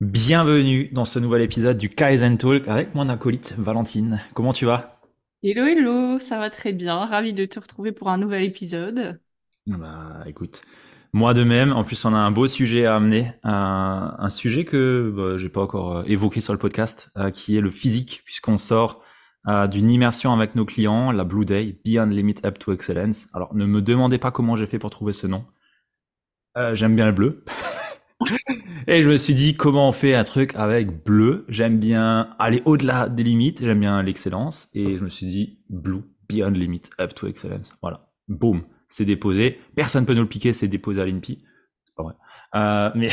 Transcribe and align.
Bienvenue 0.00 0.88
dans 0.92 1.04
ce 1.04 1.18
nouvel 1.18 1.42
épisode 1.42 1.78
du 1.78 1.88
Kaizen 1.88 2.36
Talk 2.36 2.66
avec 2.68 2.94
mon 2.94 3.08
acolyte 3.08 3.54
Valentine. 3.56 4.20
Comment 4.34 4.52
tu 4.52 4.66
vas? 4.66 5.00
Hello, 5.42 5.64
hello, 5.64 6.18
ça 6.18 6.38
va 6.38 6.50
très 6.50 6.72
bien. 6.72 7.04
Ravi 7.04 7.32
de 7.32 7.44
te 7.44 7.60
retrouver 7.60 7.92
pour 7.92 8.10
un 8.10 8.18
nouvel 8.18 8.42
épisode. 8.44 9.20
Bah 9.66 10.24
écoute, 10.26 10.62
moi 11.12 11.32
de 11.32 11.44
même. 11.44 11.72
En 11.72 11.84
plus, 11.84 12.04
on 12.04 12.12
a 12.12 12.18
un 12.18 12.30
beau 12.32 12.48
sujet 12.48 12.86
à 12.86 12.96
amener, 12.96 13.32
un, 13.44 14.16
un 14.18 14.30
sujet 14.30 14.64
que 14.64 15.12
bah, 15.14 15.38
j'ai 15.38 15.48
pas 15.48 15.62
encore 15.62 15.98
euh, 15.98 16.02
évoqué 16.06 16.40
sur 16.40 16.52
le 16.52 16.58
podcast, 16.58 17.10
euh, 17.16 17.30
qui 17.30 17.56
est 17.56 17.60
le 17.60 17.70
physique, 17.70 18.22
puisqu'on 18.24 18.58
sort 18.58 19.02
euh, 19.46 19.66
d'une 19.68 19.90
immersion 19.90 20.32
avec 20.32 20.54
nos 20.54 20.64
clients, 20.64 21.12
la 21.12 21.24
Blue 21.24 21.44
Day, 21.44 21.78
Beyond 21.84 22.06
Limit 22.06 22.36
Up 22.44 22.58
to 22.58 22.72
Excellence. 22.72 23.28
Alors, 23.32 23.54
ne 23.54 23.64
me 23.64 23.80
demandez 23.80 24.18
pas 24.18 24.32
comment 24.32 24.56
j'ai 24.56 24.66
fait 24.66 24.78
pour 24.78 24.90
trouver 24.90 25.12
ce 25.12 25.26
nom. 25.26 25.44
Euh, 26.56 26.74
J'aime 26.74 26.96
bien 26.96 27.06
le 27.06 27.12
bleu. 27.12 27.44
Et 28.86 29.02
je 29.02 29.08
me 29.08 29.16
suis 29.16 29.34
dit, 29.34 29.56
comment 29.56 29.88
on 29.88 29.92
fait 29.92 30.14
un 30.14 30.24
truc 30.24 30.54
avec 30.54 31.04
bleu? 31.04 31.44
J'aime 31.48 31.78
bien 31.78 32.34
aller 32.38 32.62
au-delà 32.64 33.08
des 33.08 33.22
limites, 33.22 33.60
j'aime 33.60 33.80
bien 33.80 34.02
l'excellence. 34.02 34.68
Et 34.74 34.96
je 34.96 35.02
me 35.02 35.08
suis 35.08 35.26
dit, 35.26 35.58
blue, 35.70 36.02
beyond 36.28 36.50
limit, 36.50 36.82
up 37.00 37.14
to 37.14 37.26
excellence. 37.26 37.72
Voilà. 37.80 38.08
Boum. 38.28 38.62
C'est 38.88 39.04
déposé. 39.04 39.58
Personne 39.74 40.06
peut 40.06 40.14
nous 40.14 40.22
le 40.22 40.28
piquer, 40.28 40.52
c'est 40.52 40.68
déposé 40.68 41.00
à 41.00 41.04
l'INPI. 41.04 41.38
C'est 41.84 41.94
pas 41.96 42.02
vrai. 42.04 42.14
Euh, 42.54 42.90
mais 42.94 43.08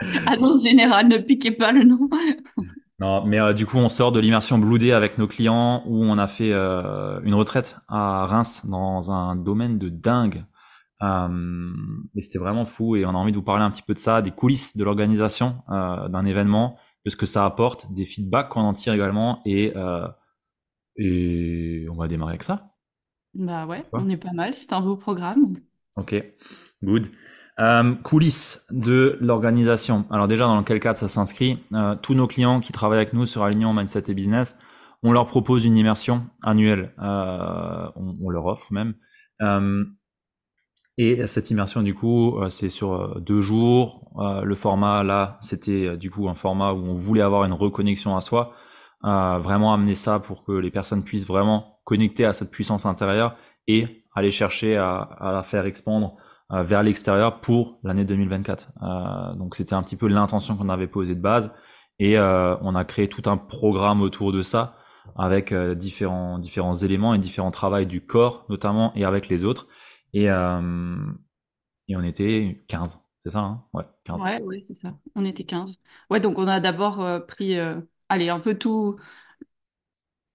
Annonce 0.26 0.62
générale, 0.62 1.08
ne 1.08 1.18
piquez 1.18 1.50
pas 1.50 1.72
le 1.72 1.84
nom. 1.84 2.08
non, 3.00 3.24
mais 3.24 3.40
euh, 3.40 3.52
du 3.52 3.66
coup, 3.66 3.78
on 3.78 3.88
sort 3.88 4.12
de 4.12 4.20
l'immersion 4.20 4.58
Blue 4.58 4.78
Day 4.78 4.92
avec 4.92 5.18
nos 5.18 5.26
clients 5.26 5.82
où 5.86 6.04
on 6.04 6.18
a 6.18 6.26
fait 6.26 6.52
euh, 6.52 7.20
une 7.24 7.34
retraite 7.34 7.76
à 7.88 8.26
Reims 8.26 8.62
dans 8.66 9.10
un 9.10 9.36
domaine 9.36 9.78
de 9.78 9.88
dingue. 9.88 10.44
Euh, 11.02 11.72
et 12.14 12.20
c'était 12.20 12.38
vraiment 12.38 12.66
fou 12.66 12.94
et 12.94 13.06
on 13.06 13.10
a 13.10 13.14
envie 13.14 13.32
de 13.32 13.36
vous 13.36 13.42
parler 13.42 13.64
un 13.64 13.70
petit 13.70 13.80
peu 13.82 13.94
de 13.94 13.98
ça, 13.98 14.20
des 14.20 14.32
coulisses 14.32 14.76
de 14.76 14.84
l'organisation 14.84 15.62
euh, 15.70 16.08
d'un 16.08 16.26
événement, 16.26 16.76
de 17.06 17.10
ce 17.10 17.16
que 17.16 17.24
ça 17.24 17.46
apporte, 17.46 17.90
des 17.90 18.04
feedbacks 18.04 18.50
qu'on 18.50 18.60
en 18.60 18.74
tire 18.74 18.92
également 18.92 19.40
et, 19.46 19.72
euh, 19.76 20.06
et 20.96 21.86
on 21.90 21.96
va 21.96 22.06
démarrer 22.06 22.32
avec 22.32 22.42
ça. 22.42 22.74
Bah 23.32 23.64
ouais, 23.64 23.84
on 23.92 24.10
est 24.10 24.18
pas 24.18 24.32
mal, 24.34 24.54
c'est 24.54 24.74
un 24.74 24.82
beau 24.82 24.96
programme. 24.96 25.56
Ok, 25.96 26.22
good. 26.82 27.06
Euh, 27.58 27.94
coulisses 27.94 28.66
de 28.70 29.16
l'organisation. 29.20 30.04
Alors 30.10 30.28
déjà, 30.28 30.44
dans 30.46 30.62
quel 30.64 30.80
cadre 30.80 30.98
ça 30.98 31.08
s'inscrit? 31.08 31.64
Tous 32.02 32.14
nos 32.14 32.26
clients 32.26 32.60
qui 32.60 32.72
travaillent 32.72 32.98
avec 32.98 33.14
nous 33.14 33.24
sur 33.24 33.42
Alignement 33.42 33.72
Mindset 33.72 34.04
et 34.08 34.14
Business, 34.14 34.58
on 35.02 35.12
leur 35.12 35.26
propose 35.26 35.64
une 35.64 35.76
immersion 35.76 36.26
annuelle. 36.42 36.92
On, 36.98 38.14
on 38.22 38.28
leur 38.28 38.46
offre 38.46 38.72
même. 38.72 38.94
Et 41.02 41.26
cette 41.28 41.50
immersion, 41.50 41.82
du 41.82 41.94
coup, 41.94 42.36
euh, 42.36 42.50
c'est 42.50 42.68
sur 42.68 42.92
euh, 42.92 43.20
deux 43.20 43.40
jours. 43.40 44.12
Euh, 44.18 44.42
le 44.42 44.54
format, 44.54 45.02
là, 45.02 45.38
c'était 45.40 45.96
du 45.96 46.10
coup 46.10 46.28
un 46.28 46.34
format 46.34 46.74
où 46.74 46.76
on 46.76 46.92
voulait 46.92 47.22
avoir 47.22 47.44
une 47.44 47.54
reconnexion 47.54 48.18
à 48.18 48.20
soi, 48.20 48.52
vraiment 49.02 49.72
amener 49.72 49.94
ça 49.94 50.18
pour 50.18 50.44
que 50.44 50.52
les 50.52 50.70
personnes 50.70 51.02
puissent 51.02 51.26
vraiment 51.26 51.80
connecter 51.84 52.26
à 52.26 52.34
cette 52.34 52.50
puissance 52.50 52.84
intérieure 52.84 53.34
et 53.66 54.04
aller 54.14 54.30
chercher 54.30 54.76
à, 54.76 55.08
la 55.22 55.42
faire 55.42 55.64
expandre 55.64 56.16
vers 56.50 56.82
l'extérieur 56.82 57.40
pour 57.40 57.78
l'année 57.82 58.04
2024. 58.04 58.68
Euh, 58.82 59.34
donc 59.36 59.56
c'était 59.56 59.72
un 59.72 59.82
petit 59.82 59.96
peu 59.96 60.06
l'intention 60.06 60.54
qu'on 60.54 60.68
avait 60.68 60.86
posée 60.86 61.14
de 61.14 61.20
base 61.22 61.50
et 61.98 62.18
on 62.18 62.74
a 62.74 62.84
créé 62.84 63.08
tout 63.08 63.22
un 63.24 63.38
programme 63.38 64.02
autour 64.02 64.32
de 64.32 64.42
ça 64.42 64.74
avec 65.16 65.54
différents 65.54 66.38
différents 66.38 66.74
éléments 66.74 67.14
et 67.14 67.18
différents 67.18 67.50
travails 67.50 67.86
du 67.86 68.04
corps 68.04 68.44
notamment 68.50 68.92
et 68.96 69.06
avec 69.06 69.30
les 69.30 69.46
autres. 69.46 69.66
Et, 70.12 70.30
on 71.96 72.04
était 72.04 72.62
15, 72.68 73.00
c'est 73.22 73.30
ça, 73.30 73.40
hein? 73.40 73.64
Ouais, 73.72 73.84
15. 74.04 74.22
Ouais, 74.22 74.60
c'est 74.62 74.74
ça. 74.74 74.96
On 75.14 75.24
était 75.24 75.44
15. 75.44 75.76
Ouais, 76.08 76.20
donc 76.20 76.38
on 76.38 76.46
a 76.48 76.60
d'abord 76.60 77.00
euh, 77.04 77.20
pris, 77.20 77.58
euh, 77.58 77.80
allez, 78.08 78.28
un 78.28 78.40
peu 78.40 78.56
tout, 78.56 78.98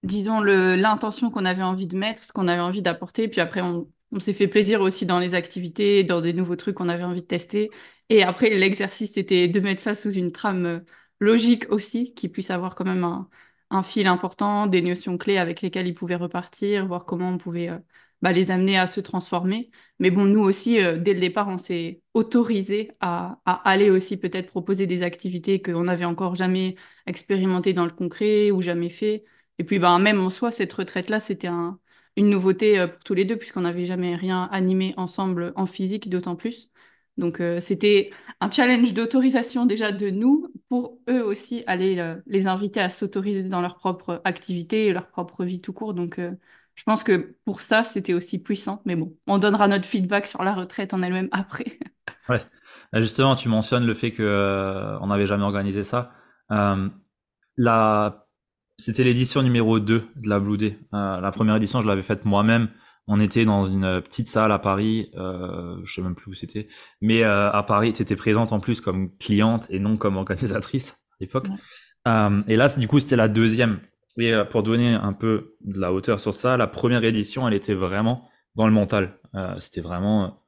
disons, 0.02 0.40
l'intention 0.40 1.30
qu'on 1.30 1.44
avait 1.44 1.62
envie 1.62 1.86
de 1.86 1.96
mettre, 1.96 2.24
ce 2.24 2.32
qu'on 2.32 2.48
avait 2.48 2.60
envie 2.60 2.82
d'apporter, 2.82 3.28
puis 3.28 3.40
après 3.40 3.60
on, 3.62 3.88
s'est 4.20 4.32
fait 4.32 4.48
plaisir 4.48 4.80
aussi 4.80 5.04
dans 5.04 5.18
les 5.18 5.34
activités, 5.34 6.04
dans 6.04 6.20
des 6.20 6.32
nouveaux 6.32 6.56
trucs 6.56 6.76
qu'on 6.76 6.88
avait 6.88 7.04
envie 7.04 7.20
de 7.22 7.26
tester. 7.26 7.70
Et 8.08 8.22
après, 8.22 8.50
l'exercice, 8.50 9.14
c'était 9.14 9.48
de 9.48 9.60
mettre 9.60 9.82
ça 9.82 9.94
sous 9.94 10.12
une 10.12 10.32
trame 10.32 10.66
euh, 10.66 10.80
logique 11.20 11.66
aussi, 11.70 12.14
qui 12.14 12.28
puisse 12.28 12.50
avoir 12.50 12.74
quand 12.76 12.84
même 12.84 13.04
un, 13.04 13.28
un 13.70 13.82
fil 13.82 14.06
important, 14.06 14.66
des 14.66 14.80
notions 14.80 15.18
clés 15.18 15.38
avec 15.38 15.60
lesquelles 15.60 15.88
ils 15.88 15.94
pouvaient 15.94 16.16
repartir, 16.16 16.86
voir 16.86 17.04
comment 17.04 17.30
on 17.30 17.38
pouvait 17.38 17.70
bah, 18.22 18.32
les 18.32 18.50
amener 18.50 18.78
à 18.78 18.86
se 18.86 19.00
transformer. 19.00 19.70
Mais 19.98 20.10
bon, 20.10 20.24
nous 20.24 20.40
aussi, 20.40 20.80
euh, 20.82 20.96
dès 20.98 21.14
le 21.14 21.20
départ, 21.20 21.48
on 21.48 21.58
s'est 21.58 22.02
autorisé 22.14 22.92
à, 23.00 23.40
aller 23.44 23.90
aussi 23.90 24.16
peut-être 24.16 24.46
proposer 24.48 24.86
des 24.86 25.02
activités 25.02 25.60
qu'on 25.62 25.84
n'avait 25.84 26.04
encore 26.04 26.34
jamais 26.34 26.76
expérimentées 27.06 27.72
dans 27.72 27.84
le 27.84 27.92
concret 27.92 28.50
ou 28.50 28.62
jamais 28.62 28.88
fait. 28.90 29.24
Et 29.58 29.64
puis, 29.64 29.78
ben, 29.78 29.98
même 29.98 30.20
en 30.20 30.30
soi, 30.30 30.52
cette 30.52 30.72
retraite-là, 30.72 31.20
c'était 31.20 31.46
un, 31.48 31.78
une 32.16 32.30
nouveauté 32.30 32.78
euh, 32.78 32.88
pour 32.88 33.02
tous 33.04 33.14
les 33.14 33.24
deux, 33.24 33.36
puisqu'on 33.36 33.62
n'avait 33.62 33.86
jamais 33.86 34.16
rien 34.16 34.48
animé 34.52 34.94
ensemble 34.96 35.52
en 35.56 35.66
physique, 35.66 36.08
d'autant 36.08 36.36
plus. 36.36 36.70
Donc, 37.16 37.40
euh, 37.40 37.60
c'était 37.60 38.10
un 38.40 38.50
challenge 38.50 38.92
d'autorisation 38.92 39.66
déjà 39.66 39.92
de 39.92 40.10
nous, 40.10 40.52
pour 40.68 41.00
eux 41.08 41.22
aussi 41.22 41.64
aller 41.66 42.14
les 42.26 42.46
inviter 42.46 42.80
à 42.80 42.90
s'autoriser 42.90 43.44
dans 43.44 43.60
leur 43.62 43.76
propre 43.76 44.20
activité 44.24 44.86
et 44.86 44.92
leur 44.92 45.08
propre 45.08 45.44
vie 45.44 45.60
tout 45.60 45.72
court. 45.72 45.94
Donc, 45.94 46.20
je 46.76 46.84
pense 46.84 47.02
que 47.02 47.36
pour 47.44 47.62
ça, 47.62 47.82
c'était 47.82 48.14
aussi 48.14 48.38
puissant. 48.38 48.82
Mais 48.84 48.94
bon, 48.94 49.16
on 49.26 49.38
donnera 49.38 49.66
notre 49.66 49.86
feedback 49.86 50.26
sur 50.26 50.44
la 50.44 50.54
retraite 50.54 50.94
en 50.94 51.02
elle-même 51.02 51.28
après. 51.32 51.64
Ouais. 52.28 52.42
Justement, 52.92 53.36
tu 53.36 53.48
mentionnes 53.48 53.86
le 53.86 53.94
fait 53.94 54.10
que 54.10 54.22
euh, 54.22 54.98
on 54.98 55.06
n'avait 55.08 55.28
jamais 55.28 55.44
organisé 55.44 55.84
ça. 55.84 56.12
Euh, 56.50 56.88
la... 57.56 58.26
C'était 58.78 59.04
l'édition 59.04 59.42
numéro 59.42 59.78
2 59.78 60.08
de 60.16 60.28
la 60.28 60.40
Blue 60.40 60.58
Day. 60.58 60.78
Euh, 60.92 61.20
la 61.20 61.30
première 61.30 61.54
édition, 61.54 61.80
je 61.80 61.86
l'avais 61.86 62.02
faite 62.02 62.24
moi-même. 62.24 62.68
On 63.06 63.20
était 63.20 63.44
dans 63.44 63.66
une 63.66 64.02
petite 64.02 64.26
salle 64.26 64.50
à 64.50 64.58
Paris, 64.58 65.12
euh, 65.14 65.76
je 65.84 65.94
sais 65.94 66.02
même 66.02 66.16
plus 66.16 66.32
où 66.32 66.34
c'était, 66.34 66.66
mais 67.00 67.22
euh, 67.22 67.52
à 67.52 67.62
Paris, 67.62 67.92
tu 67.92 68.02
étais 68.02 68.16
présente 68.16 68.52
en 68.52 68.58
plus 68.58 68.80
comme 68.80 69.16
cliente 69.18 69.66
et 69.70 69.78
non 69.78 69.96
comme 69.96 70.16
organisatrice 70.16 70.92
à 71.12 71.16
l'époque. 71.20 71.46
Ouais. 71.46 72.42
Et 72.48 72.56
là, 72.56 72.68
du 72.76 72.88
coup, 72.88 72.98
c'était 72.98 73.16
la 73.16 73.28
deuxième. 73.28 73.78
Et 74.18 74.32
euh, 74.32 74.44
pour 74.44 74.62
donner 74.62 74.94
un 74.94 75.12
peu 75.12 75.56
de 75.60 75.78
la 75.78 75.92
hauteur 75.92 76.20
sur 76.20 76.34
ça, 76.34 76.56
la 76.56 76.66
première 76.66 77.04
édition, 77.04 77.46
elle 77.46 77.54
était 77.54 77.74
vraiment 77.74 78.28
dans 78.54 78.66
le 78.66 78.72
mental. 78.72 79.18
Euh, 79.34 79.54
c'était 79.60 79.80
vraiment 79.80 80.46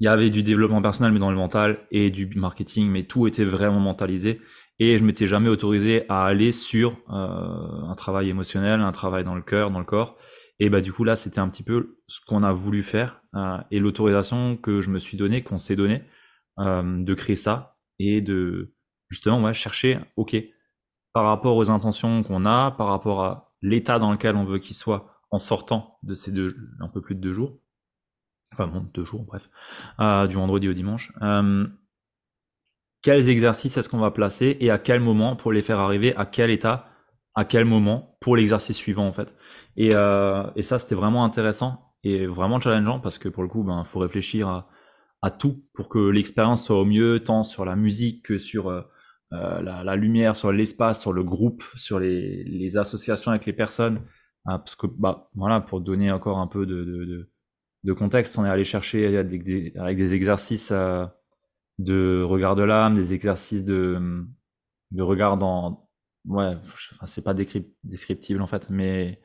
il 0.00 0.04
y 0.04 0.08
avait 0.08 0.30
du 0.30 0.42
développement 0.42 0.82
personnel, 0.82 1.12
mais 1.12 1.18
dans 1.18 1.30
le 1.30 1.36
mental, 1.36 1.78
et 1.90 2.10
du 2.10 2.26
marketing, 2.36 2.88
mais 2.90 3.04
tout 3.04 3.26
était 3.26 3.44
vraiment 3.44 3.80
mentalisé. 3.80 4.40
Et 4.78 4.98
je 4.98 5.04
m'étais 5.04 5.26
jamais 5.26 5.48
autorisé 5.48 6.04
à 6.10 6.26
aller 6.26 6.52
sur 6.52 6.98
euh, 7.08 7.82
un 7.88 7.94
travail 7.96 8.28
émotionnel, 8.28 8.80
un 8.82 8.92
travail 8.92 9.24
dans 9.24 9.34
le 9.34 9.40
cœur, 9.40 9.70
dans 9.70 9.78
le 9.78 9.86
corps. 9.86 10.18
Et 10.58 10.68
bah 10.70 10.80
du 10.82 10.92
coup 10.92 11.04
là, 11.04 11.16
c'était 11.16 11.38
un 11.38 11.48
petit 11.48 11.62
peu 11.62 11.98
ce 12.08 12.20
qu'on 12.26 12.42
a 12.42 12.52
voulu 12.52 12.82
faire 12.82 13.22
euh, 13.34 13.58
et 13.70 13.78
l'autorisation 13.78 14.56
que 14.56 14.82
je 14.82 14.90
me 14.90 14.98
suis 14.98 15.16
donnée, 15.16 15.42
qu'on 15.42 15.58
s'est 15.58 15.76
donnée, 15.76 16.02
euh, 16.58 17.02
de 17.02 17.14
créer 17.14 17.36
ça 17.36 17.78
et 17.98 18.20
de 18.20 18.74
justement 19.10 19.42
ouais, 19.42 19.54
chercher, 19.54 19.98
ok, 20.16 20.36
par 21.16 21.24
rapport 21.24 21.56
aux 21.56 21.70
intentions 21.70 22.22
qu'on 22.22 22.44
a, 22.44 22.72
par 22.72 22.88
rapport 22.88 23.24
à 23.24 23.54
l'état 23.62 23.98
dans 23.98 24.12
lequel 24.12 24.36
on 24.36 24.44
veut 24.44 24.58
qu'il 24.58 24.76
soit 24.76 25.18
en 25.30 25.38
sortant 25.38 25.98
de 26.02 26.14
ces 26.14 26.30
deux, 26.30 26.54
un 26.78 26.88
peu 26.88 27.00
plus 27.00 27.14
de 27.14 27.22
deux 27.22 27.32
jours, 27.32 27.58
enfin 28.52 28.66
bon, 28.66 28.86
deux 28.92 29.06
jours, 29.06 29.24
bref, 29.24 29.48
euh, 29.98 30.26
du 30.26 30.36
vendredi 30.36 30.68
au 30.68 30.74
dimanche. 30.74 31.14
Euh, 31.22 31.66
quels 33.00 33.30
exercices 33.30 33.78
est-ce 33.78 33.88
qu'on 33.88 33.96
va 33.96 34.10
placer 34.10 34.58
et 34.60 34.70
à 34.70 34.76
quel 34.76 35.00
moment 35.00 35.36
pour 35.36 35.52
les 35.52 35.62
faire 35.62 35.78
arriver? 35.78 36.14
À 36.16 36.26
quel 36.26 36.50
état, 36.50 36.90
à 37.34 37.46
quel 37.46 37.64
moment 37.64 38.18
pour 38.20 38.36
l'exercice 38.36 38.76
suivant 38.76 39.08
en 39.08 39.14
fait? 39.14 39.34
Et, 39.78 39.94
euh, 39.94 40.44
ça 40.64 40.78
c'était 40.78 40.96
vraiment 40.96 41.24
intéressant 41.24 41.94
et 42.04 42.26
vraiment 42.26 42.60
challengeant 42.60 43.00
parce 43.00 43.16
que 43.16 43.30
pour 43.30 43.42
le 43.42 43.48
coup, 43.48 43.64
ben 43.64 43.86
faut 43.86 44.00
réfléchir 44.00 44.66
à 45.22 45.30
tout 45.30 45.64
pour 45.72 45.88
que 45.88 46.10
l'expérience 46.10 46.66
soit 46.66 46.78
au 46.78 46.84
mieux, 46.84 47.24
tant 47.24 47.42
sur 47.42 47.64
la 47.64 47.74
musique 47.74 48.22
que 48.26 48.36
sur 48.36 48.84
euh, 49.32 49.60
la, 49.62 49.96
lumière, 49.96 50.36
sur 50.36 50.52
l'espace, 50.52 51.00
sur 51.00 51.12
le 51.12 51.24
groupe, 51.24 51.64
sur 51.74 51.98
les, 51.98 52.76
associations 52.76 53.30
avec 53.30 53.46
les 53.46 53.52
personnes. 53.52 54.02
Ah, 54.46 54.58
parce 54.58 54.76
que 54.76 54.86
bah 54.86 55.30
voilà, 55.34 55.60
pour 55.60 55.80
donner 55.80 56.12
encore 56.12 56.38
un 56.38 56.46
peu 56.46 56.66
de, 56.66 57.28
contexte, 57.94 58.38
on 58.38 58.44
est 58.44 58.48
allé 58.48 58.64
chercher 58.64 59.16
avec 59.16 59.42
des, 59.42 60.14
exercices 60.14 60.70
euh, 60.72 61.04
de 61.78 62.22
regard 62.22 62.54
de 62.56 62.62
l'âme, 62.62 62.94
des 62.94 63.14
exercices 63.14 63.64
de, 63.64 64.24
de 64.92 65.02
regard 65.02 65.36
dans... 65.36 65.88
Ouais, 66.24 66.56
c'est 67.06 67.22
pas 67.22 67.34
descriptible 67.84 68.42
en 68.42 68.48
fait, 68.48 68.68
mais 68.68 69.20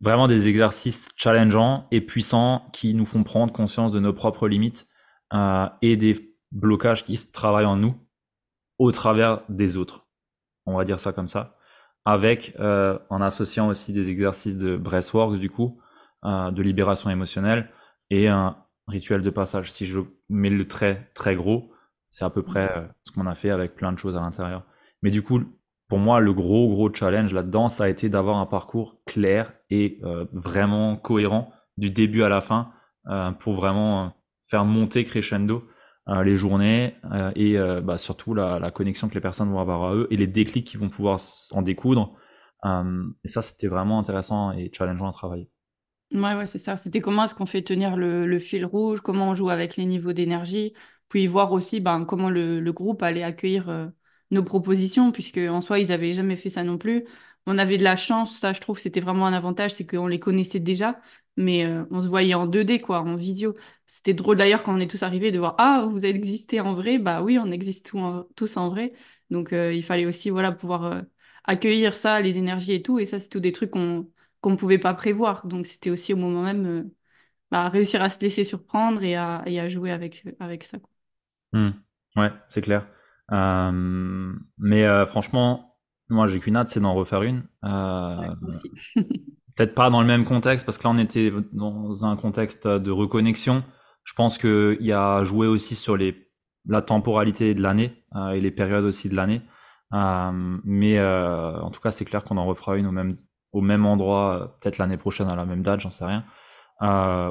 vraiment 0.00 0.26
des 0.26 0.48
exercices 0.48 1.08
challengeants 1.16 1.86
et 1.90 2.00
puissants 2.00 2.68
qui 2.72 2.94
nous 2.94 3.06
font 3.06 3.22
prendre 3.22 3.52
conscience 3.52 3.92
de 3.92 4.00
nos 4.00 4.12
propres 4.12 4.48
limites 4.48 4.88
euh, 5.32 5.68
et 5.80 5.96
des 5.96 6.36
blocages 6.50 7.04
qui 7.04 7.16
se 7.16 7.30
travaillent 7.32 7.64
en 7.64 7.76
nous 7.76 8.03
au 8.78 8.92
travers 8.92 9.42
des 9.48 9.76
autres. 9.76 10.06
On 10.66 10.76
va 10.76 10.84
dire 10.84 11.00
ça 11.00 11.12
comme 11.12 11.28
ça. 11.28 11.56
Avec, 12.04 12.54
euh, 12.60 12.98
en 13.10 13.22
associant 13.22 13.68
aussi 13.68 13.92
des 13.92 14.10
exercices 14.10 14.56
de 14.56 14.76
breathworks 14.76 15.38
du 15.38 15.50
coup, 15.50 15.80
euh, 16.24 16.50
de 16.50 16.62
libération 16.62 17.10
émotionnelle 17.10 17.70
et 18.10 18.28
un 18.28 18.56
rituel 18.88 19.22
de 19.22 19.30
passage. 19.30 19.70
Si 19.72 19.86
je 19.86 20.00
mets 20.28 20.50
le 20.50 20.66
trait 20.68 21.10
très 21.14 21.36
gros, 21.36 21.70
C'est 22.10 22.24
à 22.24 22.30
peu 22.30 22.42
près 22.42 22.70
euh, 22.76 22.86
ce 23.02 23.10
qu'on 23.12 23.26
a 23.26 23.34
fait 23.34 23.50
avec 23.50 23.74
plein 23.74 23.92
de 23.92 23.98
choses 23.98 24.16
à 24.16 24.20
l'intérieur. 24.20 24.62
Mais 25.02 25.10
du 25.10 25.22
coup, 25.22 25.40
pour 25.88 25.98
moi, 25.98 26.20
le 26.20 26.32
gros 26.32 26.68
gros 26.68 26.92
challenge 26.94 27.32
là-dedans, 27.34 27.68
ça 27.68 27.84
a 27.84 27.88
été 27.88 28.08
d'avoir 28.08 28.38
un 28.38 28.46
parcours 28.46 29.00
clair 29.04 29.52
et 29.70 29.98
euh, 30.04 30.24
vraiment 30.32 30.96
cohérent 30.96 31.52
du 31.76 31.90
début 31.90 32.22
à 32.22 32.28
la 32.28 32.40
fin 32.40 32.72
euh, 33.08 33.32
pour 33.32 33.54
vraiment 33.54 34.14
faire 34.46 34.64
monter 34.64 35.04
crescendo 35.04 35.66
les 36.06 36.36
journées 36.36 36.96
euh, 37.12 37.32
et 37.34 37.58
euh, 37.58 37.80
bah, 37.80 37.98
surtout 37.98 38.34
la, 38.34 38.70
connexion 38.70 39.08
que 39.08 39.14
les 39.14 39.20
personnes 39.20 39.50
vont 39.50 39.60
avoir 39.60 39.84
à 39.84 39.94
eux 39.94 40.06
et 40.10 40.16
les 40.16 40.26
déclics 40.26 40.66
qui 40.66 40.76
vont 40.76 40.90
pouvoir 40.90 41.20
en 41.52 41.62
découdre. 41.62 42.16
et 42.64 43.28
ça, 43.28 43.42
c'était 43.42 43.68
vraiment 43.68 43.98
intéressant 43.98 44.52
et 44.52 44.70
challengeant 44.72 45.08
à 45.08 45.12
travailler. 45.12 45.50
Ouais, 46.12 46.34
ouais, 46.34 46.46
c'est 46.46 46.58
ça. 46.58 46.76
C'était 46.76 47.00
comment 47.00 47.24
est-ce 47.24 47.34
qu'on 47.34 47.46
fait 47.46 47.62
tenir 47.62 47.96
le, 47.96 48.38
fil 48.38 48.64
rouge, 48.64 49.00
comment 49.00 49.30
on 49.30 49.34
joue 49.34 49.50
avec 49.50 49.76
les 49.76 49.84
niveaux 49.84 50.12
d'énergie, 50.12 50.72
puis 51.08 51.26
voir 51.26 51.52
aussi 51.52 51.80
ben, 51.80 52.04
comment 52.04 52.30
le, 52.30 52.70
groupe 52.72 53.02
allait 53.02 53.24
accueillir 53.24 53.68
euh, 53.68 53.86
nos 54.30 54.44
propositions, 54.44 55.10
puisque 55.10 55.38
en 55.38 55.60
soi, 55.60 55.80
ils 55.80 55.88
n'avaient 55.88 56.12
jamais 56.12 56.36
fait 56.36 56.50
ça 56.50 56.62
non 56.62 56.78
plus. 56.78 57.04
On 57.46 57.58
avait 57.58 57.78
de 57.78 57.82
la 57.84 57.96
chance, 57.96 58.38
ça, 58.38 58.52
je 58.52 58.60
trouve, 58.60 58.78
c'était 58.78 59.00
vraiment 59.00 59.26
un 59.26 59.32
avantage, 59.32 59.72
c'est 59.74 59.86
qu'on 59.86 60.06
les 60.06 60.20
connaissait 60.20 60.60
déjà, 60.60 61.00
mais 61.36 61.64
euh, 61.64 61.84
on 61.90 62.00
se 62.00 62.08
voyait 62.08 62.34
en 62.34 62.46
2D, 62.46 62.80
quoi, 62.80 63.00
en 63.00 63.16
vidéo. 63.16 63.56
C'était 63.86 64.14
drôle 64.14 64.36
d'ailleurs 64.36 64.62
quand 64.62 64.74
on 64.74 64.80
est 64.80 64.90
tous 64.90 65.02
arrivés 65.02 65.30
de 65.30 65.38
voir, 65.38 65.54
ah, 65.58 65.86
vous 65.90 66.04
existez 66.04 66.60
en 66.60 66.74
vrai, 66.74 66.98
bah 66.98 67.22
oui, 67.22 67.38
on 67.38 67.50
existe 67.50 67.86
tout 67.86 67.98
en, 67.98 68.24
tous 68.36 68.56
en 68.56 68.68
vrai. 68.68 68.92
Donc 69.30 69.52
euh, 69.52 69.72
il 69.72 69.82
fallait 69.82 70.06
aussi, 70.06 70.30
voilà, 70.30 70.52
pouvoir 70.52 70.84
euh, 70.84 71.02
accueillir 71.44 71.96
ça, 71.96 72.20
les 72.20 72.38
énergies 72.38 72.72
et 72.72 72.82
tout, 72.82 72.98
et 72.98 73.06
ça, 73.06 73.18
c'est 73.18 73.28
tout 73.28 73.40
des 73.40 73.52
trucs 73.52 73.70
qu'on 73.70 74.10
qu'on 74.40 74.50
ne 74.50 74.56
pouvait 74.56 74.78
pas 74.78 74.92
prévoir. 74.92 75.46
Donc 75.46 75.66
c'était 75.66 75.88
aussi 75.88 76.12
au 76.12 76.18
moment 76.18 76.42
même 76.42 76.90
bah, 77.50 77.70
réussir 77.70 78.02
à 78.02 78.10
se 78.10 78.20
laisser 78.20 78.44
surprendre 78.44 79.02
et 79.02 79.16
à, 79.16 79.42
et 79.46 79.58
à 79.58 79.70
jouer 79.70 79.90
avec, 79.90 80.22
avec 80.38 80.64
ça. 80.64 80.78
Quoi. 80.78 80.90
Mmh. 81.54 81.70
Ouais, 82.16 82.30
c'est 82.48 82.60
clair. 82.60 82.86
Mais 83.30 85.06
franchement, 85.06 85.78
moi 86.10 86.28
j'ai 86.28 86.40
qu'une 86.40 86.56
hâte, 86.58 86.68
c'est 86.68 86.80
d'en 86.80 86.92
refaire 86.94 87.22
une. 87.22 87.44
Ouais, 87.62 88.28
Peut-être 89.56 89.74
pas 89.74 89.90
dans 89.90 90.00
le 90.00 90.06
même 90.06 90.24
contexte, 90.24 90.66
parce 90.66 90.78
que 90.78 90.84
là 90.84 90.90
on 90.90 90.98
était 90.98 91.32
dans 91.52 92.04
un 92.04 92.16
contexte 92.16 92.66
de 92.66 92.90
reconnexion. 92.90 93.62
Je 94.04 94.12
pense 94.14 94.36
qu'il 94.36 94.78
y 94.80 94.92
a 94.92 95.24
joué 95.24 95.46
aussi 95.46 95.76
sur 95.76 95.96
les, 95.96 96.28
la 96.66 96.82
temporalité 96.82 97.54
de 97.54 97.62
l'année 97.62 98.04
euh, 98.16 98.30
et 98.30 98.40
les 98.40 98.50
périodes 98.50 98.84
aussi 98.84 99.08
de 99.08 99.16
l'année. 99.16 99.42
Euh, 99.92 100.58
mais 100.64 100.98
euh, 100.98 101.60
en 101.60 101.70
tout 101.70 101.80
cas, 101.80 101.92
c'est 101.92 102.04
clair 102.04 102.24
qu'on 102.24 102.36
en 102.36 102.46
refera 102.46 102.76
une 102.76 102.86
au 102.86 102.92
même, 102.92 103.18
au 103.52 103.60
même 103.60 103.86
endroit, 103.86 104.58
peut-être 104.60 104.78
l'année 104.78 104.96
prochaine 104.96 105.28
à 105.28 105.36
la 105.36 105.46
même 105.46 105.62
date, 105.62 105.80
j'en 105.80 105.90
sais 105.90 106.04
rien. 106.04 106.24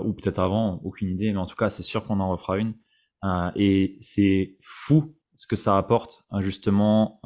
ou 0.01 0.13
peut-être 0.13 0.39
avant, 0.39 0.79
aucune 0.83 1.09
idée. 1.09 1.31
Mais 1.31 1.39
en 1.39 1.45
tout 1.45 1.55
cas, 1.55 1.69
c'est 1.69 1.83
sûr 1.83 2.05
qu'on 2.05 2.19
en 2.19 2.29
refera 2.29 2.57
une. 2.57 2.73
et 3.55 3.97
c'est 4.01 4.57
fou 4.61 5.15
ce 5.35 5.47
que 5.47 5.55
ça 5.55 5.77
apporte, 5.77 6.25
justement, 6.39 7.19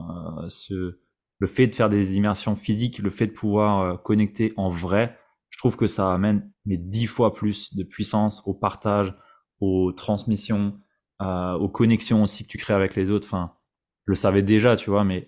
ce 0.50 1.00
le 1.40 1.48
fait 1.48 1.68
de 1.68 1.76
faire 1.76 1.90
des 1.90 2.18
immersions 2.18 2.56
physiques, 2.56 3.00
le 3.00 3.12
fait 3.12 3.28
de 3.28 3.32
pouvoir 3.32 3.82
euh, 3.82 3.98
connecter 3.98 4.54
en 4.58 4.70
vrai, 4.70 5.18
je 5.50 5.58
trouve 5.60 5.76
que 5.76 5.88
ça 5.88 6.14
amène 6.14 6.52
mais 6.66 6.78
dix 6.78 7.08
fois 7.08 7.34
plus 7.34 7.76
de 7.76 7.84
puissance 7.84 8.42
au 8.46 8.54
partage, 8.54 9.16
aux 9.60 9.92
transmissions, 9.92 10.80
euh, 11.22 11.54
aux 11.54 11.70
connexions 11.70 12.24
aussi 12.24 12.44
que 12.44 12.50
tu 12.50 12.58
crées 12.58 12.74
avec 12.74 12.96
les 12.96 13.10
autres. 13.10 13.28
Enfin, 13.28 13.54
je 14.06 14.12
le 14.12 14.16
savais 14.16 14.44
déjà, 14.44 14.76
tu 14.76 14.90
vois, 14.90 15.04
mais 15.04 15.28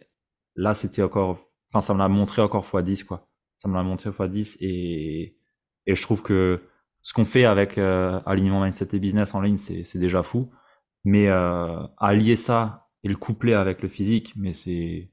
là 0.56 0.76
c'était 0.76 1.04
encore, 1.04 1.40
enfin 1.72 1.82
ça 1.82 1.94
me 1.94 2.00
l'a 2.00 2.10
montré 2.10 2.42
encore 2.42 2.66
fois 2.66 2.84
10 2.84 3.04
quoi. 3.04 3.30
Ça 3.58 3.68
me 3.70 3.76
l'a 3.76 3.84
montré 3.84 4.12
fois 4.12 4.28
10 4.28 4.58
et 4.62 5.38
et 5.86 5.96
je 5.96 6.02
trouve 6.04 6.22
que 6.22 6.62
ce 7.02 7.14
qu'on 7.14 7.26
fait 7.26 7.46
avec 7.46 7.78
euh, 7.78 8.20
alignement 8.26 8.62
mindset 8.64 8.90
et 8.94 9.00
business 9.00 9.34
en 9.34 9.42
ligne, 9.42 9.58
c'est 9.58 9.98
déjà 9.98 10.24
fou. 10.24 10.52
Mais 11.06 11.28
euh, 11.28 11.82
allier 11.98 12.36
ça 12.36 12.90
et 13.04 13.08
le 13.08 13.16
coupler 13.16 13.54
avec 13.54 13.82
le 13.82 13.90
physique, 13.90 14.34
mais 14.36 14.54
c'est 14.54 15.12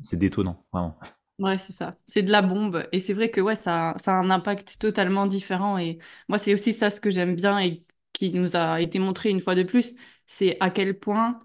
c'est 0.00 0.16
détonnant, 0.18 0.64
vraiment. 0.72 0.98
Ouais, 1.38 1.56
c'est 1.58 1.72
ça. 1.72 1.92
C'est 2.08 2.22
de 2.24 2.32
la 2.32 2.42
bombe. 2.42 2.88
Et 2.90 2.98
c'est 2.98 3.12
vrai 3.14 3.30
que 3.30 3.40
ouais, 3.40 3.54
ça, 3.54 3.94
ça 3.98 4.12
a 4.12 4.16
un 4.18 4.28
impact 4.30 4.78
totalement 4.80 5.26
différent. 5.26 5.78
Et 5.78 5.98
moi, 6.28 6.36
c'est 6.38 6.52
aussi 6.52 6.72
ça 6.72 6.90
ce 6.90 7.00
que 7.00 7.10
j'aime 7.10 7.36
bien 7.36 7.60
et 7.60 7.84
qui 8.12 8.32
nous 8.32 8.56
a 8.56 8.80
été 8.80 8.98
montré 8.98 9.30
une 9.30 9.38
fois 9.40 9.54
de 9.54 9.62
plus, 9.62 9.94
c'est 10.26 10.56
à 10.60 10.70
quel 10.70 10.98
point, 10.98 11.40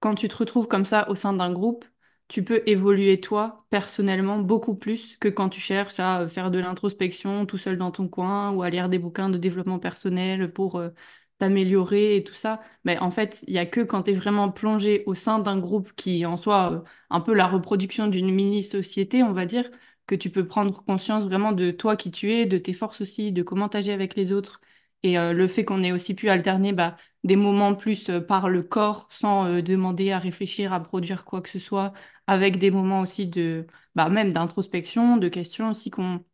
quand 0.00 0.14
tu 0.14 0.28
te 0.28 0.36
retrouves 0.36 0.68
comme 0.68 0.86
ça 0.86 1.10
au 1.10 1.14
sein 1.14 1.34
d'un 1.34 1.52
groupe, 1.52 1.84
tu 2.28 2.44
peux 2.44 2.62
évoluer 2.66 3.20
toi, 3.20 3.66
personnellement, 3.70 4.38
beaucoup 4.40 4.74
plus 4.76 5.16
que 5.18 5.28
quand 5.28 5.50
tu 5.50 5.60
cherches 5.60 6.00
à 6.00 6.26
faire 6.28 6.50
de 6.50 6.58
l'introspection 6.58 7.46
tout 7.46 7.58
seul 7.58 7.76
dans 7.78 7.90
ton 7.90 8.08
coin 8.08 8.52
ou 8.52 8.62
à 8.62 8.70
lire 8.70 8.88
des 8.88 8.98
bouquins 8.98 9.28
de 9.30 9.38
développement 9.38 9.78
personnel 9.78 10.52
pour 10.52 10.76
euh, 10.76 10.90
t'améliorer 11.38 12.16
et 12.16 12.24
tout 12.24 12.34
ça. 12.34 12.60
Mais 12.84 12.98
en 12.98 13.10
fait, 13.10 13.44
il 13.46 13.54
y 13.54 13.58
a 13.58 13.66
que 13.66 13.80
quand 13.80 14.04
tu 14.04 14.12
es 14.12 14.14
vraiment 14.14 14.50
plongé 14.50 15.02
au 15.06 15.14
sein 15.14 15.38
d'un 15.38 15.58
groupe 15.58 15.92
qui, 15.94 16.24
en 16.26 16.36
soi, 16.36 16.72
euh, 16.72 16.80
un 17.10 17.20
peu 17.20 17.34
la 17.34 17.46
reproduction 17.46 18.06
d'une 18.08 18.30
mini-société, 18.34 19.22
on 19.22 19.32
va 19.32 19.46
dire, 19.46 19.70
que 20.06 20.14
tu 20.14 20.30
peux 20.30 20.46
prendre 20.46 20.84
conscience 20.84 21.24
vraiment 21.24 21.52
de 21.52 21.70
toi 21.70 21.96
qui 21.96 22.10
tu 22.10 22.32
es, 22.32 22.46
de 22.46 22.58
tes 22.58 22.72
forces 22.72 23.00
aussi, 23.00 23.32
de 23.32 23.42
comment 23.42 23.68
t'agir 23.68 23.94
avec 23.94 24.14
les 24.16 24.32
autres. 24.32 24.60
Et 25.02 25.18
euh, 25.18 25.32
le 25.32 25.46
fait 25.46 25.64
qu'on 25.64 25.82
ait 25.82 25.92
aussi 25.92 26.14
pu 26.14 26.28
alterner 26.28 26.72
bah, 26.72 26.96
des 27.24 27.36
moments 27.36 27.74
plus 27.74 28.08
euh, 28.10 28.20
par 28.20 28.48
le 28.48 28.62
corps, 28.62 29.08
sans 29.10 29.60
demander 29.62 30.12
à 30.12 30.18
réfléchir, 30.18 30.72
à 30.72 30.80
produire 30.82 31.24
quoi 31.24 31.42
que 31.42 31.48
ce 31.50 31.58
soit, 31.58 31.92
avec 32.26 32.58
des 32.58 32.70
moments 32.70 33.00
aussi 33.00 33.26
de, 33.26 33.66
bah, 33.94 34.08
même 34.08 34.32
d'introspection, 34.32 35.16
de 35.16 35.28
questions 35.28 35.70
aussi 35.70 35.90
qu'on 35.90 36.24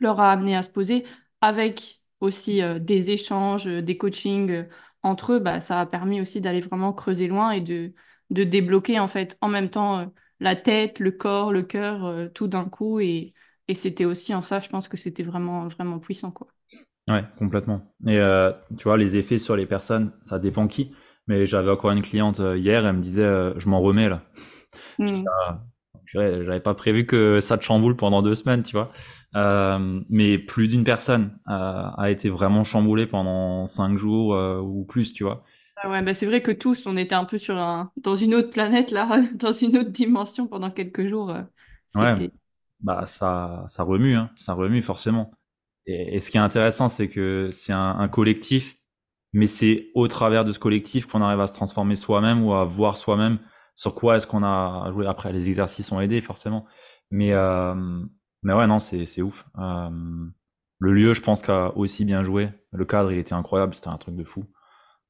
leur 0.00 0.20
a 0.20 0.32
amené 0.32 0.56
à 0.56 0.62
se 0.62 0.70
poser, 0.70 1.04
avec 1.40 2.00
aussi 2.20 2.62
euh, 2.62 2.78
des 2.78 3.10
échanges, 3.10 3.66
euh, 3.68 3.82
des 3.82 3.96
coachings 3.96 4.50
euh, 4.50 4.64
entre 5.02 5.34
eux, 5.34 5.38
bah, 5.38 5.60
ça 5.60 5.80
a 5.80 5.86
permis 5.86 6.20
aussi 6.20 6.40
d'aller 6.40 6.60
vraiment 6.60 6.92
creuser 6.92 7.26
loin 7.28 7.52
et 7.52 7.60
de, 7.60 7.92
de 8.30 8.44
débloquer 8.44 8.98
en 8.98 9.08
fait 9.08 9.36
en 9.40 9.48
même 9.48 9.70
temps 9.70 10.12
la 10.40 10.56
tête, 10.56 11.00
le 11.00 11.12
corps, 11.12 11.52
le 11.52 11.62
cœur, 11.62 12.30
tout 12.32 12.48
d'un 12.48 12.64
coup. 12.68 13.00
Et, 13.00 13.34
et 13.68 13.74
c'était 13.74 14.04
aussi 14.04 14.34
en 14.34 14.42
ça, 14.42 14.60
je 14.60 14.68
pense 14.68 14.88
que 14.88 14.96
c'était 14.96 15.22
vraiment, 15.22 15.68
vraiment 15.68 15.98
puissant. 16.00 16.30
Quoi. 16.32 16.48
Ouais, 17.08 17.24
complètement. 17.38 17.94
Et 18.06 18.18
euh, 18.18 18.52
tu 18.76 18.84
vois, 18.84 18.98
les 18.98 19.16
effets 19.16 19.38
sur 19.38 19.56
les 19.56 19.66
personnes, 19.66 20.12
ça 20.22 20.38
dépend 20.38 20.68
qui. 20.68 20.92
Mais 21.26 21.46
j'avais 21.46 21.70
encore 21.70 21.90
une 21.90 22.02
cliente 22.02 22.38
hier, 22.56 22.86
elle 22.86 22.96
me 22.96 23.02
disait, 23.02 23.52
je 23.56 23.68
m'en 23.68 23.80
remets 23.80 24.08
là. 24.08 24.22
Mmh. 24.98 25.28
J'avais 26.14 26.60
pas 26.60 26.74
prévu 26.74 27.06
que 27.06 27.40
ça 27.40 27.58
te 27.58 27.64
chamboule 27.64 27.96
pendant 27.96 28.22
deux 28.22 28.34
semaines, 28.34 28.62
tu 28.62 28.76
vois. 28.76 28.90
Euh, 29.36 30.00
mais 30.08 30.38
plus 30.38 30.68
d'une 30.68 30.84
personne 30.84 31.38
a, 31.46 31.94
a, 32.00 32.10
été 32.10 32.30
vraiment 32.30 32.64
chamboulée 32.64 33.06
pendant 33.06 33.66
cinq 33.66 33.98
jours 33.98 34.34
euh, 34.34 34.58
ou 34.60 34.84
plus, 34.84 35.12
tu 35.12 35.24
vois. 35.24 35.44
Ah 35.76 35.90
ouais, 35.90 36.02
bah 36.02 36.14
c'est 36.14 36.26
vrai 36.26 36.42
que 36.42 36.50
tous, 36.50 36.86
on 36.86 36.96
était 36.96 37.14
un 37.14 37.24
peu 37.24 37.38
sur 37.38 37.56
un, 37.56 37.92
dans 37.98 38.16
une 38.16 38.34
autre 38.34 38.50
planète 38.50 38.90
là, 38.90 39.22
dans 39.34 39.52
une 39.52 39.76
autre 39.76 39.90
dimension 39.90 40.46
pendant 40.46 40.70
quelques 40.70 41.06
jours. 41.06 41.30
Euh, 41.30 41.42
ouais, 41.94 42.30
bah 42.80 43.04
ça, 43.06 43.64
ça 43.68 43.82
remue, 43.82 44.16
hein, 44.16 44.30
ça 44.36 44.54
remue 44.54 44.82
forcément. 44.82 45.30
Et, 45.86 46.16
et 46.16 46.20
ce 46.20 46.30
qui 46.30 46.38
est 46.38 46.40
intéressant, 46.40 46.88
c'est 46.88 47.08
que 47.08 47.50
c'est 47.52 47.72
un, 47.72 47.96
un, 47.98 48.08
collectif, 48.08 48.76
mais 49.32 49.46
c'est 49.46 49.90
au 49.94 50.08
travers 50.08 50.44
de 50.44 50.52
ce 50.52 50.58
collectif 50.58 51.06
qu'on 51.06 51.22
arrive 51.22 51.40
à 51.40 51.48
se 51.48 51.54
transformer 51.54 51.96
soi-même 51.96 52.42
ou 52.44 52.54
à 52.54 52.64
voir 52.64 52.96
soi-même 52.96 53.38
sur 53.78 53.94
quoi 53.94 54.16
est-ce 54.16 54.26
qu'on 54.26 54.42
a 54.42 54.90
joué. 54.90 55.06
Après, 55.06 55.32
les 55.32 55.48
exercices 55.48 55.92
ont 55.92 56.00
aidé 56.00 56.20
forcément, 56.20 56.66
mais 57.12 57.32
euh, 57.32 58.02
mais 58.42 58.52
ouais, 58.52 58.66
non, 58.66 58.80
c'est, 58.80 59.06
c'est 59.06 59.22
ouf. 59.22 59.46
Euh, 59.56 59.88
le 60.80 60.92
lieu, 60.92 61.14
je 61.14 61.22
pense, 61.22 61.42
qu'a 61.42 61.70
aussi 61.76 62.04
bien 62.04 62.24
joué. 62.24 62.50
Le 62.72 62.84
cadre, 62.84 63.12
il 63.12 63.18
était 63.18 63.34
incroyable, 63.34 63.76
c'était 63.76 63.88
un 63.88 63.96
truc 63.96 64.16
de 64.16 64.24
fou. 64.24 64.44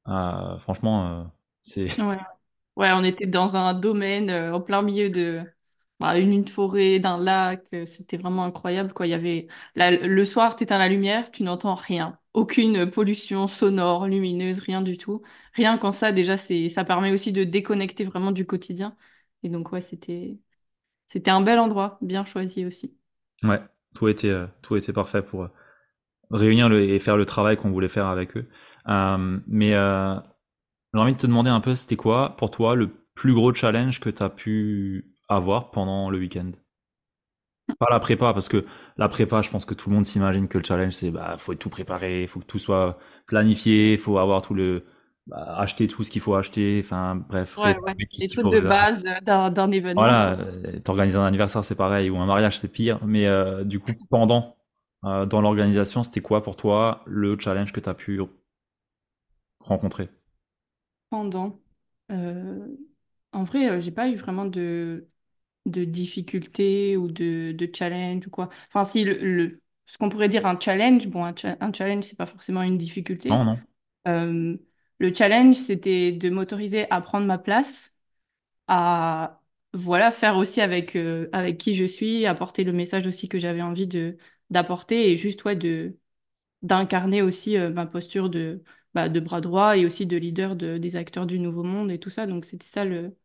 Euh, 0.07 0.59
franchement, 0.59 1.31
c'est. 1.61 1.89
Ouais. 2.77 2.91
on 2.93 3.03
était 3.03 3.25
dans 3.25 3.55
un 3.55 3.73
domaine 3.73 4.53
au 4.53 4.59
plein 4.59 4.83
milieu 4.83 5.09
de 5.09 5.41
bah, 5.99 6.19
une, 6.19 6.47
forêt, 6.47 6.99
d'un 6.99 7.17
lac. 7.17 7.65
C'était 7.87 8.17
vraiment 8.17 8.43
incroyable. 8.43 8.93
Quoi. 8.93 9.07
Y 9.07 9.13
avait 9.15 9.47
le 9.75 10.25
soir, 10.25 10.55
tu 10.55 10.63
éteins 10.63 10.77
la 10.77 10.89
lumière, 10.89 11.31
tu 11.31 11.41
n'entends 11.41 11.75
rien. 11.75 12.19
Aucune 12.39 12.89
pollution 12.89 13.47
sonore, 13.47 14.07
lumineuse, 14.07 14.59
rien 14.59 14.81
du 14.81 14.97
tout. 14.97 15.21
Rien 15.53 15.77
qu'en 15.77 15.91
ça, 15.91 16.13
déjà, 16.13 16.37
ça 16.37 16.83
permet 16.85 17.11
aussi 17.11 17.33
de 17.33 17.43
déconnecter 17.43 18.05
vraiment 18.05 18.31
du 18.31 18.45
quotidien. 18.45 18.95
Et 19.43 19.49
donc, 19.49 19.73
ouais, 19.73 19.81
c'était, 19.81 20.39
c'était 21.07 21.31
un 21.31 21.41
bel 21.41 21.59
endroit, 21.59 21.99
bien 22.01 22.25
choisi 22.25 22.65
aussi. 22.65 22.97
Ouais, 23.43 23.61
tout 23.95 24.07
était, 24.07 24.29
euh, 24.29 24.47
tout 24.61 24.75
était 24.75 24.93
parfait 24.93 25.21
pour 25.21 25.43
euh, 25.43 25.47
réunir 26.31 26.71
et 26.73 26.99
faire 26.99 27.17
le 27.17 27.25
travail 27.25 27.57
qu'on 27.57 27.71
voulait 27.71 27.89
faire 27.89 28.07
avec 28.07 28.37
eux. 28.37 28.49
Euh, 28.89 29.39
mais 29.47 29.71
j'ai 30.93 30.99
envie 30.99 31.13
de 31.13 31.17
te 31.17 31.27
demander 31.27 31.49
un 31.49 31.61
peu, 31.61 31.75
c'était 31.75 31.95
quoi 31.95 32.35
pour 32.37 32.51
toi 32.51 32.75
le 32.75 32.89
plus 33.15 33.33
gros 33.33 33.53
challenge 33.53 33.99
que 33.99 34.09
tu 34.09 34.23
as 34.23 34.29
pu 34.29 35.15
avoir 35.27 35.71
pendant 35.71 36.09
le 36.11 36.19
week-end? 36.19 36.51
Pas 37.77 37.87
la 37.89 37.99
prépa, 37.99 38.33
parce 38.33 38.49
que 38.49 38.65
la 38.97 39.07
prépa, 39.07 39.41
je 39.41 39.49
pense 39.49 39.65
que 39.65 39.73
tout 39.73 39.89
le 39.89 39.95
monde 39.95 40.05
s'imagine 40.05 40.47
que 40.47 40.57
le 40.57 40.63
challenge, 40.63 40.93
c'est 40.93 41.11
bah 41.11 41.35
faut 41.37 41.55
tout 41.55 41.69
préparer, 41.69 42.27
faut 42.27 42.39
que 42.39 42.45
tout 42.45 42.59
soit 42.59 42.97
planifié, 43.25 43.97
faut 43.97 44.17
avoir 44.17 44.41
tout 44.41 44.53
le 44.53 44.85
bah, 45.27 45.55
acheter 45.57 45.87
tout 45.87 46.03
ce 46.03 46.11
qu'il 46.11 46.21
faut 46.21 46.35
acheter, 46.35 46.81
enfin 46.83 47.15
bref. 47.15 47.57
Ouais, 47.57 47.77
ouais. 47.79 47.95
Les 48.17 48.27
trucs 48.27 48.51
de 48.51 48.59
base 48.59 49.03
d'un, 49.21 49.49
d'un 49.49 49.71
événement. 49.71 50.01
Voilà, 50.01 50.39
euh, 50.39 50.79
t'organises 50.79 51.15
un 51.15 51.25
anniversaire, 51.25 51.63
c'est 51.63 51.75
pareil, 51.75 52.09
ou 52.09 52.17
un 52.17 52.25
mariage, 52.25 52.57
c'est 52.57 52.71
pire. 52.71 52.99
Mais 53.05 53.27
euh, 53.27 53.63
du 53.63 53.79
coup, 53.79 53.91
pendant, 54.09 54.57
euh, 55.05 55.25
dans 55.25 55.41
l'organisation, 55.41 56.03
c'était 56.03 56.21
quoi 56.21 56.43
pour 56.43 56.55
toi 56.55 57.03
le 57.05 57.39
challenge 57.39 57.71
que 57.71 57.79
tu 57.79 57.89
as 57.89 57.93
pu 57.93 58.19
rencontrer? 59.61 60.09
Pendant. 61.09 61.59
Euh, 62.11 62.67
en 63.31 63.43
vrai, 63.43 63.69
euh, 63.69 63.79
j'ai 63.79 63.91
pas 63.91 64.09
eu 64.09 64.15
vraiment 64.15 64.45
de, 64.45 65.07
de 65.65 65.83
difficultés 65.85 66.97
ou 66.97 67.07
de, 67.09 67.51
de 67.53 67.69
challenge 67.73 68.27
ou 68.27 68.29
quoi. 68.29 68.49
Enfin, 68.69 68.85
si, 68.85 69.03
le, 69.03 69.13
le- 69.17 69.61
ce 69.85 69.97
qu'on 69.97 70.09
pourrait 70.09 70.29
dire 70.29 70.45
un 70.45 70.59
challenge, 70.59 71.07
bon, 71.07 71.23
un, 71.25 71.35
cha- 71.35 71.57
un 71.61 71.73
challenge, 71.73 72.05
c'est 72.05 72.17
pas 72.17 72.25
forcément 72.25 72.61
une 72.63 72.77
difficulté. 72.77 73.37
Non, 73.37 73.45
non. 73.45 73.59
Euh, 74.07 74.57
le 74.99 75.13
challenge, 75.13 75.55
c'était 75.57 76.11
de 76.11 76.29
m'autoriser 76.29 76.89
à 76.91 77.01
prendre 77.01 77.25
ma 77.27 77.37
place, 77.37 77.95
à 78.67 79.41
voilà, 79.73 80.11
faire 80.11 80.37
aussi 80.37 80.61
avec, 80.61 80.95
euh, 80.95 81.29
avec 81.33 81.57
qui 81.57 81.75
je 81.75 81.85
suis, 81.85 82.25
apporter 82.25 82.63
le 82.63 82.73
message 82.73 83.07
aussi 83.07 83.29
que 83.29 83.39
j'avais 83.39 83.61
envie 83.61 83.87
de 83.87 84.17
d'apporter 84.49 85.11
et 85.11 85.17
juste 85.17 85.43
ouais, 85.45 85.55
de, 85.55 85.97
d'incarner 86.63 87.21
aussi 87.21 87.57
euh, 87.57 87.71
ma 87.71 87.85
posture 87.87 88.29
de, 88.29 88.63
bah, 88.95 89.09
de 89.09 89.19
bras 89.21 89.41
droit 89.41 89.77
et 89.77 89.85
aussi 89.85 90.05
de 90.07 90.17
leader 90.17 90.55
de, 90.57 90.77
des 90.79 90.95
acteurs 90.97 91.27
du 91.27 91.39
Nouveau 91.39 91.63
Monde 91.63 91.91
et 91.91 91.99
tout 91.99 92.09
ça. 92.11 92.27
Donc 92.27 92.45
c'était 92.45 92.65
ça 92.67 92.85
le, 92.85 93.15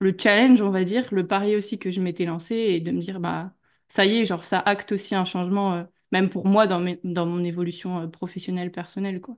le 0.00 0.14
challenge, 0.18 0.62
on 0.62 0.70
va 0.70 0.84
dire, 0.84 1.08
le 1.12 1.26
pari 1.26 1.56
aussi 1.56 1.78
que 1.78 1.90
je 1.90 2.00
m'étais 2.00 2.24
lancé 2.24 2.54
et 2.56 2.80
de 2.80 2.90
me 2.92 3.00
dire, 3.00 3.20
bah, 3.20 3.54
ça 3.88 4.06
y 4.06 4.18
est, 4.18 4.24
genre, 4.26 4.44
ça 4.44 4.60
acte 4.60 4.92
aussi 4.92 5.14
un 5.14 5.24
changement, 5.24 5.74
euh, 5.74 5.84
même 6.12 6.30
pour 6.30 6.46
moi, 6.46 6.66
dans 6.66 6.80
mes, 6.80 7.00
dans 7.04 7.26
mon 7.26 7.44
évolution 7.44 8.00
euh, 8.02 8.08
professionnelle, 8.08 8.72
personnelle, 8.72 9.20
quoi. 9.20 9.36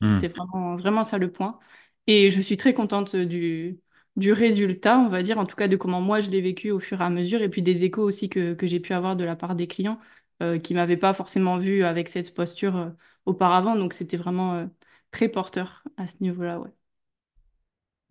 C'était 0.00 0.28
Hmm. 0.28 0.28
vraiment, 0.28 0.76
vraiment 0.76 1.04
ça 1.04 1.18
le 1.18 1.30
point. 1.32 1.58
Et 2.06 2.30
je 2.30 2.42
suis 2.42 2.56
très 2.56 2.74
contente 2.74 3.14
du, 3.16 3.80
du 4.16 4.32
résultat, 4.32 4.98
on 4.98 5.08
va 5.08 5.22
dire, 5.22 5.38
en 5.38 5.46
tout 5.46 5.56
cas 5.56 5.68
de 5.68 5.76
comment 5.76 6.00
moi 6.00 6.20
je 6.20 6.30
l'ai 6.30 6.40
vécu 6.40 6.70
au 6.70 6.80
fur 6.80 7.00
et 7.00 7.04
à 7.04 7.10
mesure, 7.10 7.40
et 7.42 7.48
puis 7.48 7.62
des 7.62 7.84
échos 7.84 8.02
aussi 8.02 8.28
que, 8.28 8.54
que 8.54 8.66
j'ai 8.66 8.80
pu 8.80 8.92
avoir 8.94 9.16
de 9.16 9.24
la 9.24 9.36
part 9.36 9.54
des 9.54 9.68
clients 9.68 10.00
euh, 10.42 10.58
qui 10.58 10.74
m'avaient 10.74 10.96
pas 10.96 11.12
forcément 11.12 11.56
vu 11.58 11.84
avec 11.84 12.08
cette 12.08 12.34
posture 12.34 12.76
euh, 12.76 12.90
auparavant. 13.26 13.76
Donc 13.76 13.92
c'était 13.94 14.16
vraiment 14.16 14.54
euh, 14.54 14.66
très 15.12 15.28
porteur 15.28 15.84
à 15.96 16.06
ce 16.08 16.16
niveau-là, 16.20 16.60
ouais. 16.60 16.70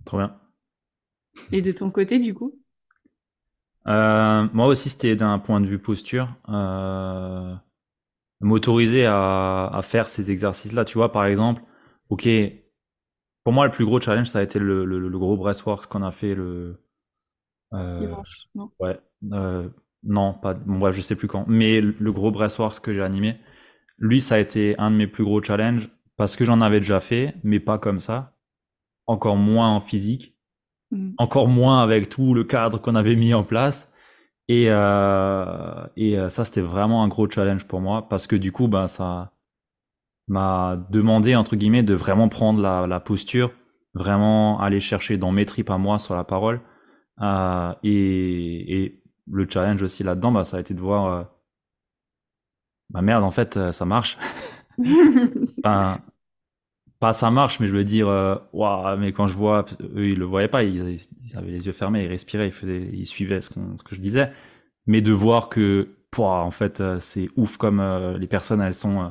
Trop 0.06 0.18
bien. 0.18 0.41
Et 1.52 1.62
de 1.62 1.72
ton 1.72 1.92
côté, 1.92 2.18
du 2.20 2.34
coup? 2.34 2.60
Euh, 3.88 4.48
moi 4.54 4.68
aussi, 4.68 4.90
c'était 4.90 5.16
d'un 5.16 5.40
point 5.40 5.60
de 5.60 5.66
vue 5.66 5.80
posture. 5.80 6.30
Euh, 6.50 7.56
m'autoriser 8.42 9.06
à, 9.08 9.68
à 9.68 9.82
faire 9.84 10.10
ces 10.10 10.32
exercices-là. 10.32 10.86
Tu 10.86 10.96
vois, 10.98 11.12
par 11.12 11.26
exemple, 11.26 11.64
ok, 12.10 12.28
pour 13.44 13.54
moi, 13.54 13.66
le 13.66 13.72
plus 13.72 13.86
gros 13.86 14.00
challenge, 14.02 14.28
ça 14.28 14.40
a 14.40 14.44
été 14.44 14.60
le, 14.60 14.86
le, 14.86 15.00
le 15.10 15.20
gros 15.20 15.38
breathwork 15.38 15.88
qu'on 15.88 16.04
a 16.04 16.12
fait 16.12 16.36
le. 16.36 16.80
euh, 17.74 17.98
Dimanche, 17.98 18.50
non? 18.54 18.74
ouais, 18.80 19.00
non, 20.04 20.34
pas. 20.34 20.54
Bon, 20.54 20.80
bref, 20.80 20.96
je 20.96 21.02
sais 21.02 21.16
plus 21.16 21.28
quand. 21.28 21.46
Mais 21.48 21.82
le 21.82 21.96
le 22.00 22.12
gros 22.12 22.32
breathwork 22.32 22.80
que 22.80 22.94
j'ai 22.94 23.02
animé, 23.02 23.40
lui, 24.00 24.22
ça 24.22 24.36
a 24.36 24.40
été 24.40 24.78
un 24.80 24.92
de 24.92 24.96
mes 24.98 25.08
plus 25.08 25.24
gros 25.24 25.44
challenges 25.44 25.90
parce 26.18 26.36
que 26.36 26.46
j'en 26.46 26.62
avais 26.62 26.80
déjà 26.80 27.00
fait, 27.02 27.36
mais 27.44 27.60
pas 27.60 27.80
comme 27.80 28.00
ça. 28.00 28.36
Encore 29.08 29.38
moins 29.38 29.70
en 29.70 29.82
physique, 29.82 30.38
Mm. 30.92 31.12
encore 31.18 31.48
moins 31.48 31.82
avec 31.82 32.10
tout 32.10 32.34
le 32.34 32.44
cadre 32.44 32.80
qu'on 32.82 32.96
avait 32.96 33.16
mis 33.16 33.34
en 33.34 33.44
place. 33.44 33.92
Et, 34.48 34.66
euh, 34.70 35.86
et 35.96 36.20
euh, 36.20 36.30
ça, 36.30 36.44
c'était 36.46 36.62
vraiment 36.62 37.04
un 37.04 37.08
gros 37.08 37.30
challenge 37.30 37.66
pour 37.66 37.80
moi 37.82 38.10
parce 38.10 38.28
que 38.28 38.36
du 38.36 38.52
coup, 38.52 38.68
ben, 38.68 38.88
ça 38.88 39.32
m'a 40.28 40.78
demandé, 40.90 41.36
entre 41.36 41.56
guillemets, 41.56 41.84
de 41.84 41.94
vraiment 41.94 42.30
prendre 42.30 42.62
la, 42.62 42.88
la 42.88 43.00
posture, 43.00 43.52
vraiment 43.94 44.60
aller 44.60 44.82
chercher 44.82 45.18
dans 45.18 45.32
mes 45.32 45.46
tripes 45.46 45.70
à 45.70 45.78
moi 45.78 46.00
sur 46.00 46.16
la 46.16 46.24
parole. 46.26 46.62
Euh, 47.22 47.74
et, 47.84 48.84
et 48.84 49.04
le 49.32 49.48
challenge 49.50 49.82
aussi 49.84 50.04
là-dedans, 50.04 50.32
bah, 50.32 50.46
ça 50.46 50.58
a 50.58 50.60
été 50.60 50.74
de 50.74 50.82
voir, 50.82 51.06
euh, 51.14 51.24
bah 52.90 53.02
merde, 53.02 53.24
en 53.24 53.32
fait, 53.32 53.72
ça 53.72 53.86
marche. 53.86 54.18
pas 57.02 57.14
ça 57.14 57.32
marche, 57.32 57.60
mais 57.60 57.68
je 57.68 57.76
veux 57.76 57.84
dire, 57.84 58.08
waouh, 58.54 58.98
mais 58.98 59.12
quand 59.12 59.28
je 59.28 59.34
vois, 59.34 59.66
eux, 59.82 60.10
ils 60.10 60.20
le 60.20 60.26
voyaient 60.26 60.48
pas, 60.48 60.64
ils, 60.64 61.00
avaient 61.36 61.52
les 61.52 61.66
yeux 61.66 61.74
fermés, 61.74 62.04
ils 62.04 62.08
respiraient, 62.08 62.48
ils, 62.48 62.54
faisaient, 62.54 62.90
ils 62.94 63.08
suivaient 63.08 63.42
ce, 63.42 63.50
que 63.50 63.96
je 63.96 64.00
disais. 64.00 64.32
Mais 64.86 65.02
de 65.02 65.12
voir 65.12 65.50
que, 65.50 65.90
pouah, 66.12 66.44
en 66.44 66.52
fait, 66.52 66.80
euh, 66.80 67.00
c'est 67.00 67.30
ouf 67.36 67.58
comme 67.58 67.80
euh, 67.80 68.20
les 68.20 68.28
personnes, 68.28 68.62
elles 68.62 68.76
sont, 68.76 69.02
euh, 69.02 69.10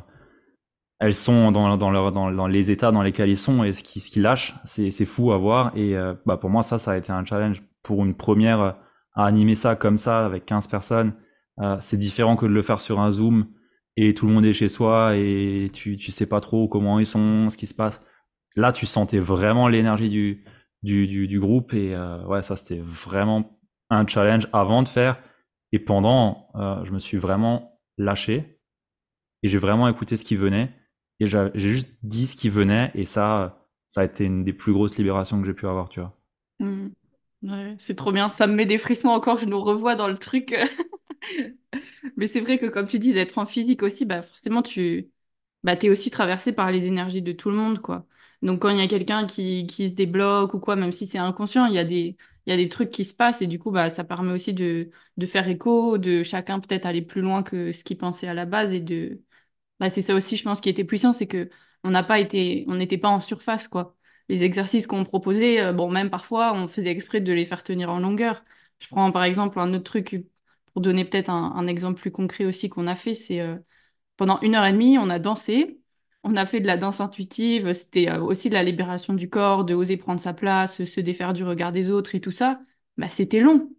elles 1.01 1.15
sont 1.15 1.51
dans, 1.51 1.77
dans, 1.77 2.11
dans, 2.13 2.31
dans 2.31 2.47
les 2.47 2.71
états 2.71 2.93
dans 2.93 3.03
lesquels 3.03 3.29
ils 3.29 3.37
sont 3.37 3.65
et 3.65 3.73
ce 3.73 3.83
qu'ils 3.83 4.03
qu'ils 4.03 4.23
lâchent, 4.23 4.55
c'est 4.65 5.05
fou 5.05 5.33
à 5.33 5.39
voir. 5.39 5.73
Et 5.77 5.97
bah, 6.27 6.37
pour 6.37 6.51
moi, 6.51 6.63
ça, 6.63 6.79
ça 6.79 6.93
a 6.93 6.97
été 6.97 7.11
un 7.11 7.25
challenge. 7.25 7.63
Pour 7.83 8.05
une 8.05 8.15
première, 8.15 8.77
à 9.15 9.25
animer 9.25 9.55
ça 9.55 9.77
comme 9.77 9.97
ça, 9.97 10.27
avec 10.27 10.45
15 10.45 10.67
personnes, 10.67 11.15
c'est 11.81 11.97
différent 11.97 12.37
que 12.37 12.45
de 12.45 12.53
le 12.53 12.61
faire 12.61 12.81
sur 12.81 13.01
un 13.01 13.13
Zoom 13.13 13.47
et 13.97 14.15
tout 14.15 14.27
le 14.27 14.33
monde 14.33 14.45
est 14.45 14.53
chez 14.53 14.69
soi 14.69 15.17
et 15.17 15.71
tu, 15.73 15.97
tu 15.97 16.11
sais 16.11 16.27
pas 16.27 16.41
trop 16.41 16.69
comment 16.69 16.99
ils 16.99 17.07
sont, 17.07 17.51
ce 17.51 17.57
qui 17.57 17.67
se 17.67 17.75
passe. 17.75 18.03
Là, 18.57 18.73
tu 18.73 18.87
sentais 18.87 19.19
vraiment 19.19 19.69
l'énergie 19.69 20.09
du, 20.09 20.45
du, 20.83 21.29
du, 21.29 21.41
groupe 21.41 21.73
et 21.75 21.95
euh, 21.95 22.25
ouais, 22.27 22.43
ça, 22.43 22.57
c'était 22.57 22.81
vraiment 22.83 23.59
un 23.91 24.07
challenge 24.07 24.49
avant 24.53 24.83
de 24.83 24.89
faire. 24.89 25.23
Et 25.73 25.79
pendant, 25.79 26.49
euh, 26.57 26.85
je 26.85 26.93
me 26.93 26.99
suis 26.99 27.19
vraiment 27.19 27.81
lâché 27.99 28.61
et 29.43 29.49
j'ai 29.49 29.59
vraiment 29.59 29.89
écouté 29.89 30.17
ce 30.17 30.25
qui 30.25 30.37
venait 30.37 30.73
et 31.21 31.27
j'ai 31.27 31.51
juste 31.55 31.89
dit 32.03 32.27
ce 32.27 32.37
qui 32.37 32.49
venait 32.49 32.91
et 32.95 33.05
ça 33.07 33.67
ça 33.89 34.03
a 34.03 34.05
été 34.05 34.25
une 34.25 34.45
des 34.45 34.53
plus 34.53 34.73
grosses 34.73 34.97
libérations 34.97 35.41
que 35.41 35.47
j'ai 35.47 35.55
pu 35.55 35.67
avoir 35.67 35.89
tu 35.91 36.01
vois 36.01 36.17
Mm. 36.61 36.89
Ouais, 37.43 37.75
c'est 37.79 37.97
trop 37.97 38.13
bien, 38.13 38.29
ça 38.29 38.47
me 38.47 38.55
met 38.55 38.67
des 38.67 38.79
frissons 38.79 39.09
encore, 39.09 39.39
je 39.39 39.47
nous 39.47 39.61
revois 39.61 39.97
dans 39.97 40.09
le 40.09 40.19
truc. 40.19 40.55
Mais 42.17 42.27
c'est 42.27 42.41
vrai 42.41 42.59
que 42.59 42.67
comme 42.67 42.89
tu 42.89 42.99
dis, 42.99 43.13
d'être 43.13 43.39
en 43.39 43.47
physique 43.47 43.83
aussi, 43.83 44.05
bah 44.05 44.23
forcément 44.23 44.63
tu 44.63 45.11
bah, 45.65 45.77
t'es 45.77 45.91
aussi 45.91 46.11
traversé 46.11 46.53
par 46.53 46.73
les 46.73 46.87
énergies 46.87 47.23
de 47.23 47.33
tout 47.33 47.51
le 47.51 47.57
monde, 47.57 47.81
quoi. 47.83 48.07
Donc 48.43 48.63
quand 48.63 48.71
il 48.71 48.79
y 48.79 48.83
a 48.83 48.89
quelqu'un 48.89 49.27
qui, 49.29 49.67
qui 49.69 49.89
se 49.91 49.95
débloque 49.95 50.55
ou 50.55 50.61
quoi, 50.61 50.77
même 50.77 50.93
si 50.93 51.07
c'est 51.09 51.19
inconscient, 51.19 51.67
il 51.67 51.75
y 51.75 51.79
a 51.79 51.85
des, 51.85 52.19
y 52.47 52.53
a 52.53 52.59
des 52.59 52.69
trucs 52.71 52.91
qui 52.91 53.07
se 53.07 53.15
passent 53.15 53.43
et 53.43 53.47
du 53.49 53.59
coup, 53.61 53.71
bah, 53.73 53.91
ça 53.91 54.05
permet 54.05 54.33
aussi 54.33 54.55
de, 54.55 54.91
de 55.19 55.27
faire 55.27 55.49
écho, 55.49 55.99
de 55.99 56.25
chacun 56.25 56.61
peut-être 56.61 56.87
aller 56.87 57.03
plus 57.03 57.23
loin 57.23 57.45
que 57.45 57.73
ce 57.73 57.85
qu'il 57.85 57.99
pensait 57.99 58.29
à 58.29 58.35
la 58.35 58.47
base 58.47 58.75
et 58.75 58.81
de, 58.81 59.23
bah, 59.81 59.91
c'est 59.91 60.03
ça 60.03 60.15
aussi, 60.15 60.37
je 60.37 60.45
pense, 60.45 60.61
qui 60.61 60.69
était 60.69 60.85
puissant, 60.85 61.13
c'est 61.13 61.27
que 61.27 61.51
on 61.85 61.91
n'a 61.91 62.03
pas 62.03 62.21
été, 62.21 62.65
on 62.69 62.75
n'était 62.77 62.99
pas 62.99 63.09
en 63.09 63.21
surface, 63.21 63.69
quoi. 63.69 63.97
Les 64.29 64.45
exercices 64.45 64.87
qu'on 64.87 65.05
proposait, 65.05 65.61
euh, 65.61 65.73
bon, 65.73 65.91
même 65.91 66.11
parfois, 66.11 66.53
on 66.55 66.69
faisait 66.69 66.91
exprès 66.91 67.21
de 67.21 67.33
les 67.33 67.45
faire 67.45 67.65
tenir 67.65 67.91
en 67.91 67.99
longueur. 68.01 68.45
Je 68.81 68.89
prends 68.89 69.11
par 69.13 69.25
exemple 69.25 69.59
un 69.59 69.73
autre 69.75 69.85
truc 69.85 70.25
pour 70.73 70.83
donner 70.83 71.05
peut-être 71.05 71.31
un, 71.31 71.67
exemple 71.67 72.01
plus 72.01 72.11
concret 72.13 72.45
aussi 72.45 72.69
qu'on 72.69 72.87
a 72.87 72.95
fait, 72.95 73.15
c'est 73.15 73.41
euh, 73.41 73.57
pendant 74.17 74.41
une 74.43 74.55
heure 74.55 74.67
et 74.67 74.73
demie, 74.73 74.99
on 74.99 75.11
a 75.11 75.19
dansé, 75.19 75.81
on 76.25 76.37
a 76.37 76.47
fait 76.47 76.61
de 76.61 76.67
la 76.67 76.77
danse 76.77 77.01
intuitive, 77.01 77.73
c'était 77.73 78.09
euh, 78.11 78.21
aussi 78.23 78.49
de 78.51 78.55
la 78.55 78.63
libération 78.63 79.15
du 79.15 79.31
corps, 79.31 79.65
de 79.65 79.75
oser 79.75 79.97
prendre 79.97 80.21
sa 80.21 80.35
place, 80.35 80.85
se 80.85 81.01
défaire 81.01 81.33
du 81.33 81.45
regard 81.45 81.73
des 81.73 81.91
autres 81.91 82.15
et 82.15 82.21
tout 82.21 82.31
ça. 82.31 82.61
Bah, 82.97 83.09
c'était 83.11 83.41
long. 83.41 83.71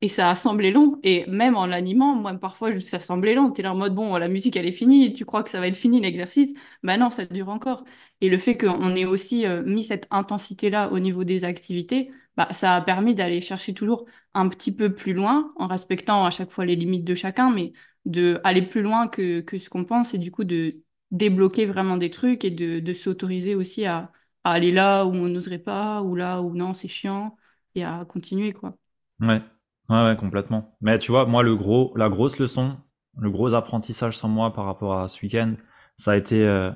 Et 0.00 0.08
ça 0.08 0.30
a 0.30 0.36
semblé 0.36 0.70
long. 0.70 1.00
Et 1.02 1.26
même 1.26 1.56
en 1.56 1.66
l'animant, 1.66 2.14
moi, 2.14 2.32
parfois, 2.34 2.78
ça 2.78 3.00
semblait 3.00 3.34
long. 3.34 3.50
T'es 3.50 3.62
là 3.62 3.72
en 3.72 3.76
mode, 3.76 3.94
bon, 3.94 4.16
la 4.16 4.28
musique, 4.28 4.56
elle 4.56 4.66
est 4.66 4.72
finie. 4.72 5.12
Tu 5.12 5.24
crois 5.24 5.42
que 5.42 5.50
ça 5.50 5.58
va 5.58 5.66
être 5.66 5.76
fini, 5.76 6.00
l'exercice? 6.00 6.54
Bah 6.84 6.96
non, 6.96 7.10
ça 7.10 7.26
dure 7.26 7.48
encore. 7.48 7.84
Et 8.20 8.28
le 8.28 8.36
fait 8.38 8.56
qu'on 8.56 8.94
ait 8.94 9.04
aussi 9.04 9.44
euh, 9.46 9.62
mis 9.64 9.82
cette 9.82 10.06
intensité-là 10.10 10.92
au 10.92 11.00
niveau 11.00 11.24
des 11.24 11.44
activités, 11.44 12.12
bah, 12.38 12.48
ça 12.52 12.76
a 12.76 12.80
permis 12.82 13.16
d'aller 13.16 13.40
chercher 13.40 13.74
toujours 13.74 14.06
un 14.32 14.48
petit 14.48 14.72
peu 14.74 14.94
plus 14.94 15.12
loin, 15.12 15.50
en 15.56 15.66
respectant 15.66 16.24
à 16.24 16.30
chaque 16.30 16.50
fois 16.50 16.64
les 16.64 16.76
limites 16.76 17.04
de 17.04 17.16
chacun, 17.16 17.50
mais 17.50 17.72
de 18.04 18.40
aller 18.44 18.62
plus 18.62 18.82
loin 18.82 19.08
que, 19.08 19.40
que 19.40 19.58
ce 19.58 19.68
qu'on 19.68 19.84
pense 19.84 20.14
et 20.14 20.18
du 20.18 20.30
coup 20.30 20.44
de 20.44 20.76
débloquer 21.10 21.66
vraiment 21.66 21.96
des 21.96 22.10
trucs 22.10 22.44
et 22.44 22.50
de, 22.52 22.78
de 22.78 22.94
s'autoriser 22.94 23.56
aussi 23.56 23.86
à, 23.86 24.12
aller 24.44 24.70
là 24.70 25.04
où 25.04 25.10
on 25.10 25.28
n'oserait 25.28 25.58
pas, 25.58 26.00
ou 26.02 26.14
là 26.14 26.40
où 26.40 26.54
non, 26.54 26.74
c'est 26.74 26.88
chiant, 26.88 27.36
et 27.74 27.84
à 27.84 28.04
continuer, 28.06 28.52
quoi. 28.52 28.78
ouais. 29.20 29.42
Ouais 29.90 30.04
ouais 30.04 30.16
complètement. 30.16 30.76
Mais 30.80 30.98
tu 30.98 31.10
vois 31.10 31.26
moi 31.26 31.42
le 31.42 31.56
gros 31.56 31.92
la 31.96 32.08
grosse 32.10 32.38
leçon 32.38 32.76
le 33.16 33.30
gros 33.30 33.54
apprentissage 33.54 34.16
sans 34.16 34.28
moi 34.28 34.52
par 34.52 34.66
rapport 34.66 35.00
à 35.00 35.08
ce 35.08 35.22
week-end 35.22 35.54
ça 35.96 36.12
a 36.12 36.16
été 36.16 36.44
euh, 36.46 36.70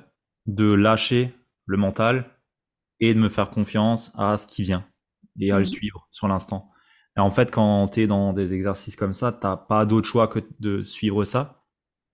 de 0.47 0.73
lâcher 0.73 1.33
le 1.67 1.77
mental 1.77 2.25
et 2.99 3.13
de 3.13 3.19
me 3.19 3.29
faire 3.29 3.51
confiance 3.51 4.11
à 4.17 4.35
ce 4.37 4.47
qui 4.47 4.63
vient 4.63 4.83
et 5.39 5.51
à 5.51 5.59
le 5.59 5.65
Mhm. 5.65 5.65
suivre 5.65 6.07
sur 6.11 6.27
l'instant 6.27 6.71
et 7.17 7.19
en 7.21 7.31
fait 7.31 7.51
quand 7.51 7.87
t'es 7.89 8.07
dans 8.07 8.33
des 8.33 8.53
exercices 8.53 8.95
comme 8.95 9.13
ça 9.13 9.31
t'as 9.31 9.57
pas 9.57 9.85
d'autre 9.85 10.07
choix 10.07 10.27
que 10.27 10.39
de 10.59 10.83
suivre 10.83 11.25
ça 11.25 11.63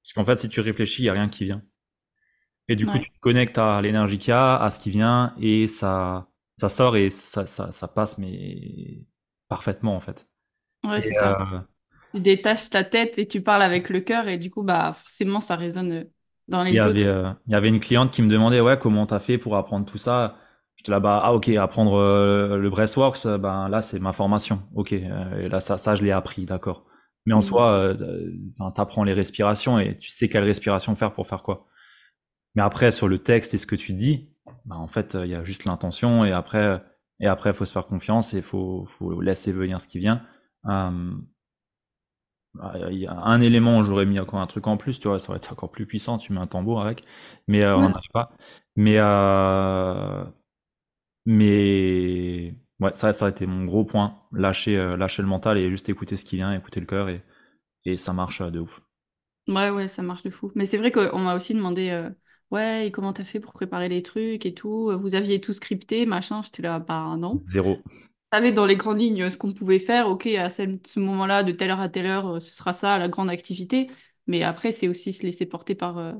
parce 0.03 0.13
qu'en 0.13 0.25
fait 0.25 0.38
si 0.39 0.49
tu 0.49 0.61
réfléchis 0.61 1.03
il 1.03 1.05
y 1.07 1.09
a 1.09 1.13
rien 1.13 1.29
qui 1.29 1.45
vient 1.45 1.63
Et 2.67 2.75
du 2.75 2.85
coup, 2.88 2.99
tu 2.99 3.09
te 3.09 3.19
connectes 3.19 3.57
à 3.57 3.81
l'énergie 3.81 4.17
qu'il 4.17 4.29
y 4.29 4.31
a, 4.33 4.55
à 4.57 4.69
ce 4.69 4.79
qui 4.79 4.91
vient, 4.91 5.33
et 5.39 5.67
ça, 5.67 6.29
ça 6.57 6.69
sort 6.69 6.95
et 6.97 7.09
ça, 7.09 7.47
ça, 7.47 7.71
ça 7.71 7.88
passe, 7.88 8.17
mais 8.17 9.05
parfaitement, 9.47 9.95
en 9.95 10.01
fait. 10.01 10.27
ouais, 10.83 11.01
c'est 11.01 11.15
ça. 11.15 11.35
euh, 11.38 11.59
Tu 12.13 12.21
détaches 12.21 12.69
ta 12.69 12.83
tête 12.83 13.19
et 13.19 13.27
tu 13.27 13.41
parles 13.43 13.61
avec 13.63 13.89
le 13.89 14.01
cœur, 14.01 14.27
et 14.27 14.38
du 14.38 14.51
coup, 14.51 14.63
bah, 14.63 14.93
forcément, 14.93 15.41
ça 15.41 15.55
résonne 15.55 15.91
euh, 15.93 16.03
dans 16.47 16.63
il 16.69 16.75
y 16.75 16.79
les 16.79 16.88
avait, 16.88 17.03
autres. 17.03 17.05
euh, 17.05 17.31
il 17.47 17.51
y 17.53 17.55
avait 17.55 17.69
une 17.69 17.79
cliente 17.79 18.11
qui 18.11 18.21
me 18.21 18.29
demandait, 18.29 18.61
ouais, 18.61 18.77
comment 18.79 19.05
t'as 19.07 19.19
fait 19.19 19.38
pour 19.38 19.55
apprendre 19.57 19.85
tout 19.85 19.97
ça? 19.97 20.38
J'étais 20.79 20.91
là, 20.91 21.01
bah, 21.01 21.21
ah, 21.24 21.33
ok, 21.33 21.50
apprendre 21.50 21.95
euh, 21.95 22.57
le 22.57 22.69
Breathworks, 22.71 23.25
euh, 23.27 23.38
ben 23.39 23.69
là, 23.69 23.81
c'est 23.83 24.00
ma 24.00 24.13
formation. 24.13 24.63
Ok, 24.75 24.93
euh, 24.93 25.39
et 25.41 25.50
là, 25.50 25.62
ça, 25.62 25.77
ça, 25.77 25.95
je 25.95 26.03
l'ai 26.03 26.12
appris, 26.12 26.45
d'accord. 26.45 26.86
Mais 27.27 27.33
en 27.36 27.41
Mhm. 27.41 27.43
soi, 27.43 27.71
euh, 27.74 27.95
ben, 28.59 28.71
t'apprends 28.71 29.03
les 29.05 29.13
respirations 29.13 29.79
et 29.79 29.98
tu 30.00 30.09
sais 30.09 30.29
quelle 30.29 30.45
respiration 30.45 30.95
faire 30.95 31.13
pour 31.13 31.27
faire 31.27 31.43
quoi. 31.43 31.67
Mais 32.55 32.62
après, 32.63 32.91
sur 32.91 33.07
le 33.09 33.19
texte 33.19 33.53
et 33.53 33.57
ce 33.57 33.67
que 33.67 33.75
tu 33.75 33.93
dis, 33.93 34.31
bah, 34.65 34.77
en 34.77 34.88
fait, 34.89 35.17
il 35.21 35.29
y 35.31 35.36
a 35.36 35.43
juste 35.43 35.65
l'intention 35.65 36.25
et 36.25 36.33
après, 36.33 36.83
Et 37.21 37.27
après, 37.27 37.51
il 37.51 37.55
faut 37.55 37.65
se 37.65 37.74
faire 37.74 37.88
confiance 37.88 38.33
et 38.33 38.38
il 38.38 38.43
faut, 38.43 38.88
faut 39.00 39.21
laisser 39.21 39.51
venir 39.53 39.81
ce 39.81 39.88
qui 39.89 40.00
vient. 40.00 40.24
Il 42.89 42.98
y 42.98 43.05
a 43.07 43.13
un 43.13 43.41
élément, 43.41 43.83
j'aurais 43.83 44.05
mis 44.05 44.19
encore 44.19 44.39
un 44.39 44.48
truc 44.48 44.65
en 44.67 44.75
plus, 44.77 45.00
tu 45.00 45.07
vois, 45.07 45.19
ça 45.19 45.29
aurait 45.29 45.38
été 45.38 45.50
encore 45.51 45.71
plus 45.71 45.86
puissant, 45.86 46.17
tu 46.17 46.33
mets 46.33 46.39
un 46.39 46.48
tambour 46.48 46.81
avec, 46.81 47.03
mais 47.48 47.63
on 47.65 47.89
n'arrive 47.89 48.09
pas. 48.12 48.31
Mais, 48.75 48.95
euh, 48.98 50.24
mais 51.29 52.55
ouais, 52.79 52.91
ça, 52.95 53.13
ça 53.13 53.27
a 53.27 53.29
été 53.29 53.45
mon 53.45 53.65
gros 53.65 53.86
point, 53.86 54.19
lâcher, 54.31 54.77
euh, 54.77 54.98
lâcher 54.98 55.21
le 55.21 55.27
mental 55.27 55.57
et 55.57 55.69
juste 55.69 55.89
écouter 55.89 56.17
ce 56.17 56.25
qui 56.25 56.38
vient, 56.38 56.53
écouter 56.53 56.79
le 56.79 56.86
cœur 56.88 57.09
et, 57.09 57.24
et 57.86 57.98
ça 57.98 58.13
marche 58.13 58.41
euh, 58.41 58.51
de 58.51 58.59
ouf. 58.59 58.81
Ouais, 59.48 59.71
ouais, 59.71 59.88
ça 59.88 60.03
marche 60.03 60.21
de 60.24 60.29
fou. 60.29 60.51
Mais 60.55 60.65
c'est 60.67 60.77
vrai 60.77 60.91
qu'on 60.91 61.17
m'a 61.19 61.36
aussi 61.36 61.55
demandé, 61.55 61.89
euh, 61.89 62.09
ouais, 62.51 62.88
et 62.88 62.91
comment 62.91 63.13
t'as 63.13 63.24
fait 63.25 63.39
pour 63.39 63.51
préparer 63.53 63.89
les 63.89 64.03
trucs 64.03 64.45
et 64.45 64.53
tout? 64.53 64.91
Vous 64.98 65.15
aviez 65.15 65.41
tout 65.41 65.53
scripté, 65.53 66.05
machin. 66.05 66.41
J'étais 66.43 66.62
là, 66.62 66.77
bah 66.79 67.15
non. 67.17 67.43
Zéro. 67.48 67.81
savait 68.33 68.51
dans 68.51 68.65
les 68.65 68.77
grandes 68.77 69.00
lignes 69.00 69.29
ce 69.29 69.38
qu'on 69.38 69.51
pouvait 69.51 69.79
faire. 69.79 70.07
Ok, 70.09 70.27
à 70.27 70.50
ce, 70.50 71.00
moment-là, 71.00 71.43
de 71.43 71.51
telle 71.51 71.71
heure 71.71 71.79
à 71.79 71.89
telle 71.89 72.05
heure, 72.05 72.41
ce 72.41 72.53
sera 72.53 72.74
ça, 72.74 72.98
la 73.00 73.07
grande 73.09 73.29
activité. 73.29 73.89
Mais 74.27 74.43
après, 74.43 74.71
c'est 74.71 74.88
aussi 74.88 75.13
se 75.13 75.24
laisser 75.24 75.45
porter 75.48 75.75
par 75.75 75.98
euh, 75.98 76.13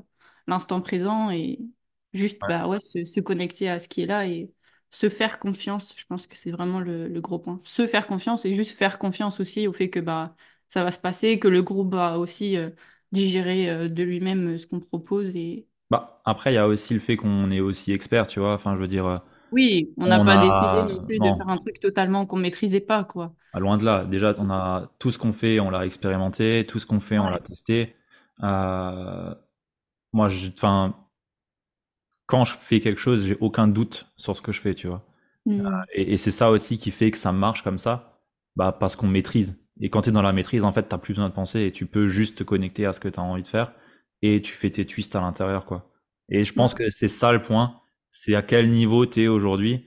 l'instant 0.46 0.80
présent 0.80 1.30
et 1.30 1.60
juste 2.12 2.42
Ouais. 2.42 2.48
bah, 2.48 2.68
ouais, 2.68 2.80
se, 2.80 3.04
se 3.04 3.20
connecter 3.20 3.68
à 3.68 3.78
ce 3.78 3.88
qui 3.88 4.02
est 4.02 4.06
là 4.06 4.26
et 4.26 4.50
se 4.90 5.08
faire 5.08 5.38
confiance. 5.38 5.94
Je 5.96 6.04
pense 6.06 6.26
que 6.26 6.36
c'est 6.36 6.50
vraiment 6.50 6.80
le, 6.80 7.08
le 7.08 7.20
gros 7.20 7.38
point. 7.38 7.60
Se 7.64 7.86
faire 7.86 8.06
confiance 8.06 8.44
et 8.44 8.54
juste 8.56 8.76
faire 8.76 8.98
confiance 8.98 9.40
aussi 9.40 9.66
au 9.68 9.72
fait 9.72 9.90
que 9.90 10.00
bah, 10.00 10.34
ça 10.68 10.84
va 10.84 10.90
se 10.92 10.98
passer, 10.98 11.38
que 11.38 11.48
le 11.48 11.62
groupe 11.62 11.94
va 11.94 12.18
aussi 12.18 12.56
euh, 12.56 12.70
digérer 13.12 13.70
euh, 13.70 13.88
de 13.88 14.02
lui-même 14.02 14.54
euh, 14.54 14.58
ce 14.58 14.66
qu'on 14.66 14.80
propose. 14.80 15.34
Et 15.36 15.66
Bah, 15.90 16.20
après, 16.24 16.52
il 16.52 16.54
y 16.54 16.58
a 16.58 16.66
aussi 16.68 16.94
le 16.94 17.00
fait 17.00 17.16
qu'on 17.16 17.50
est 17.50 17.60
aussi 17.60 17.92
expert, 17.92 18.26
tu 18.26 18.40
vois, 18.40 18.54
enfin, 18.54 18.74
je 18.76 18.80
veux 18.80 18.88
dire, 18.88 19.22
oui, 19.50 19.92
on 19.96 20.06
n'a 20.06 20.20
pas 20.20 20.36
décidé 20.38 20.82
non 20.82 20.98
plus 21.00 21.20
de 21.20 21.32
faire 21.32 21.48
un 21.48 21.58
truc 21.58 21.80
totalement 21.80 22.26
qu'on 22.26 22.36
maîtrisait 22.36 22.80
pas, 22.80 23.04
quoi. 23.04 23.34
Ah, 23.52 23.58
Loin 23.60 23.78
de 23.78 23.84
là. 23.84 24.04
Déjà, 24.04 24.34
on 24.38 24.50
a 24.50 24.90
tout 24.98 25.10
ce 25.10 25.18
qu'on 25.18 25.32
fait, 25.32 25.58
on 25.60 25.70
l'a 25.70 25.84
expérimenté, 25.86 26.64
tout 26.68 26.78
ce 26.78 26.86
qu'on 26.86 27.00
fait, 27.00 27.18
on 27.18 27.28
l'a 27.28 27.40
testé. 27.40 27.96
Euh, 28.42 29.34
moi, 30.12 30.28
je, 30.30 30.50
enfin, 30.50 30.96
quand 32.30 32.44
je 32.44 32.54
fais 32.54 32.78
quelque 32.80 33.00
chose, 33.00 33.26
j'ai 33.26 33.36
aucun 33.40 33.66
doute 33.66 34.06
sur 34.16 34.36
ce 34.36 34.40
que 34.40 34.52
je 34.52 34.60
fais, 34.60 34.74
tu 34.74 34.86
vois. 34.86 35.04
Hmm. 35.46 35.66
Et, 35.92 36.14
et 36.14 36.16
c'est 36.16 36.30
ça 36.30 36.50
aussi 36.50 36.78
qui 36.78 36.92
fait 36.92 37.10
que 37.10 37.18
ça 37.18 37.32
marche 37.32 37.64
comme 37.64 37.78
ça, 37.78 38.20
bah, 38.54 38.70
parce 38.72 38.94
qu'on 38.94 39.08
maîtrise. 39.08 39.58
Et 39.80 39.90
quand 39.90 40.02
tu 40.02 40.10
es 40.10 40.12
dans 40.12 40.22
la 40.22 40.32
maîtrise, 40.32 40.62
en 40.62 40.72
fait, 40.72 40.84
t'as 40.84 40.98
plus 40.98 41.14
besoin 41.14 41.28
de 41.28 41.34
penser 41.34 41.62
et 41.62 41.72
tu 41.72 41.86
peux 41.86 42.06
juste 42.08 42.38
te 42.38 42.44
connecter 42.44 42.86
à 42.86 42.92
ce 42.92 43.00
que 43.00 43.08
tu 43.08 43.18
as 43.18 43.22
envie 43.22 43.42
de 43.42 43.48
faire 43.48 43.72
et 44.22 44.40
tu 44.42 44.52
fais 44.52 44.70
tes 44.70 44.86
twists 44.86 45.16
à 45.16 45.20
l'intérieur, 45.20 45.64
quoi. 45.66 45.90
Et 46.28 46.44
je 46.44 46.52
pense 46.52 46.74
que 46.74 46.88
c'est 46.90 47.08
ça 47.08 47.32
le 47.32 47.42
point, 47.42 47.80
c'est 48.10 48.36
à 48.36 48.42
quel 48.42 48.70
niveau 48.70 49.06
tu 49.06 49.22
es 49.24 49.28
aujourd'hui. 49.28 49.86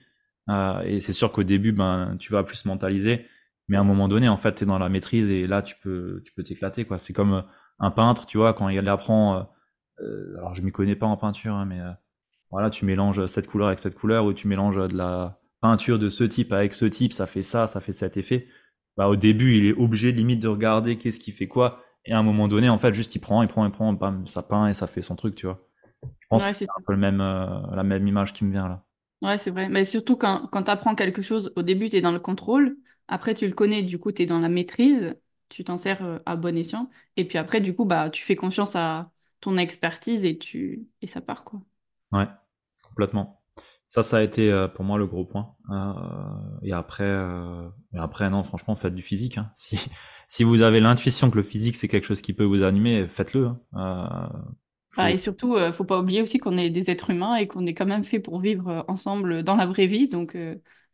Euh, 0.50 0.82
et 0.82 1.00
c'est 1.00 1.14
sûr 1.14 1.32
qu'au 1.32 1.44
début, 1.44 1.72
ben, 1.72 2.16
tu 2.18 2.32
vas 2.32 2.42
plus 2.44 2.66
mentaliser, 2.66 3.26
mais 3.68 3.78
à 3.78 3.80
un 3.80 3.84
moment 3.84 4.08
donné, 4.08 4.28
en 4.28 4.36
fait, 4.36 4.56
tu 4.56 4.64
es 4.64 4.66
dans 4.66 4.78
la 4.78 4.90
maîtrise 4.90 5.30
et 5.30 5.46
là, 5.46 5.62
tu 5.62 5.76
peux 5.82 6.20
tu 6.26 6.34
peux 6.34 6.42
t'éclater, 6.42 6.84
quoi. 6.84 6.98
C'est 6.98 7.14
comme 7.14 7.32
euh, 7.32 7.42
un 7.78 7.90
peintre, 7.90 8.26
tu 8.26 8.36
vois, 8.36 8.52
quand 8.52 8.68
il 8.68 8.86
apprend, 8.88 9.36
euh, 9.36 9.42
euh, 10.00 10.36
alors 10.38 10.54
je 10.54 10.62
m'y 10.62 10.72
connais 10.72 10.96
pas 10.96 11.06
en 11.06 11.16
peinture, 11.16 11.54
hein, 11.54 11.64
mais 11.66 11.80
euh, 11.80 11.92
voilà, 12.54 12.70
tu 12.70 12.84
mélanges 12.84 13.26
cette 13.26 13.46
couleur 13.46 13.68
avec 13.68 13.78
cette 13.80 13.94
couleur, 13.96 14.24
ou 14.26 14.32
tu 14.32 14.48
mélanges 14.48 14.76
de 14.76 14.96
la 14.96 15.40
peinture 15.60 15.98
de 15.98 16.10
ce 16.10 16.24
type 16.24 16.52
avec 16.52 16.74
ce 16.74 16.84
type, 16.86 17.12
ça 17.12 17.26
fait 17.26 17.42
ça, 17.42 17.66
ça 17.66 17.80
fait 17.80 17.92
cet 17.92 18.16
effet. 18.16 18.48
Bah, 18.96 19.08
au 19.08 19.16
début, 19.16 19.56
il 19.56 19.66
est 19.66 19.72
obligé 19.72 20.12
limite 20.12 20.40
de 20.40 20.48
regarder 20.48 20.96
qu'est-ce 20.98 21.20
qui 21.20 21.32
fait 21.32 21.48
quoi, 21.48 21.82
et 22.04 22.12
à 22.12 22.18
un 22.18 22.22
moment 22.22 22.48
donné, 22.48 22.68
en 22.68 22.78
fait, 22.78 22.94
juste 22.94 23.14
il 23.16 23.20
prend, 23.20 23.42
il 23.42 23.48
prend, 23.48 23.64
il 23.66 23.72
prend, 23.72 23.92
bam, 23.92 24.26
ça 24.28 24.42
peint 24.42 24.68
et 24.68 24.74
ça 24.74 24.86
fait 24.86 25.02
son 25.02 25.16
truc, 25.16 25.34
tu 25.34 25.46
vois. 25.46 25.66
Je 26.20 26.26
pense 26.28 26.46
que 26.46 26.50
Ouais, 26.50 26.54
c'est 26.54 26.66
un 26.78 26.82
peu 26.86 26.92
le 26.94 26.98
même, 27.00 27.20
euh, 27.22 27.76
la 27.76 27.84
même 27.84 28.06
image 28.08 28.32
qui 28.34 28.44
me 28.44 28.52
vient 28.52 28.68
là. 28.68 28.84
Ouais, 29.22 29.38
c'est 29.38 29.50
vrai. 29.50 29.68
Mais 29.68 29.84
surtout 29.84 30.16
quand, 30.16 30.46
quand 30.48 30.64
tu 30.64 30.70
apprends 30.70 30.94
quelque 30.94 31.22
chose, 31.22 31.52
au 31.56 31.62
début, 31.62 31.88
tu 31.88 31.96
es 31.96 32.00
dans 32.02 32.12
le 32.12 32.20
contrôle. 32.20 32.76
Après, 33.08 33.34
tu 33.34 33.46
le 33.46 33.54
connais, 33.54 33.82
du 33.82 33.98
coup, 33.98 34.12
tu 34.12 34.22
es 34.22 34.26
dans 34.26 34.38
la 34.40 34.48
maîtrise. 34.48 35.16
Tu 35.48 35.64
t'en 35.64 35.78
sers 35.78 36.02
euh, 36.04 36.18
à 36.26 36.36
bon 36.36 36.56
escient. 36.56 36.90
Et 37.16 37.26
puis 37.26 37.38
après, 37.38 37.60
du 37.60 37.74
coup, 37.74 37.84
bah, 37.86 38.10
tu 38.10 38.22
fais 38.22 38.36
confiance 38.36 38.76
à 38.76 39.10
ton 39.40 39.56
expertise 39.56 40.24
et, 40.26 40.36
tu... 40.38 40.86
et 41.00 41.06
ça 41.06 41.20
part, 41.20 41.44
quoi. 41.44 41.62
Ouais, 42.12 42.26
complètement. 42.94 43.42
Ça, 43.88 44.02
ça 44.02 44.16
a 44.18 44.22
été 44.22 44.50
euh, 44.50 44.66
pour 44.66 44.84
moi 44.84 44.98
le 44.98 45.06
gros 45.06 45.24
point. 45.24 45.54
Euh, 45.70 45.92
et 46.62 46.72
après, 46.72 47.04
euh, 47.04 47.68
après, 47.96 48.28
non, 48.30 48.42
franchement, 48.42 48.74
faites 48.74 48.94
du 48.94 49.02
physique. 49.02 49.38
hein. 49.38 49.50
Si, 49.54 49.78
si 50.28 50.42
vous 50.42 50.62
avez 50.62 50.80
l'intuition 50.80 51.30
que 51.30 51.36
le 51.36 51.42
physique 51.42 51.76
c'est 51.76 51.88
quelque 51.88 52.06
chose 52.06 52.20
qui 52.22 52.32
peut 52.32 52.44
vous 52.44 52.62
animer, 52.64 53.06
faites-le. 53.08 53.50
hein. 53.74 54.32
Ah, 54.96 55.10
et 55.10 55.16
surtout, 55.16 55.54
euh, 55.54 55.72
faut 55.72 55.84
pas 55.84 56.00
oublier 56.00 56.22
aussi 56.22 56.38
qu'on 56.38 56.56
est 56.56 56.70
des 56.70 56.88
êtres 56.90 57.10
humains 57.10 57.34
et 57.34 57.48
qu'on 57.48 57.66
est 57.66 57.74
quand 57.74 57.86
même 57.86 58.04
fait 58.04 58.20
pour 58.20 58.40
vivre 58.40 58.84
ensemble 58.86 59.42
dans 59.42 59.56
la 59.56 59.66
vraie 59.66 59.86
vie. 59.86 60.08
Donc, 60.08 60.36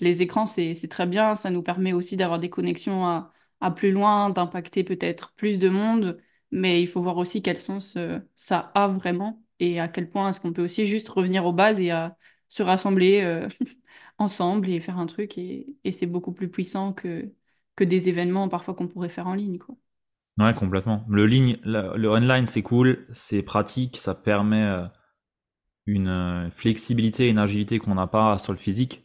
les 0.01 0.23
écrans, 0.23 0.47
c'est, 0.47 0.75
très 0.89 1.07
bien. 1.07 1.35
Ça 1.37 1.51
nous 1.51 1.63
permet 1.63 1.93
aussi 1.93 2.17
d'avoir 2.17 2.39
des 2.39 2.49
connexions 2.51 3.07
à, 3.07 3.71
plus 3.71 3.93
loin, 3.93 4.31
d'impacter 4.31 4.85
peut-être 4.85 5.35
plus 5.37 5.59
de 5.59 5.69
monde. 5.69 6.19
Mais 6.51 6.83
il 6.83 6.87
faut 6.87 7.01
voir 7.01 7.17
aussi 7.19 7.43
quel 7.43 7.61
sens 7.61 7.97
ça 8.37 8.59
a 8.75 8.89
vraiment 8.89 9.43
et 9.61 9.81
à 9.81 9.89
quel 9.89 10.11
point 10.11 10.31
est-ce 10.31 10.41
qu'on 10.41 10.53
peut 10.53 10.65
aussi 10.65 10.87
juste 10.87 11.09
revenir 11.09 11.47
aux 11.47 11.53
bases 11.53 11.81
et 11.81 11.91
à 11.93 12.17
se 12.49 12.63
rassembler 12.63 13.23
euh, 13.23 13.49
ensemble 14.19 14.69
et 14.71 14.81
faire 14.81 14.99
un 14.99 15.07
truc. 15.07 15.39
Et, 15.39 15.69
et 15.85 15.93
c'est 15.93 16.07
beaucoup 16.07 16.33
plus 16.33 16.51
puissant 16.51 16.93
que, 16.93 17.33
que 17.77 17.85
des 17.85 18.09
événements 18.09 18.49
parfois 18.49 18.75
qu'on 18.75 18.89
pourrait 18.89 19.09
faire 19.11 19.29
en 19.29 19.35
ligne, 19.35 19.59
quoi. 19.59 19.77
Ouais, 20.39 20.55
complètement. 20.55 21.05
Le 21.09 21.27
ligne, 21.27 21.59
le, 21.65 21.97
le 21.97 22.11
online, 22.11 22.47
c'est 22.47 22.63
cool, 22.63 23.07
c'est 23.13 23.43
pratique, 23.43 23.97
ça 23.99 24.15
permet 24.15 24.63
euh, 24.65 24.87
une 25.87 26.09
euh, 26.09 26.51
flexibilité 26.51 27.27
et 27.27 27.31
une 27.31 27.39
agilité 27.39 27.79
qu'on 27.79 27.95
n'a 27.95 28.07
pas 28.07 28.39
sur 28.39 28.53
le 28.53 28.59
physique. 28.59 29.05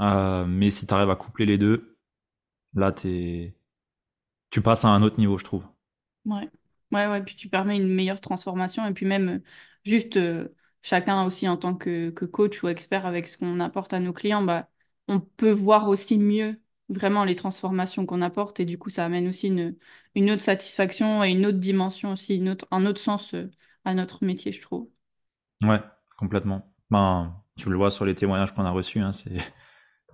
Euh, 0.00 0.46
mais 0.46 0.70
si 0.70 0.86
tu 0.86 0.94
arrives 0.94 1.10
à 1.10 1.16
coupler 1.16 1.46
les 1.46 1.58
deux, 1.58 1.98
là, 2.74 2.92
t'es, 2.92 3.56
tu 4.50 4.62
passes 4.62 4.84
à 4.86 4.90
un 4.90 5.02
autre 5.02 5.18
niveau, 5.18 5.38
je 5.38 5.44
trouve. 5.44 5.64
Ouais, 6.24 6.48
ouais, 6.92 7.06
ouais, 7.08 7.22
puis 7.24 7.36
tu 7.36 7.48
permets 7.48 7.76
une 7.76 7.88
meilleure 7.94 8.20
transformation 8.20 8.86
et 8.86 8.92
puis 8.92 9.06
même 9.06 9.40
juste 9.88 10.16
euh, 10.16 10.48
chacun 10.82 11.24
aussi 11.24 11.48
en 11.48 11.56
tant 11.56 11.74
que, 11.74 12.10
que 12.10 12.24
coach 12.24 12.62
ou 12.62 12.68
expert 12.68 13.06
avec 13.06 13.28
ce 13.28 13.38
qu'on 13.38 13.60
apporte 13.60 13.92
à 13.92 14.00
nos 14.00 14.12
clients, 14.12 14.42
bah, 14.42 14.68
on 15.08 15.20
peut 15.20 15.50
voir 15.50 15.88
aussi 15.88 16.18
mieux 16.18 16.60
vraiment 16.88 17.24
les 17.24 17.36
transformations 17.36 18.06
qu'on 18.06 18.22
apporte 18.22 18.60
et 18.60 18.64
du 18.64 18.78
coup 18.78 18.90
ça 18.90 19.04
amène 19.04 19.28
aussi 19.28 19.48
une, 19.48 19.76
une 20.14 20.30
autre 20.30 20.42
satisfaction 20.42 21.22
et 21.24 21.30
une 21.30 21.44
autre 21.46 21.58
dimension 21.58 22.12
aussi, 22.12 22.36
une 22.36 22.50
autre, 22.50 22.66
un 22.70 22.86
autre 22.86 23.00
sens 23.00 23.34
euh, 23.34 23.50
à 23.84 23.94
notre 23.94 24.24
métier, 24.24 24.52
je 24.52 24.60
trouve. 24.60 24.88
Ouais, 25.62 25.80
complètement. 26.16 26.72
Ben, 26.90 27.34
tu 27.56 27.68
le 27.68 27.76
vois 27.76 27.90
sur 27.90 28.04
les 28.04 28.14
témoignages 28.14 28.54
qu'on 28.54 28.64
a 28.64 28.70
reçus, 28.70 29.00
hein, 29.00 29.12
c'est, 29.12 29.36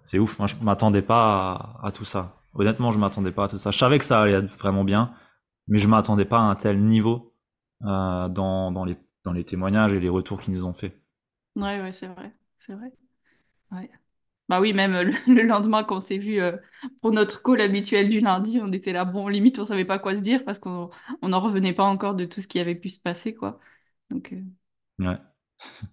c'est 0.04 0.18
ouf. 0.18 0.38
Moi, 0.38 0.48
je 0.48 0.56
m'attendais 0.56 1.02
pas 1.02 1.78
à, 1.82 1.92
tout 1.92 2.04
ça. 2.04 2.42
Honnêtement, 2.54 2.92
je 2.92 2.98
m'attendais 2.98 3.32
pas 3.32 3.44
à 3.44 3.48
tout 3.48 3.58
ça. 3.58 3.70
Je 3.70 3.78
savais 3.78 3.98
que 3.98 4.04
ça 4.04 4.22
allait 4.22 4.32
être 4.32 4.58
vraiment 4.58 4.84
bien, 4.84 5.14
mais 5.68 5.78
je 5.78 5.88
m'attendais 5.88 6.24
pas 6.24 6.38
à 6.38 6.42
un 6.42 6.54
tel 6.54 6.84
niveau 6.84 7.34
euh, 7.82 8.28
dans, 8.28 8.72
dans 8.72 8.84
les, 8.84 8.96
dans 9.24 9.32
les 9.32 9.44
témoignages 9.44 9.92
et 9.94 10.00
les 10.00 10.08
retours 10.08 10.40
qu'ils 10.40 10.54
nous 10.54 10.64
ont 10.64 10.74
fait. 10.74 10.96
Ouais, 11.56 11.80
ouais, 11.80 11.92
c'est 11.92 12.08
vrai, 12.08 12.32
c'est 12.58 12.74
vrai. 12.74 12.92
Ouais. 13.72 13.90
Bah 14.48 14.60
oui, 14.60 14.72
même 14.74 14.94
euh, 14.94 15.04
le, 15.04 15.12
le 15.34 15.42
lendemain 15.44 15.84
quand 15.84 15.98
on 15.98 16.00
s'est 16.00 16.18
vu 16.18 16.40
euh, 16.40 16.56
pour 17.02 17.12
notre 17.12 17.42
call 17.42 17.60
habituel 17.62 18.10
du 18.10 18.20
lundi, 18.20 18.60
on 18.62 18.72
était 18.72 18.92
là, 18.92 19.04
bon, 19.06 19.28
limite 19.28 19.58
on 19.60 19.64
savait 19.66 19.84
pas 19.86 19.98
quoi 20.00 20.16
se 20.16 20.22
dire 20.22 20.44
parce 20.44 20.58
qu'on 20.60 20.90
on 21.22 21.28
n'en 21.30 21.40
revenait 21.40 21.74
pas 21.74 21.84
encore 21.84 22.14
de 22.16 22.24
tout 22.26 22.40
ce 22.42 22.48
qui 22.48 22.60
avait 22.60 22.76
pu 22.76 22.90
se 22.90 23.00
passer, 23.00 23.34
quoi. 23.34 23.60
Donc, 24.10 24.32
euh, 24.34 24.42
Ouais. 24.98 25.16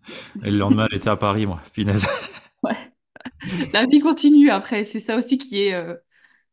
Et 0.43 0.51
le 0.51 0.57
lendemain, 0.57 0.87
elle 0.91 0.97
était 0.97 1.09
à 1.09 1.15
Paris, 1.15 1.45
moi. 1.45 1.61
Punaise. 1.73 2.05
ouais. 2.63 2.91
La 3.73 3.85
vie 3.85 3.99
continue 3.99 4.49
après, 4.51 4.83
c'est 4.83 4.99
ça 4.99 5.17
aussi 5.17 5.37
qui 5.37 5.63
est, 5.63 5.73
euh, 5.73 5.95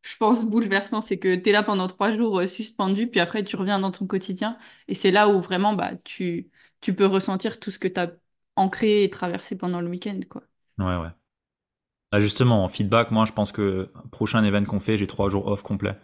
je 0.03 0.17
pense, 0.17 0.45
bouleversant, 0.45 1.01
c'est 1.01 1.19
que 1.19 1.35
tu 1.35 1.49
es 1.49 1.53
là 1.53 1.63
pendant 1.63 1.87
trois 1.87 2.15
jours 2.15 2.39
euh, 2.41 2.47
suspendu, 2.47 3.07
puis 3.09 3.19
après 3.21 3.43
tu 3.43 3.55
reviens 3.57 3.79
dans 3.79 3.91
ton 3.91 4.07
quotidien, 4.07 4.57
et 4.89 4.95
c'est 4.95 5.11
là 5.11 5.29
où 5.29 5.39
vraiment 5.41 5.73
bah, 5.73 5.93
tu, 6.05 6.49
tu 6.81 6.95
peux 6.95 7.05
ressentir 7.05 7.59
tout 7.59 7.71
ce 7.71 7.79
que 7.79 7.87
tu 7.87 7.99
as 7.99 8.11
ancré 8.55 9.03
et 9.03 9.09
traversé 9.09 9.57
pendant 9.57 9.81
le 9.81 9.89
week-end, 9.89 10.19
quoi. 10.29 10.43
Ouais, 10.79 10.97
ouais. 10.97 11.09
Ah, 12.11 12.19
justement, 12.19 12.63
en 12.63 12.69
feedback, 12.69 13.11
moi, 13.11 13.25
je 13.25 13.33
pense 13.33 13.51
que 13.51 13.91
prochain 14.11 14.43
event 14.43 14.65
qu'on 14.65 14.79
fait, 14.79 14.97
j'ai 14.97 15.05
trois 15.07 15.29
jours 15.29 15.47
off 15.47 15.61
complet. 15.61 15.95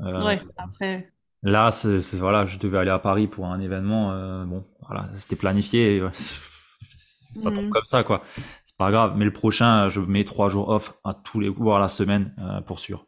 Euh, 0.00 0.14
Ouais, 0.18 0.40
après, 0.56 1.12
là, 1.42 1.70
c'est, 1.70 2.00
c'est- 2.00 2.16
voilà, 2.18 2.46
je 2.46 2.58
devais 2.58 2.78
aller 2.78 2.90
à 2.90 2.98
Paris 2.98 3.26
pour 3.26 3.46
un 3.46 3.60
événement. 3.60 4.12
euh, 4.12 4.44
bon, 4.44 4.64
voilà, 4.86 5.08
c'était 5.18 5.36
planifié. 5.36 5.96
et, 5.96 6.00
ça 7.34 7.50
tombe 7.52 7.64
Mhm. 7.64 7.70
comme 7.70 7.84
ça, 7.86 8.04
quoi. 8.04 8.22
C'est 8.64 8.76
pas 8.76 8.90
grave. 8.90 9.14
Mais 9.16 9.24
le 9.24 9.32
prochain, 9.32 9.88
je 9.88 10.00
mets 10.00 10.24
trois 10.24 10.48
jours 10.48 10.68
off 10.68 10.98
à 11.04 11.14
tous 11.14 11.40
les 11.40 11.48
voire 11.48 11.80
la 11.80 11.88
semaine 11.88 12.34
euh, 12.38 12.60
pour 12.60 12.80
sûr. 12.80 13.06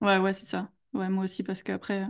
Ouais, 0.00 0.18
ouais, 0.18 0.34
c'est 0.34 0.46
ça. 0.46 0.70
Ouais, 0.92 1.08
moi 1.08 1.24
aussi, 1.24 1.42
parce 1.42 1.62
qu'après, 1.62 2.06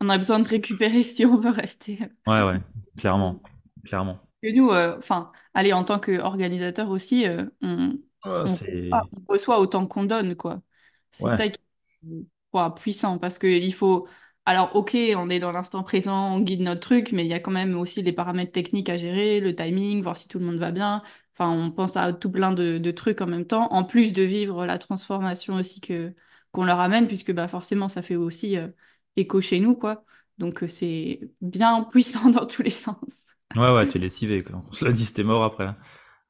on 0.00 0.08
a 0.08 0.18
besoin 0.18 0.38
de 0.40 0.48
récupérer 0.48 1.02
si 1.02 1.24
on 1.26 1.38
veut 1.40 1.50
rester. 1.50 1.98
Ouais, 2.26 2.42
ouais, 2.42 2.60
clairement, 2.96 3.40
clairement. 3.84 4.18
Et 4.42 4.52
nous, 4.52 4.70
euh, 4.70 4.96
enfin, 4.98 5.30
allez, 5.54 5.72
en 5.72 5.84
tant 5.84 5.98
qu'organisateur 5.98 6.90
aussi, 6.90 7.26
euh, 7.26 7.44
on, 7.62 7.98
Ouais, 8.24 8.44
on, 8.92 9.24
reçoit 9.28 9.58
autant 9.58 9.86
qu'on 9.86 10.04
donne, 10.04 10.36
quoi. 10.36 10.62
C'est 11.10 11.24
ouais, 11.24 11.36
ça 11.36 11.48
qui 11.48 11.60
est 12.08 12.70
puissant, 12.76 13.18
parce 13.18 13.38
qu'il 13.38 13.74
faut, 13.74 14.06
Alors, 14.44 14.76
ok, 14.76 14.96
on 15.16 15.28
est 15.28 15.40
dans 15.40 15.52
l'instant 15.52 15.82
présent, 15.82 16.34
on 16.36 16.40
guide 16.40 16.60
notre 16.60 16.80
truc, 16.80 17.12
mais 17.12 17.24
il 17.24 17.28
y 17.28 17.34
a 17.34 17.40
quand 17.40 17.50
même 17.50 17.76
aussi 17.76 18.02
des 18.02 18.12
paramètres 18.12 18.52
techniques 18.52 18.88
à 18.88 18.96
gérer, 18.96 19.40
le 19.40 19.54
timing, 19.54 20.02
voir 20.02 20.16
si 20.16 20.28
tout 20.28 20.38
le 20.38 20.46
monde 20.46 20.58
va 20.58 20.70
bien. 20.70 21.02
Enfin, 21.34 21.50
on 21.50 21.70
pense 21.72 21.96
à 21.96 22.12
tout 22.12 22.30
plein 22.30 22.52
de, 22.52 22.78
de 22.78 22.90
trucs 22.90 23.20
en 23.20 23.26
même 23.26 23.46
temps, 23.46 23.72
en 23.72 23.84
plus 23.84 24.12
de 24.12 24.22
vivre 24.22 24.66
la 24.66 24.78
transformation 24.78 25.54
aussi 25.54 25.80
que 25.80 26.14
qu'on 26.52 26.64
leur 26.64 26.80
amène, 26.80 27.06
puisque 27.06 27.32
bah, 27.32 27.48
forcément, 27.48 27.88
ça 27.88 28.02
fait 28.02 28.16
aussi 28.16 28.56
euh, 28.58 28.68
écho 29.16 29.40
chez 29.40 29.58
nous, 29.58 29.74
quoi. 29.74 30.04
Donc, 30.38 30.62
euh, 30.62 30.68
c'est 30.68 31.20
bien 31.40 31.82
puissant 31.90 32.30
dans 32.30 32.46
tous 32.46 32.62
les 32.62 32.70
sens. 32.70 33.34
Ouais, 33.56 33.70
ouais, 33.72 33.86
t'es 33.88 33.98
lessivé, 33.98 34.42
quoi. 34.42 34.62
On 34.68 34.72
se 34.72 34.84
l'a 34.84 34.92
dit, 34.92 35.04
c'était 35.04 35.24
mort 35.24 35.44
après. 35.44 35.66
hein. 35.66 35.76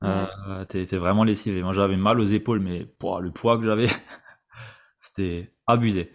Ouais. 0.03 0.27
Euh, 0.49 0.65
t'es 0.65 0.85
t'es 0.87 0.97
vraiment 0.97 1.23
lessivé. 1.25 1.63
Moi, 1.63 1.73
j'avais 1.73 1.97
mal 1.97 2.19
aux 2.21 2.25
épaules, 2.27 2.61
mais 2.61 2.85
pour 2.99 3.21
le 3.21 3.31
poids 3.31 3.57
que 3.59 3.65
j'avais, 3.65 3.87
c'était 5.01 5.53
abusé. 5.67 6.13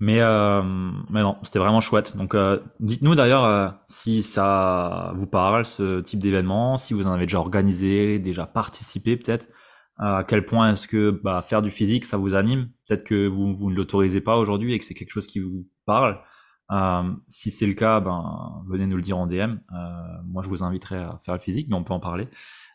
Mais, 0.00 0.20
euh, 0.20 0.62
mais 1.10 1.22
non, 1.22 1.38
c'était 1.42 1.58
vraiment 1.58 1.80
chouette. 1.80 2.16
Donc, 2.16 2.34
euh, 2.34 2.60
dites-nous 2.80 3.14
d'ailleurs 3.16 3.44
euh, 3.44 3.68
si 3.88 4.22
ça 4.22 5.12
vous 5.16 5.26
parle, 5.26 5.66
ce 5.66 6.00
type 6.00 6.20
d'événement, 6.20 6.78
si 6.78 6.94
vous 6.94 7.06
en 7.06 7.12
avez 7.12 7.26
déjà 7.26 7.38
organisé, 7.40 8.18
déjà 8.20 8.46
participé 8.46 9.16
peut-être. 9.16 9.48
Euh, 10.00 10.18
à 10.18 10.24
quel 10.24 10.44
point 10.46 10.72
est-ce 10.72 10.86
que 10.86 11.10
bah, 11.10 11.42
faire 11.42 11.62
du 11.62 11.72
physique, 11.72 12.04
ça 12.04 12.16
vous 12.16 12.34
anime? 12.34 12.70
Peut-être 12.88 13.02
que 13.04 13.26
vous, 13.26 13.54
vous 13.56 13.70
ne 13.70 13.76
l'autorisez 13.76 14.20
pas 14.20 14.36
aujourd'hui 14.36 14.72
et 14.72 14.78
que 14.78 14.84
c'est 14.84 14.94
quelque 14.94 15.10
chose 15.12 15.26
qui 15.26 15.40
vous 15.40 15.66
parle. 15.86 16.20
Euh, 16.70 17.02
si 17.26 17.50
c'est 17.50 17.66
le 17.66 17.74
cas, 17.74 17.98
ben, 17.98 18.62
venez 18.68 18.86
nous 18.86 18.96
le 18.96 19.02
dire 19.02 19.18
en 19.18 19.26
DM. 19.26 19.58
Euh, 19.72 20.07
moi, 20.28 20.42
je 20.42 20.48
vous 20.48 20.62
inviterai 20.62 20.96
à 20.96 21.20
faire 21.24 21.34
le 21.34 21.40
physique, 21.40 21.66
mais 21.68 21.76
on 21.76 21.84
peut 21.84 21.92
en 21.92 22.00
parler. 22.00 22.28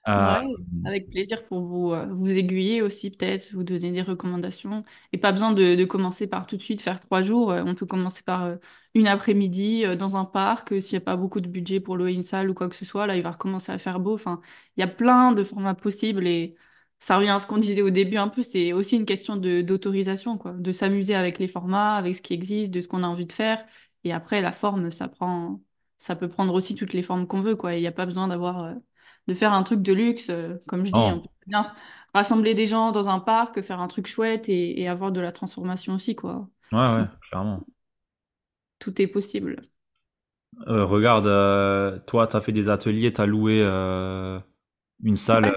Euh, 0.09 0.41
avec 0.85 1.09
plaisir 1.09 1.45
pour 1.45 1.61
vous, 1.61 1.93
euh, 1.93 2.05
vous 2.11 2.29
aiguiller 2.29 2.81
aussi, 2.81 3.09
peut-être, 3.09 3.53
vous 3.53 3.63
donner 3.63 3.91
des 3.91 4.01
recommandations. 4.01 4.83
Et 5.13 5.17
pas 5.17 5.31
besoin 5.31 5.53
de, 5.53 5.83
commencer 5.85 6.27
par 6.27 6.45
tout 6.45 6.57
de 6.57 6.61
suite 6.61 6.81
faire 6.81 6.99
trois 6.99 7.21
jours. 7.21 7.51
Euh, 7.51 7.63
On 7.65 7.75
peut 7.75 7.85
commencer 7.85 8.21
par 8.23 8.57
une 8.95 9.07
après-midi 9.07 9.83
dans 9.97 10.17
un 10.17 10.25
parc. 10.25 10.81
S'il 10.81 10.97
n'y 10.97 11.03
a 11.03 11.05
pas 11.05 11.15
beaucoup 11.15 11.39
de 11.39 11.47
budget 11.47 11.79
pour 11.79 11.95
louer 11.95 12.13
une 12.13 12.23
salle 12.23 12.49
ou 12.49 12.53
quoi 12.53 12.67
que 12.69 12.75
ce 12.75 12.85
soit, 12.85 13.07
là, 13.07 13.15
il 13.15 13.23
va 13.23 13.31
recommencer 13.31 13.71
à 13.71 13.77
faire 13.77 13.99
beau. 13.99 14.13
Enfin, 14.15 14.41
il 14.75 14.81
y 14.81 14.83
a 14.83 14.87
plein 14.87 15.31
de 15.31 15.43
formats 15.43 15.75
possibles 15.75 16.27
et 16.27 16.55
ça 16.99 17.17
revient 17.17 17.29
à 17.29 17.39
ce 17.39 17.47
qu'on 17.47 17.57
disait 17.57 17.81
au 17.81 17.89
début 17.89 18.17
un 18.17 18.27
peu. 18.27 18.43
C'est 18.43 18.73
aussi 18.73 18.95
une 18.97 19.05
question 19.05 19.37
d'autorisation, 19.37 20.37
quoi, 20.37 20.51
de 20.53 20.71
s'amuser 20.71 21.15
avec 21.15 21.39
les 21.39 21.47
formats, 21.47 21.95
avec 21.95 22.15
ce 22.15 22.21
qui 22.21 22.33
existe, 22.33 22.73
de 22.73 22.81
ce 22.81 22.87
qu'on 22.87 23.03
a 23.03 23.07
envie 23.07 23.25
de 23.25 23.31
faire. 23.33 23.65
Et 24.03 24.11
après, 24.13 24.41
la 24.41 24.51
forme, 24.51 24.91
ça 24.91 25.07
prend, 25.07 25.61
ça 26.03 26.15
peut 26.15 26.27
prendre 26.29 26.53
aussi 26.53 26.75
toutes 26.75 26.93
les 26.93 27.03
formes 27.03 27.27
qu'on 27.27 27.41
veut, 27.41 27.55
quoi. 27.55 27.75
Il 27.75 27.81
n'y 27.81 27.87
a 27.87 27.91
pas 27.91 28.05
besoin 28.05 28.27
d'avoir 28.27 28.63
euh, 28.63 28.73
de 29.27 29.33
faire 29.33 29.53
un 29.53 29.63
truc 29.63 29.81
de 29.81 29.93
luxe, 29.93 30.29
euh, 30.29 30.57
comme 30.67 30.85
je 30.85 30.91
dis, 30.91 31.11
on 31.11 31.21
peut 31.21 31.29
bien 31.47 31.63
rassembler 32.13 32.53
des 32.55 32.67
gens 32.67 32.91
dans 32.91 33.09
un 33.09 33.19
parc, 33.19 33.61
faire 33.61 33.79
un 33.79 33.87
truc 33.87 34.07
chouette 34.07 34.49
et, 34.49 34.81
et 34.81 34.87
avoir 34.89 35.11
de 35.11 35.21
la 35.21 35.31
transformation 35.31 35.95
aussi, 35.95 36.15
quoi. 36.15 36.49
ouais, 36.71 36.79
ouais, 36.95 37.07
clairement. 37.29 37.65
tout 38.79 39.01
est 39.01 39.07
possible. 39.07 39.63
Euh, 40.67 40.85
regarde, 40.85 41.25
euh, 41.27 41.99
toi, 42.07 42.27
t'as 42.27 42.39
fait 42.41 42.51
des 42.51 42.69
ateliers, 42.69 43.11
t'as 43.11 43.25
loué 43.25 43.59
euh, 43.61 44.39
une 45.03 45.15
salle 45.17 45.51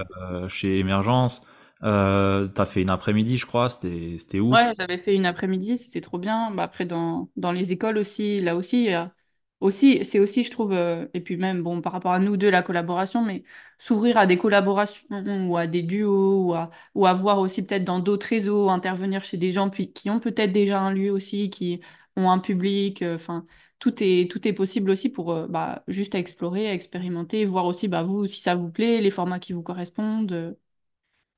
chez 0.49 0.79
Emergence, 0.79 1.41
euh, 1.83 2.47
t'as 2.47 2.65
fait 2.65 2.81
une 2.81 2.89
après-midi, 2.89 3.37
je 3.37 3.45
crois, 3.45 3.69
c'était 3.69 4.17
c'était 4.19 4.39
ouf. 4.39 4.49
Ouais, 4.49 4.71
j'avais 4.77 4.97
fait 4.97 5.13
une 5.15 5.25
après-midi, 5.25 5.77
c'était 5.77 5.99
trop 6.01 6.17
bien. 6.17 6.51
Bah, 6.51 6.63
après, 6.63 6.85
dans, 6.85 7.29
dans 7.35 7.51
les 7.51 7.73
écoles 7.73 7.97
aussi, 7.97 8.39
là 8.39 8.55
aussi, 8.55 8.77
il 8.85 8.89
y 8.91 8.93
a- 8.93 9.13
aussi 9.59 10.03
c'est 10.05 10.19
aussi, 10.19 10.43
je 10.43 10.51
trouve, 10.51 10.73
euh, 10.73 11.07
et 11.13 11.21
puis 11.21 11.37
même, 11.37 11.63
bon, 11.63 11.81
par 11.81 11.93
rapport 11.93 12.11
à 12.13 12.19
nous 12.19 12.37
deux, 12.37 12.49
la 12.49 12.61
collaboration, 12.63 13.23
mais 13.23 13.43
s'ouvrir 13.77 14.17
à 14.17 14.27
des 14.27 14.37
collaborations 14.37 15.07
ou 15.47 15.57
à 15.57 15.67
des 15.67 15.83
duos 15.83 16.45
ou 16.45 16.53
à, 16.53 16.69
ou 16.95 17.07
voir 17.15 17.39
aussi 17.39 17.63
peut-être 17.63 17.83
dans 17.83 17.99
d'autres 17.99 18.27
réseaux, 18.27 18.69
intervenir 18.69 19.23
chez 19.23 19.37
des 19.37 19.51
gens 19.51 19.69
puis, 19.69 19.91
qui 19.91 20.09
ont 20.09 20.19
peut-être 20.19 20.51
déjà 20.53 20.79
un 20.79 20.91
lieu 20.93 21.11
aussi, 21.11 21.49
qui 21.49 21.81
ont 22.15 22.29
un 22.29 22.39
public, 22.39 23.01
euh, 23.01 23.15
enfin, 23.15 23.45
tout 23.79 23.93
est, 24.03 24.29
tout 24.29 24.47
est 24.47 24.53
possible 24.53 24.89
aussi 24.89 25.09
pour 25.09 25.31
euh, 25.31 25.47
bah, 25.47 25.83
juste 25.87 26.15
explorer, 26.15 26.67
expérimenter, 26.71 27.45
voir 27.45 27.65
aussi, 27.65 27.87
bah, 27.87 28.03
vous, 28.03 28.27
si 28.27 28.41
ça 28.41 28.55
vous 28.55 28.71
plaît, 28.71 29.01
les 29.01 29.11
formats 29.11 29.39
qui 29.39 29.53
vous 29.53 29.63
correspondent. 29.63 30.57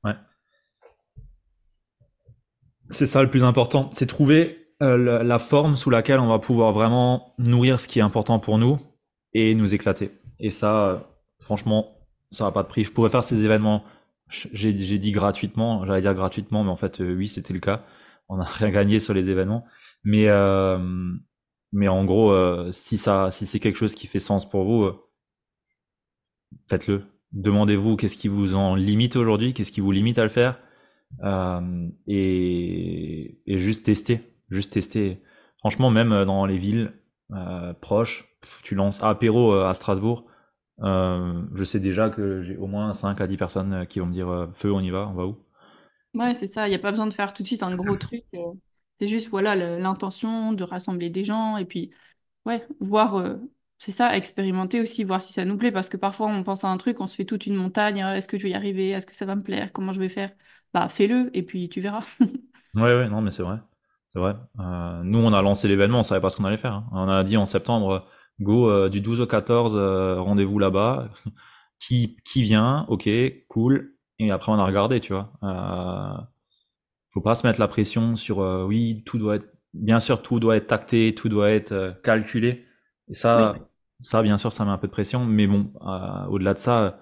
Ouais. 0.04 0.16
C'est 2.90 3.08
ça 3.08 3.22
le 3.22 3.30
plus 3.30 3.44
important, 3.44 3.90
c'est 3.94 4.08
trouver 4.08 4.69
euh, 4.82 5.24
la, 5.24 5.40
forme 5.40 5.76
sous 5.76 5.90
laquelle 5.90 6.22
on 6.22 6.28
va 6.28 6.40
pouvoir 6.40 6.72
vraiment 6.72 7.34
nourrir 7.38 7.82
ce 7.82 7.90
qui 7.90 8.00
est 8.00 8.02
important 8.02 8.40
pour 8.40 8.58
nous 8.58 8.78
et 9.34 9.54
nous 9.54 9.74
éclater. 9.74 10.12
Et 10.40 10.52
ça, 10.52 10.88
euh, 10.88 10.98
franchement, 11.42 11.98
ça 12.28 12.46
n'a 12.46 12.52
pas 12.52 12.64
de 12.64 12.70
prix. 12.70 12.86
Je 12.86 12.94
pourrais 12.94 13.10
faire 13.10 13.26
ces 13.26 13.44
événements, 13.44 13.84
j'ai 14.30 14.72
dit 14.74 15.12
gratuitement, 15.12 15.86
j'allais 15.86 16.02
dire 16.02 16.14
gratuitement, 16.14 16.64
mais 16.64 16.70
en 16.70 16.78
fait, 16.78 17.02
euh, 17.02 17.14
oui, 17.14 17.28
c'était 17.28 17.54
le 17.54 17.60
cas. 17.60 17.84
On 18.30 18.38
n'a 18.38 18.44
rien 18.46 18.70
gagné 18.70 19.02
sur 19.02 19.14
les 19.14 19.30
événements. 19.30 19.66
Mais, 20.06 20.28
mais 21.74 21.90
en 21.90 22.06
gros, 22.06 22.34
si 22.72 22.98
si 22.98 23.46
c'est 23.46 23.60
quelque 23.60 23.78
chose 23.78 23.96
qui 23.96 24.08
fait 24.08 24.20
sens 24.20 24.50
pour 24.50 24.64
vous, 24.64 24.90
faites-le. 26.70 27.04
Demandez-vous 27.34 27.98
qu'est-ce 27.98 28.18
qui 28.18 28.30
vous 28.30 28.56
en 28.56 28.76
limite 28.76 29.18
aujourd'hui, 29.18 29.54
qu'est-ce 29.54 29.74
qui 29.74 29.82
vous 29.82 29.92
limite 29.92 30.18
à 30.20 30.24
le 30.24 30.30
faire 30.30 30.58
et, 32.08 33.42
et 33.46 33.60
juste 33.60 33.86
tester, 33.86 34.39
juste 34.50 34.74
tester. 34.74 35.22
Franchement, 35.60 35.90
même 35.92 36.12
euh, 36.12 36.26
dans 36.26 36.46
les 36.46 36.58
villes 36.58 36.94
euh, 37.34 37.74
proches, 37.74 38.36
pff, 38.42 38.62
tu 38.64 38.76
lances 38.76 39.04
apéro 39.04 39.54
euh, 39.54 39.68
à 39.68 39.74
Strasbourg. 39.74 40.26
euh, 40.84 41.44
je 41.56 41.64
sais 41.66 41.80
déjà 41.80 42.10
que 42.10 42.44
j'ai 42.44 42.58
au 42.58 42.68
moins 42.68 42.94
5 42.94 43.22
à 43.22 43.28
10 43.28 43.38
personnes 43.38 43.86
qui 43.88 44.00
vont 44.00 44.08
me 44.08 44.14
dire 44.14 44.30
euh, 44.30 44.48
feu, 44.56 44.72
on 44.74 44.82
y 44.82 44.90
va, 44.92 45.08
on 45.10 45.14
va 45.14 45.26
où? 45.28 45.38
Ouais, 46.16 46.34
c'est 46.36 46.48
ça. 46.48 46.68
Il 46.68 46.70
n'y 46.72 46.76
a 46.76 46.80
pas 46.80 46.92
besoin 46.92 47.08
de 47.08 47.14
faire 47.14 47.34
tout 47.34 47.44
de 47.44 47.48
suite 47.48 47.64
un 47.64 47.76
gros 47.76 47.96
truc. 47.96 48.26
C'est 49.00 49.08
juste, 49.08 49.30
voilà, 49.30 49.56
l'intention 49.56 50.54
de 50.54 50.64
rassembler 50.64 51.10
des 51.10 51.24
gens 51.24 51.58
et 51.58 51.66
puis, 51.66 51.92
ouais, 52.46 52.68
voir, 52.80 53.38
c'est 53.80 53.92
ça, 53.94 54.16
expérimenter 54.18 54.82
aussi, 54.82 55.04
voir 55.06 55.22
si 55.22 55.34
ça 55.34 55.46
nous 55.46 55.58
plaît. 55.58 55.72
Parce 55.72 55.90
que 55.90 55.98
parfois, 55.98 56.28
on 56.28 56.44
pense 56.44 56.64
à 56.66 56.70
un 56.70 56.78
truc, 56.78 57.00
on 57.02 57.08
se 57.08 57.16
fait 57.16 57.26
toute 57.26 57.46
une 57.48 57.56
montagne. 57.56 58.00
Est-ce 58.00 58.28
que 58.28 58.38
je 58.40 58.44
vais 58.44 58.52
y 58.52 58.56
arriver? 58.56 58.90
Est-ce 58.92 59.06
que 59.08 59.16
ça 59.16 59.26
va 59.26 59.36
me 59.36 59.44
plaire? 59.44 59.72
Comment 59.74 59.94
je 59.94 60.00
vais 60.02 60.10
faire? 60.10 60.34
Bah, 60.74 60.90
fais-le 60.90 61.30
et 61.38 61.44
puis 61.44 61.70
tu 61.70 61.82
verras. 61.82 62.06
Ouais, 62.76 62.82
ouais, 62.96 63.10
non, 63.10 63.22
mais 63.22 63.32
c'est 63.32 63.44
vrai, 63.44 63.58
c'est 64.10 64.20
vrai. 64.20 64.36
Euh, 64.60 65.02
nous, 65.04 65.20
on 65.20 65.34
a 65.34 65.42
lancé 65.42 65.68
l'événement, 65.68 66.00
on 66.00 66.04
savait 66.04 66.22
pas 66.22 66.30
ce 66.30 66.38
qu'on 66.38 66.46
allait 66.46 66.58
faire. 66.58 66.74
hein. 66.74 66.88
On 66.92 67.08
a 67.10 67.24
dit 67.24 67.38
en 67.38 67.46
septembre, 67.46 67.92
euh, 67.92 68.00
go 68.42 68.70
euh, 68.70 68.90
du 68.90 69.02
12 69.02 69.22
au 69.22 69.28
14, 69.28 69.74
euh, 69.78 70.20
rendez-vous 70.22 70.60
là-bas. 70.60 71.10
Qui, 71.80 72.18
qui 72.26 72.44
vient? 72.44 72.86
Ok, 72.90 73.10
cool. 73.48 73.96
Et 74.20 74.32
après, 74.32 74.52
on 74.52 74.56
a 74.60 74.66
regardé, 74.66 75.00
tu 75.00 75.14
vois. 75.14 75.32
Euh, 75.44 76.22
faut 77.12 77.22
pas 77.22 77.36
se 77.36 77.46
mettre 77.48 77.60
la 77.60 77.68
pression 77.68 78.16
sur 78.16 78.42
euh, 78.42 78.66
oui, 78.66 79.04
tout 79.06 79.18
doit 79.18 79.36
être 79.38 79.48
bien 79.74 80.00
sûr 80.00 80.22
tout 80.22 80.40
doit 80.40 80.58
être 80.58 80.68
tacté, 80.68 81.14
tout 81.16 81.30
doit 81.30 81.52
être 81.52 81.72
euh, 81.72 81.92
calculé. 82.04 82.66
Et 83.10 83.16
Oui. 83.34 83.44
ça 83.44 83.56
ça 84.00 84.22
bien 84.24 84.38
sûr 84.38 84.54
ça 84.54 84.66
met 84.66 84.72
un 84.72 84.78
peu 84.78 84.88
de 84.88 84.92
pression, 84.92 85.26
mais 85.26 85.48
bon 85.48 85.72
euh, 85.86 86.26
au-delà 86.28 86.54
de 86.54 86.60
ça, 86.60 87.00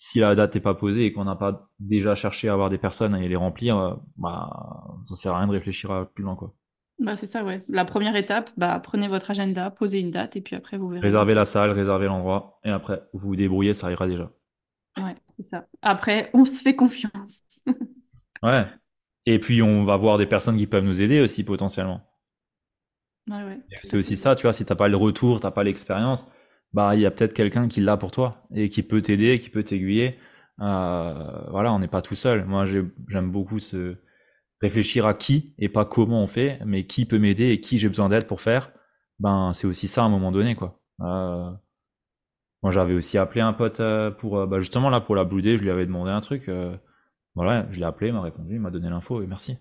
si 0.00 0.20
la 0.20 0.36
date 0.36 0.54
n'est 0.54 0.60
pas 0.60 0.74
posée 0.74 1.06
et 1.06 1.12
qu'on 1.12 1.24
n'a 1.24 1.34
pas 1.34 1.68
déjà 1.80 2.14
cherché 2.14 2.48
à 2.48 2.52
avoir 2.52 2.70
des 2.70 2.78
personnes 2.78 3.16
et 3.16 3.26
les 3.26 3.34
remplir, 3.34 3.76
euh, 3.76 3.94
bah 4.16 4.48
ça 5.02 5.16
sert 5.16 5.34
à 5.34 5.38
rien 5.38 5.48
de 5.48 5.52
réfléchir 5.52 5.90
à 5.90 6.06
plus 6.06 6.22
loin 6.22 6.36
quoi. 6.36 6.54
Bah, 7.00 7.16
c'est 7.16 7.26
ça, 7.26 7.44
ouais. 7.44 7.62
La 7.68 7.84
première 7.84 8.14
étape, 8.14 8.50
bah, 8.56 8.80
prenez 8.80 9.08
votre 9.08 9.32
agenda, 9.32 9.70
posez 9.70 9.98
une 9.98 10.12
date 10.12 10.36
et 10.36 10.40
puis 10.40 10.54
après, 10.54 10.78
vous 10.78 10.88
verrez 10.88 11.00
bien. 11.00 11.08
Réserver 11.08 11.34
la 11.34 11.44
salle, 11.44 11.70
réserver 11.72 12.06
l'endroit 12.06 12.60
et 12.64 12.70
après 12.70 13.02
vous 13.12 13.30
vous 13.30 13.36
débrouillez, 13.36 13.74
ça 13.74 13.90
ira 13.90 14.06
déjà. 14.06 14.30
Ouais, 14.98 15.16
c'est 15.36 15.46
ça. 15.46 15.66
Après, 15.82 16.30
on 16.32 16.44
se 16.44 16.60
fait 16.62 16.76
confiance. 16.76 17.64
Ouais. 18.40 18.68
Et 19.26 19.40
puis 19.40 19.62
on 19.62 19.82
va 19.82 19.96
voir 19.96 20.16
des 20.16 20.26
personnes 20.26 20.56
qui 20.56 20.68
peuvent 20.68 20.84
nous 20.84 21.02
aider 21.02 21.20
aussi 21.20 21.42
potentiellement. 21.42 22.08
Ouais, 23.28 23.42
ouais, 23.42 23.58
C'est 23.82 23.96
aussi 23.96 24.16
ça, 24.16 24.36
tu 24.36 24.42
vois, 24.42 24.52
si 24.52 24.64
t'as 24.64 24.76
pas 24.76 24.86
le 24.86 24.96
retour, 24.96 25.40
t'as 25.40 25.50
pas 25.50 25.64
l'expérience, 25.64 26.24
bah 26.72 26.94
il 26.94 27.00
y 27.00 27.06
a 27.06 27.10
peut-être 27.10 27.34
quelqu'un 27.34 27.68
qui 27.68 27.80
l'a 27.80 27.96
pour 27.96 28.10
toi 28.10 28.46
et 28.54 28.68
qui 28.70 28.82
peut 28.82 29.02
t'aider, 29.02 29.38
qui 29.38 29.50
peut 29.50 29.62
t'aiguiller. 29.64 30.18
Euh, 30.60 31.50
voilà, 31.50 31.72
on 31.72 31.78
n'est 31.78 31.88
pas 31.88 32.02
tout 32.02 32.14
seul. 32.14 32.44
Moi, 32.44 32.66
j'ai- 32.66 32.84
j'aime 33.08 33.30
beaucoup 33.30 33.58
se 33.60 33.96
réfléchir 34.62 35.06
à 35.06 35.14
qui 35.14 35.54
et 35.58 35.68
pas 35.68 35.84
comment 35.86 36.22
on 36.24 36.28
fait, 36.28 36.60
mais 36.66 36.86
qui 36.86 37.06
peut 37.06 37.18
m'aider 37.18 37.50
et 37.50 37.60
qui 37.60 37.78
j'ai 37.78 37.88
besoin 37.88 38.08
d'aide 38.10 38.26
pour 38.26 38.40
faire. 38.42 38.72
Ben 39.20 39.52
c'est 39.54 39.66
aussi 39.66 39.88
ça 39.88 40.02
à 40.02 40.06
un 40.06 40.10
moment 40.10 40.32
donné, 40.32 40.56
quoi. 40.56 40.80
Euh, 41.02 41.50
moi, 42.62 42.70
j'avais 42.72 42.94
aussi 42.94 43.18
appelé 43.18 43.40
un 43.40 43.52
pote 43.52 43.80
euh, 43.80 44.10
pour, 44.10 44.38
euh, 44.38 44.46
bah, 44.46 44.60
justement 44.60 44.90
là 44.90 45.00
pour 45.00 45.14
la 45.16 45.24
Blue 45.24 45.42
Day, 45.42 45.58
je 45.58 45.62
lui 45.62 45.70
avais 45.70 45.86
demandé 45.86 46.10
un 46.10 46.20
truc. 46.20 46.48
euh, 46.48 46.76
voilà, 47.34 47.66
je 47.72 47.78
l'ai 47.80 47.86
appelé, 47.86 48.08
il 48.08 48.14
m'a 48.14 48.22
répondu, 48.22 48.54
il 48.56 48.60
m'a 48.60 48.70
donné 48.70 48.90
l'info 48.90 49.22
et 49.22 49.26
merci. 49.28 49.58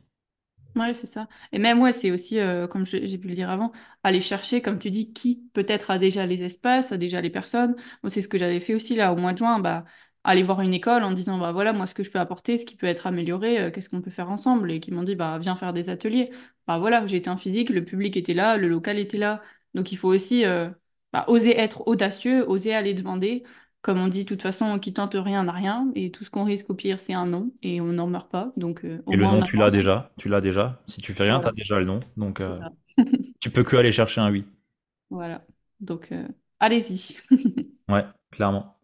Ouais, 0.75 0.93
c'est 0.93 1.07
ça. 1.07 1.27
Et 1.51 1.57
même, 1.57 1.79
ouais, 1.81 1.91
c'est 1.91 2.11
aussi, 2.11 2.37
euh, 2.39 2.67
comme 2.67 2.85
j'ai 2.85 3.17
pu 3.17 3.27
le 3.27 3.33
dire 3.33 3.49
avant, 3.49 3.71
aller 4.03 4.21
chercher, 4.21 4.61
comme 4.61 4.77
tu 4.77 4.91
dis, 4.91 5.11
qui 5.11 5.49
peut-être 5.53 5.89
a 5.89 5.97
déjà 5.97 6.27
les 6.27 6.43
espaces, 6.43 6.91
a 6.91 6.97
déjà 6.97 7.19
les 7.19 7.31
personnes. 7.31 7.75
Moi, 8.03 8.11
c'est 8.11 8.21
ce 8.21 8.27
que 8.27 8.37
j'avais 8.37 8.59
fait 8.59 8.75
aussi 8.75 8.95
là 8.95 9.11
au 9.11 9.15
mois 9.15 9.33
de 9.33 9.39
juin, 9.39 9.57
bah, 9.59 9.85
aller 10.23 10.43
voir 10.43 10.61
une 10.61 10.75
école 10.75 11.01
en 11.03 11.11
disant, 11.13 11.39
bah 11.39 11.51
voilà, 11.51 11.73
moi, 11.73 11.87
ce 11.87 11.95
que 11.95 12.03
je 12.03 12.11
peux 12.11 12.19
apporter, 12.19 12.57
ce 12.57 12.65
qui 12.65 12.75
peut 12.75 12.85
être 12.85 13.07
amélioré, 13.07 13.59
euh, 13.59 13.71
qu'est-ce 13.71 13.89
qu'on 13.89 14.01
peut 14.01 14.11
faire 14.11 14.29
ensemble? 14.29 14.71
Et 14.71 14.79
qui 14.79 14.91
m'ont 14.91 15.01
dit, 15.03 15.15
bah 15.15 15.39
viens 15.39 15.55
faire 15.55 15.73
des 15.73 15.89
ateliers. 15.89 16.29
Bah 16.67 16.77
voilà, 16.77 17.07
j'étais 17.07 17.29
en 17.31 17.37
physique, 17.37 17.69
le 17.71 17.83
public 17.83 18.15
était 18.15 18.35
là, 18.35 18.57
le 18.57 18.67
local 18.67 18.99
était 18.99 19.17
là. 19.17 19.41
Donc 19.73 19.91
il 19.91 19.97
faut 19.97 20.09
aussi 20.09 20.45
euh, 20.45 20.69
bah, 21.11 21.25
oser 21.27 21.57
être 21.59 21.87
audacieux, 21.87 22.47
oser 22.47 22.75
aller 22.75 22.93
demander. 22.93 23.43
Comme 23.87 23.99
on 23.99 24.09
dit, 24.09 24.23
de 24.25 24.29
toute 24.29 24.43
façon, 24.43 24.79
qui 24.79 24.93
tente 24.93 25.15
rien 25.15 25.43
n'a 25.45 25.53
rien. 25.53 25.91
Et 25.95 26.11
tout 26.11 26.25
ce 26.25 26.29
qu'on 26.29 26.43
risque 26.43 26.69
au 26.69 26.75
pire, 26.75 26.99
c'est 27.01 27.13
un 27.13 27.25
non. 27.25 27.51
Et 27.63 27.81
on 27.81 27.93
n'en 27.93 28.07
meurt 28.07 28.29
pas. 28.31 28.51
Donc 28.57 28.83
euh, 28.85 29.01
au 29.05 29.13
Et 29.13 29.17
le 29.17 29.23
moins, 29.23 29.33
nom, 29.39 29.43
tu 29.43 29.57
l'as 29.57 29.69
déjà, 29.71 30.11
tu 30.17 30.29
l'as 30.29 30.41
déjà. 30.41 30.81
Si 30.87 31.01
tu 31.01 31.13
fais 31.13 31.23
rien, 31.23 31.39
t'as 31.39 31.51
Voilà. 31.51 31.55
déjà 31.55 31.79
le 31.79 31.85
nom, 31.85 31.99
donc 32.17 32.41
euh, 32.41 32.59
tu 33.41 33.51
peux 33.51 33.63
que 33.63 33.77
aller 33.77 33.91
chercher 33.93 34.21
un 34.21 34.31
oui. 34.31 34.45
Voilà. 35.09 35.45
Donc, 35.79 36.11
euh, 36.11 36.27
allez-y. 36.59 37.17
Ouais, 37.89 38.05
clairement. 38.31 38.77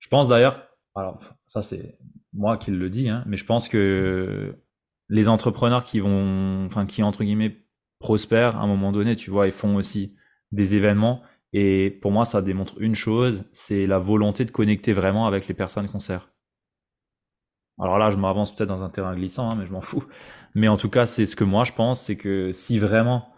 Je 0.00 0.08
pense 0.08 0.28
d'ailleurs, 0.28 0.68
alors 0.94 1.20
ça 1.46 1.62
c'est 1.62 1.98
moi 2.32 2.58
qui 2.58 2.70
le 2.70 2.90
dis, 2.90 3.08
hein, 3.08 3.24
mais 3.26 3.36
je 3.36 3.44
pense 3.44 3.68
que 3.68 4.56
les 5.08 5.28
entrepreneurs 5.28 5.84
qui 5.84 6.00
vont, 6.00 6.66
enfin 6.66 6.86
qui 6.86 7.02
entre 7.02 7.24
guillemets 7.24 7.58
prospèrent 7.98 8.56
à 8.56 8.60
un 8.62 8.66
moment 8.66 8.92
donné, 8.92 9.16
tu 9.16 9.30
vois, 9.30 9.46
ils 9.46 9.52
font 9.52 9.76
aussi 9.76 10.16
des 10.52 10.76
événements. 10.76 11.22
Et 11.52 11.90
pour 12.02 12.12
moi, 12.12 12.24
ça 12.24 12.42
démontre 12.42 12.80
une 12.80 12.94
chose, 12.94 13.44
c'est 13.52 13.86
la 13.86 13.98
volonté 13.98 14.44
de 14.44 14.50
connecter 14.50 14.92
vraiment 14.92 15.26
avec 15.26 15.48
les 15.48 15.54
personnes 15.54 15.88
qu'on 15.88 15.98
sert. 15.98 16.30
Alors 17.78 17.98
là, 17.98 18.10
je 18.10 18.16
m'avance 18.18 18.54
peut-être 18.54 18.68
dans 18.68 18.82
un 18.82 18.90
terrain 18.90 19.14
glissant, 19.14 19.50
hein, 19.50 19.54
mais 19.58 19.66
je 19.66 19.72
m'en 19.72 19.80
fous. 19.80 20.04
Mais 20.54 20.68
en 20.68 20.76
tout 20.76 20.90
cas, 20.90 21.06
c'est 21.06 21.26
ce 21.26 21.36
que 21.36 21.44
moi 21.44 21.64
je 21.64 21.72
pense, 21.72 22.00
c'est 22.02 22.16
que 22.16 22.52
si 22.52 22.78
vraiment 22.78 23.28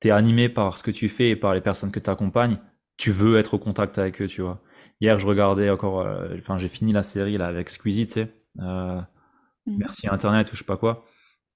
t'es 0.00 0.10
animé 0.10 0.48
par 0.48 0.78
ce 0.78 0.82
que 0.82 0.90
tu 0.90 1.08
fais 1.08 1.30
et 1.30 1.36
par 1.36 1.54
les 1.54 1.60
personnes 1.60 1.92
que 1.92 2.00
tu 2.00 2.10
accompagnes, 2.10 2.58
tu 2.96 3.10
veux 3.12 3.38
être 3.38 3.54
au 3.54 3.58
contact 3.58 3.98
avec 3.98 4.20
eux, 4.22 4.26
tu 4.26 4.42
vois. 4.42 4.60
Hier, 5.00 5.18
je 5.18 5.26
regardais 5.26 5.70
encore, 5.70 6.00
euh, 6.00 6.36
enfin, 6.38 6.58
j'ai 6.58 6.68
fini 6.68 6.92
la 6.92 7.02
série 7.02 7.38
là 7.38 7.46
avec 7.46 7.70
Squeezie, 7.70 8.06
tu 8.06 8.12
sais, 8.14 8.32
euh, 8.60 9.00
Mhm. 9.66 9.78
Merci 9.78 10.08
Internet 10.08 10.48
ou 10.52 10.56
je 10.56 10.60
sais 10.60 10.66
pas 10.66 10.76
quoi. 10.78 11.04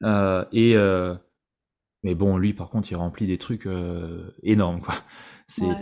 Euh, 0.04 0.44
et 0.52 0.76
mais 2.02 2.14
bon, 2.14 2.36
lui, 2.38 2.54
par 2.54 2.70
contre, 2.70 2.90
il 2.92 2.96
remplit 2.96 3.26
des 3.26 3.38
trucs 3.38 3.68
énormes, 4.42 4.80
quoi. 4.80 4.94
C'est 5.48 5.64
Ouais. 5.64 5.76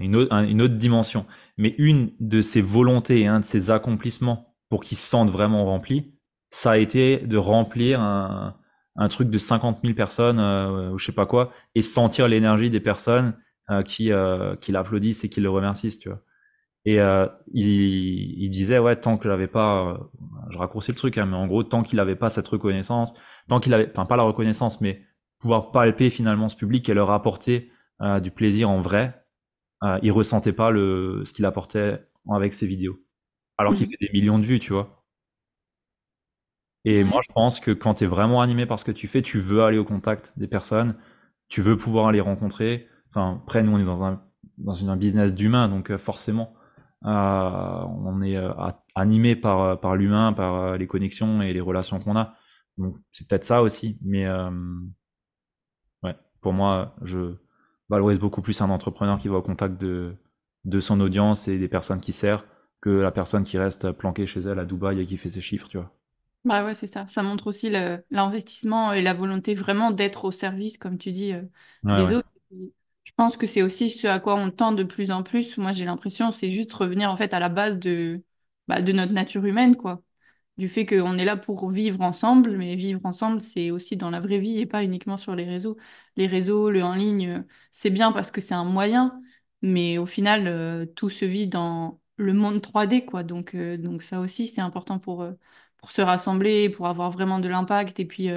une 0.00 0.14
autre 0.16 0.32
un- 0.32 0.46
une 0.46 0.62
autre 0.62 0.74
dimension. 0.76 1.26
Mais 1.56 1.74
une 1.78 2.12
de 2.20 2.42
ses 2.42 2.60
volontés 2.60 3.20
et 3.22 3.26
un 3.26 3.40
de 3.40 3.44
ses 3.44 3.70
accomplissements 3.70 4.54
pour 4.68 4.84
qu'il 4.84 4.96
se 4.96 5.06
sente 5.06 5.30
vraiment 5.30 5.64
rempli, 5.64 6.14
ça 6.50 6.72
a 6.72 6.76
été 6.78 7.18
de 7.18 7.36
remplir 7.36 8.00
un 8.00 8.56
un 9.00 9.08
truc 9.08 9.30
de 9.30 9.38
50 9.38 9.80
000 9.82 9.94
personnes 9.94 10.40
euh, 10.40 10.90
ou 10.90 10.98
je 10.98 11.06
sais 11.06 11.12
pas 11.12 11.26
quoi 11.26 11.52
et 11.76 11.82
sentir 11.82 12.26
l'énergie 12.26 12.68
des 12.70 12.80
personnes 12.80 13.36
euh, 13.70 13.82
qui 13.82 14.10
euh, 14.12 14.56
qui 14.56 14.72
l'applaudissent 14.72 15.22
et 15.24 15.28
qui 15.30 15.40
le 15.40 15.50
remercient, 15.50 15.98
tu 16.00 16.08
vois. 16.08 16.20
Et 16.84 17.00
euh, 17.00 17.26
il, 17.52 17.66
il 18.44 18.50
disait 18.50 18.78
ouais 18.78 18.96
tant 18.96 19.18
que 19.18 19.28
j'avais 19.28 19.48
pas, 19.48 19.88
euh, 19.92 19.98
je 20.50 20.58
raccourcis 20.58 20.92
le 20.92 20.96
truc, 20.96 21.18
hein, 21.18 21.26
mais 21.26 21.36
en 21.36 21.46
gros 21.46 21.62
tant 21.64 21.82
qu'il 21.82 22.00
avait 22.00 22.16
pas 22.16 22.30
cette 22.30 22.48
reconnaissance, 22.48 23.12
tant 23.48 23.60
qu'il 23.60 23.74
avait, 23.74 23.90
enfin 23.92 24.06
pas 24.06 24.16
la 24.16 24.22
reconnaissance, 24.24 24.80
mais 24.80 25.02
pouvoir 25.40 25.70
palper 25.72 26.10
finalement 26.10 26.48
ce 26.48 26.56
public 26.56 26.88
et 26.88 26.94
leur 26.94 27.10
apporter 27.10 27.70
euh, 28.02 28.20
du 28.20 28.30
plaisir 28.30 28.70
en 28.70 28.80
vrai, 28.80 29.24
euh, 29.84 29.98
il 30.02 30.12
ressentait 30.12 30.52
pas 30.54 30.70
le 30.70 31.24
ce 31.26 31.32
qu'il 31.34 31.46
apportait 31.46 32.04
avec 32.30 32.54
ses 32.54 32.66
vidéos. 32.66 32.98
Alors 33.58 33.74
qu'il 33.74 33.86
Mhm. 33.86 33.90
fait 33.90 33.98
des 34.00 34.10
millions 34.12 34.38
de 34.40 34.46
vues, 34.46 34.60
tu 34.60 34.72
vois. 34.74 35.04
Et 36.84 37.04
moi 37.04 37.20
je 37.26 37.32
pense 37.32 37.60
que 37.60 37.70
quand 37.72 37.94
tu 37.94 38.04
es 38.04 38.06
vraiment 38.06 38.40
animé 38.40 38.66
par 38.66 38.78
ce 38.80 38.84
que 38.84 38.92
tu 38.92 39.08
fais, 39.08 39.22
tu 39.22 39.38
veux 39.38 39.62
aller 39.62 39.78
au 39.78 39.84
contact 39.84 40.32
des 40.36 40.48
personnes, 40.48 40.96
tu 41.48 41.60
veux 41.60 41.76
pouvoir 41.76 42.12
les 42.12 42.20
rencontrer. 42.20 42.88
Enfin, 43.10 43.40
après 43.42 43.62
nous 43.62 43.72
on 43.72 43.78
est 43.80 43.84
dans 43.84 44.04
un 44.04 44.22
dans 44.58 44.88
un 44.90 44.96
business 44.96 45.34
d'humain, 45.34 45.68
donc 45.68 45.90
euh, 45.90 45.98
forcément 45.98 46.54
euh, 47.04 47.08
on 47.08 48.22
est 48.22 48.36
euh, 48.36 48.52
animé 48.94 49.36
par 49.36 49.80
par 49.80 49.96
l'humain, 49.96 50.32
par 50.32 50.54
euh, 50.56 50.76
les 50.78 50.86
connexions 50.86 51.42
et 51.42 51.52
les 51.52 51.60
relations 51.60 51.98
qu'on 52.00 52.16
a. 52.16 52.34
Donc 52.78 52.96
c'est 53.12 53.28
peut-être 53.28 53.44
ça 53.44 53.62
aussi, 53.62 53.98
mais 54.02 54.26
ouais, 56.02 56.14
pour 56.40 56.52
moi, 56.52 56.94
je 57.02 57.36
valorise 57.90 58.18
beaucoup 58.18 58.42
plus 58.42 58.60
un 58.62 58.70
entrepreneur 58.70 59.18
qui 59.18 59.28
va 59.28 59.36
au 59.36 59.42
contact 59.42 59.80
de 59.80 60.14
de 60.64 60.80
son 60.80 61.00
audience 61.00 61.48
et 61.48 61.58
des 61.58 61.68
personnes 61.68 62.00
qui 62.00 62.12
sert 62.12 62.44
que 62.80 62.90
la 62.90 63.10
personne 63.12 63.44
qui 63.44 63.58
reste 63.58 63.92
planquée 63.92 64.26
chez 64.26 64.40
elle 64.40 64.58
à 64.58 64.64
Dubaï 64.66 65.00
et 65.00 65.06
qui 65.06 65.16
fait 65.16 65.30
ses 65.30 65.40
chiffres, 65.40 65.68
tu 65.68 65.78
vois. 65.78 65.90
Bah 66.44 66.64
ouais, 66.64 66.74
c'est 66.74 66.86
ça. 66.86 67.06
Ça 67.08 67.22
montre 67.22 67.46
aussi 67.48 67.68
l'investissement 68.10 68.92
et 68.92 69.02
la 69.02 69.12
volonté 69.12 69.54
vraiment 69.54 69.90
d'être 69.90 70.24
au 70.24 70.30
service, 70.32 70.78
comme 70.78 70.96
tu 70.96 71.12
dis, 71.12 71.32
euh, 71.32 71.42
Ouais, 71.82 71.92
des 71.92 72.12
ouais, 72.12 72.12
autres. 72.12 72.28
Je 73.04 73.12
pense 73.16 73.36
que 73.36 73.46
c'est 73.46 73.62
aussi 73.62 73.90
ce 73.90 74.06
à 74.06 74.20
quoi 74.20 74.34
on 74.36 74.50
tend 74.50 74.72
de 74.72 74.84
plus 74.84 75.10
en 75.10 75.22
plus. 75.22 75.58
Moi, 75.58 75.72
j'ai 75.72 75.84
l'impression, 75.84 76.32
c'est 76.32 76.50
juste 76.50 76.72
revenir 76.72 77.10
en 77.10 77.16
fait 77.16 77.34
à 77.34 77.40
la 77.40 77.48
base 77.50 77.78
de, 77.78 78.22
bah, 78.68 78.80
de 78.82 78.92
notre 78.92 79.12
nature 79.12 79.44
humaine, 79.44 79.76
quoi. 79.76 80.02
Du 80.58 80.68
fait 80.68 80.86
qu'on 80.86 81.18
est 81.18 81.24
là 81.24 81.36
pour 81.36 81.70
vivre 81.70 82.00
ensemble, 82.00 82.56
mais 82.56 82.74
vivre 82.74 83.00
ensemble, 83.04 83.40
c'est 83.40 83.70
aussi 83.70 83.96
dans 83.96 84.10
la 84.10 84.18
vraie 84.20 84.38
vie 84.40 84.58
et 84.58 84.66
pas 84.66 84.82
uniquement 84.82 85.16
sur 85.16 85.36
les 85.36 85.44
réseaux. 85.44 85.76
Les 86.16 86.26
réseaux, 86.26 86.70
le 86.70 86.82
en 86.82 86.94
ligne, 86.94 87.28
euh, 87.28 87.42
c'est 87.70 87.90
bien 87.90 88.10
parce 88.10 88.32
que 88.32 88.40
c'est 88.40 88.54
un 88.54 88.64
moyen, 88.64 89.20
mais 89.62 89.98
au 89.98 90.06
final, 90.06 90.48
euh, 90.48 90.84
tout 90.96 91.10
se 91.10 91.24
vit 91.24 91.46
dans 91.46 92.00
le 92.16 92.32
monde 92.32 92.60
3D, 92.60 93.04
quoi. 93.04 93.22
Donc, 93.22 93.54
euh, 93.54 93.76
donc 93.76 94.02
ça 94.02 94.18
aussi, 94.20 94.48
c'est 94.48 94.60
important 94.60 94.98
pour, 94.98 95.24
pour 95.76 95.90
se 95.92 96.02
rassembler, 96.02 96.68
pour 96.70 96.88
avoir 96.88 97.10
vraiment 97.10 97.38
de 97.38 97.48
l'impact 97.48 98.00
et 98.00 98.04
puis 98.06 98.28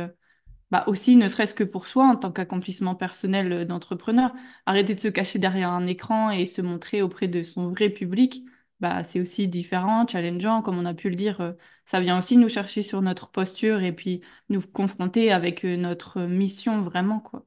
bah 0.71 0.85
aussi, 0.87 1.17
ne 1.17 1.27
serait-ce 1.27 1.53
que 1.53 1.63
pour 1.65 1.85
soi, 1.85 2.05
en 2.07 2.15
tant 2.15 2.31
qu'accomplissement 2.31 2.95
personnel 2.95 3.65
d'entrepreneur, 3.67 4.33
arrêter 4.65 4.95
de 4.95 4.99
se 5.01 5.09
cacher 5.09 5.37
derrière 5.39 5.69
un 5.71 5.85
écran 5.85 6.31
et 6.31 6.45
se 6.45 6.61
montrer 6.61 7.01
auprès 7.01 7.27
de 7.27 7.43
son 7.43 7.69
vrai 7.69 7.89
public, 7.89 8.43
bah 8.79 9.03
c'est 9.03 9.19
aussi 9.19 9.47
différent, 9.49 10.07
challengeant, 10.07 10.61
comme 10.61 10.77
on 10.79 10.85
a 10.85 10.93
pu 10.93 11.09
le 11.09 11.15
dire. 11.15 11.55
Ça 11.91 11.99
vient 11.99 12.17
aussi 12.19 12.37
nous 12.37 12.47
chercher 12.47 12.83
sur 12.83 13.01
notre 13.01 13.27
posture 13.29 13.81
et 13.83 13.91
puis 13.93 14.21
nous 14.47 14.61
confronter 14.61 15.29
avec 15.29 15.65
euh, 15.65 15.75
notre 15.75 16.21
mission 16.21 16.79
vraiment, 16.79 17.19
quoi. 17.19 17.45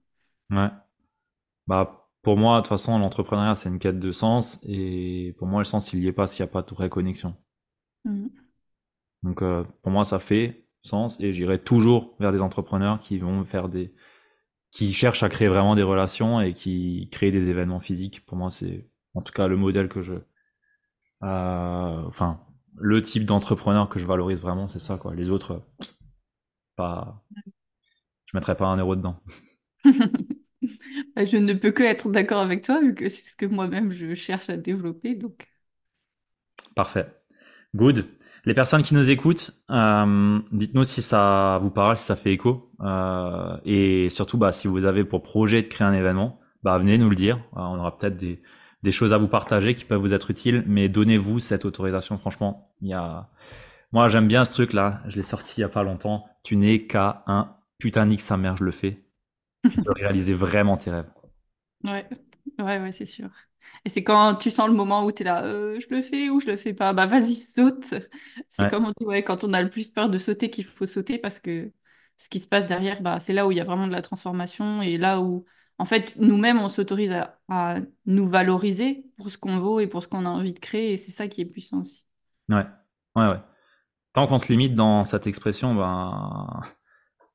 ouais. 0.50 0.70
Bah, 1.66 2.08
pour 2.22 2.36
moi, 2.38 2.58
de 2.58 2.62
toute 2.62 2.68
façon, 2.70 2.98
l'entrepreneuriat, 2.98 3.54
c'est 3.54 3.68
une 3.68 3.78
quête 3.78 3.98
de 4.00 4.12
sens, 4.12 4.60
et 4.64 5.34
pour 5.38 5.46
moi, 5.46 5.60
le 5.60 5.66
sens, 5.66 5.92
il 5.92 6.02
y 6.02 6.08
est 6.08 6.12
pas 6.12 6.26
s'il 6.26 6.44
n'y 6.44 6.50
a 6.50 6.52
pas 6.52 6.62
de 6.62 6.74
vraie 6.74 6.88
connexion. 6.90 7.36
Mhm. 8.04 8.44
Donc, 9.22 9.42
euh, 9.42 9.64
pour 9.82 9.92
moi, 9.92 10.04
ça 10.04 10.18
fait 10.18 10.66
sens, 10.82 11.18
et 11.20 11.32
j'irai 11.32 11.58
toujours 11.58 12.14
vers 12.20 12.32
des 12.32 12.40
entrepreneurs 12.40 13.00
qui 13.00 13.18
vont 13.18 13.44
faire 13.44 13.68
des, 13.68 13.94
qui 14.72 14.92
cherchent 14.94 15.22
à 15.24 15.28
créer 15.30 15.48
vraiment 15.48 15.76
des 15.76 15.82
relations 15.82 16.40
et 16.40 16.54
qui 16.54 17.08
créent 17.12 17.32
des 17.32 17.50
événements 17.50 17.80
physiques. 17.80 18.26
Pour 18.26 18.38
moi, 18.38 18.50
c'est, 18.50 18.88
en 19.14 19.22
tout 19.22 19.32
cas, 19.32 19.48
le 19.48 19.56
modèle 19.56 19.88
que 19.88 20.02
je, 20.02 20.14
euh, 21.22 22.02
enfin, 22.06 22.40
le 22.76 23.02
type 23.02 23.24
d'entrepreneur 23.24 23.88
que 23.88 23.98
je 23.98 24.06
valorise 24.06 24.40
vraiment, 24.40 24.68
c'est 24.68 24.78
ça, 24.78 24.96
quoi. 24.96 25.14
Les 25.14 25.30
autres, 25.30 25.62
pas, 26.76 27.24
je 28.26 28.36
mettrais 28.36 28.56
pas 28.56 28.66
un 28.66 28.76
euro 28.76 28.96
dedans. 28.96 29.20
Bah, 31.14 31.24
Je 31.24 31.36
ne 31.36 31.52
peux 31.52 31.72
que 31.72 31.82
être 31.82 32.08
d'accord 32.08 32.38
avec 32.40 32.62
toi, 32.62 32.80
vu 32.80 32.94
que 32.94 33.08
c'est 33.08 33.30
ce 33.30 33.36
que 33.36 33.44
moi-même 33.44 33.90
je 33.90 34.14
cherche 34.14 34.48
à 34.48 34.56
développer, 34.56 35.14
donc. 35.14 35.46
Parfait. 36.74 37.06
Good. 37.74 38.06
Les 38.46 38.54
personnes 38.54 38.82
qui 38.82 38.94
nous 38.94 39.10
écoutent, 39.10 39.50
euh, 39.70 40.40
dites-nous 40.52 40.84
si 40.84 41.02
ça 41.02 41.58
vous 41.62 41.70
parle, 41.70 41.96
si 41.96 42.04
ça 42.04 42.16
fait 42.16 42.32
écho, 42.32 42.70
euh, 42.80 43.56
et 43.64 44.10
surtout, 44.10 44.38
bah, 44.38 44.52
si 44.52 44.68
vous 44.68 44.84
avez 44.84 45.04
pour 45.04 45.22
projet 45.22 45.62
de 45.62 45.68
créer 45.68 45.86
un 45.86 45.92
événement, 45.92 46.40
bah, 46.62 46.78
venez 46.78 46.98
nous 46.98 47.10
le 47.10 47.16
dire. 47.16 47.36
Euh, 47.56 47.60
on 47.60 47.78
aura 47.78 47.96
peut-être 47.96 48.16
des, 48.16 48.42
des 48.84 48.92
choses 48.92 49.14
à 49.14 49.18
vous 49.18 49.28
partager 49.28 49.74
qui 49.74 49.86
peuvent 49.86 50.00
vous 50.00 50.14
être 50.14 50.30
utiles, 50.30 50.64
mais 50.68 50.88
donnez-vous 50.90 51.40
cette 51.40 51.66
autorisation. 51.66 52.18
Franchement, 52.18 52.72
il 52.82 52.90
y 52.90 52.94
a, 52.94 53.30
moi, 53.92 54.08
j'aime 54.08 54.28
bien 54.28 54.44
ce 54.44 54.52
truc-là. 54.52 55.02
Je 55.08 55.16
l'ai 55.16 55.22
sorti 55.24 55.60
il 55.60 55.62
y 55.62 55.64
a 55.64 55.70
pas 55.70 55.84
longtemps. 55.84 56.26
Tu 56.44 56.56
n'es 56.56 56.86
qu'à 56.86 57.24
un 57.26 57.56
putain 57.78 58.06
nique 58.06 58.20
sa 58.22 58.36
mère, 58.38 58.56
je 58.58 58.64
le 58.64 58.72
fais. 58.72 59.04
Tu 59.68 59.78
peux 59.84 59.92
réaliser 59.92 60.34
vraiment 60.34 60.76
tes 60.78 60.90
rêves. 60.90 61.06
Ouais, 61.84 62.08
ouais, 62.58 62.80
ouais, 62.80 62.92
c'est 62.92 63.04
sûr. 63.04 63.30
Et 63.84 63.88
c'est 63.88 64.02
quand 64.04 64.36
tu 64.36 64.50
sens 64.50 64.68
le 64.68 64.74
moment 64.74 65.04
où 65.04 65.12
tu 65.12 65.22
es 65.22 65.24
là, 65.24 65.44
euh, 65.44 65.78
je 65.80 65.88
le 65.94 66.02
fais 66.02 66.30
ou 66.30 66.40
je 66.40 66.46
le 66.46 66.56
fais 66.56 66.74
pas, 66.74 66.92
bah 66.92 67.06
vas-y, 67.06 67.36
saute. 67.36 67.94
C'est 68.48 68.66
Ouais, 68.66 68.70
comme 68.70 68.86
on 68.86 68.92
dit, 68.98 69.04
ouais, 69.06 69.22
quand 69.24 69.44
on 69.44 69.52
a 69.52 69.62
le 69.62 69.70
plus 69.70 69.88
peur 69.90 70.08
de 70.10 70.18
sauter 70.18 70.50
qu'il 70.50 70.64
faut 70.64 70.86
sauter 70.86 71.18
parce 71.18 71.40
que 71.40 71.72
ce 72.18 72.28
qui 72.28 72.40
se 72.40 72.48
passe 72.48 72.66
derrière, 72.66 73.02
bah, 73.02 73.20
c'est 73.20 73.32
là 73.32 73.46
où 73.46 73.50
il 73.52 73.56
y 73.56 73.60
a 73.60 73.64
vraiment 73.64 73.86
de 73.86 73.92
la 73.92 74.02
transformation 74.02 74.82
et 74.82 74.96
là 74.98 75.20
où, 75.20 75.44
en 75.78 75.84
fait, 75.84 76.16
nous-mêmes, 76.18 76.58
on 76.58 76.68
s'autorise 76.68 77.12
à, 77.48 77.76
nous 78.06 78.26
valoriser 78.26 79.06
pour 79.16 79.30
ce 79.30 79.38
qu'on 79.38 79.58
vaut 79.58 79.80
et 79.80 79.86
pour 79.86 80.02
ce 80.02 80.08
qu'on 80.08 80.24
a 80.24 80.28
envie 80.28 80.52
de 80.52 80.58
créer 80.58 80.92
et 80.92 80.96
c'est 80.96 81.10
ça 81.10 81.28
qui 81.28 81.40
est 81.40 81.46
puissant 81.46 81.82
aussi. 81.82 82.06
ouais, 82.48 82.64
ouais, 83.16 83.28
ouais. 83.28 83.40
Tant 84.12 84.26
qu'on 84.26 84.38
se 84.38 84.46
limite 84.48 84.74
dans 84.74 85.04
cette 85.04 85.26
expression, 85.26 85.74
ben, 85.74 86.62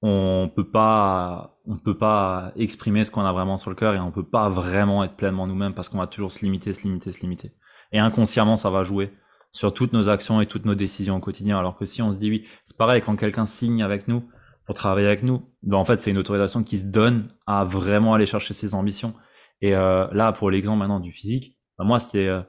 on 0.01 0.49
peut 0.55 0.69
pas 0.69 1.59
on 1.65 1.77
peut 1.77 1.97
pas 1.97 2.53
exprimer 2.55 3.03
ce 3.03 3.11
qu'on 3.11 3.25
a 3.25 3.33
vraiment 3.33 3.57
sur 3.57 3.69
le 3.69 3.75
cœur 3.75 3.93
et 3.93 3.99
on 3.99 4.11
peut 4.11 4.27
pas 4.27 4.49
vraiment 4.49 5.03
être 5.03 5.15
pleinement 5.15 5.45
nous-mêmes 5.45 5.73
parce 5.73 5.89
qu'on 5.89 5.97
va 5.97 6.07
toujours 6.07 6.31
se 6.31 6.39
limiter, 6.43 6.73
se 6.73 6.83
limiter, 6.83 7.11
se 7.11 7.19
limiter. 7.19 7.51
Et 7.91 7.99
inconsciemment, 7.99 8.57
ça 8.57 8.69
va 8.69 8.83
jouer 8.83 9.13
sur 9.51 9.73
toutes 9.73 9.93
nos 9.93 10.09
actions 10.09 10.41
et 10.41 10.45
toutes 10.45 10.65
nos 10.65 10.75
décisions 10.75 11.17
au 11.17 11.19
quotidien. 11.19 11.59
Alors 11.59 11.77
que 11.77 11.85
si 11.85 12.01
on 12.01 12.11
se 12.11 12.17
dit 12.17 12.29
oui, 12.29 12.47
c'est 12.65 12.77
pareil 12.77 13.01
quand 13.01 13.15
quelqu'un 13.15 13.45
signe 13.45 13.83
avec 13.83 14.07
nous 14.07 14.23
pour 14.69 14.75
travailler 14.75 15.07
avec 15.07 15.23
nous, 15.23 15.41
ben 15.63 15.77
en 15.77 15.83
fait 15.83 15.97
c'est 15.97 16.11
une 16.11 16.19
autorisation 16.19 16.63
qui 16.63 16.77
se 16.77 16.85
donne 16.85 17.33
à 17.47 17.65
vraiment 17.65 18.13
aller 18.13 18.27
chercher 18.27 18.53
ses 18.53 18.75
ambitions. 18.75 19.15
Et 19.61 19.75
euh, 19.75 20.07
là, 20.11 20.31
pour 20.31 20.51
l'exemple 20.51 20.77
maintenant 20.77 20.99
du 20.99 21.11
physique, 21.11 21.57
ben 21.79 21.85
moi 21.85 21.99
c'était 21.99 22.27
euh, 22.27 22.43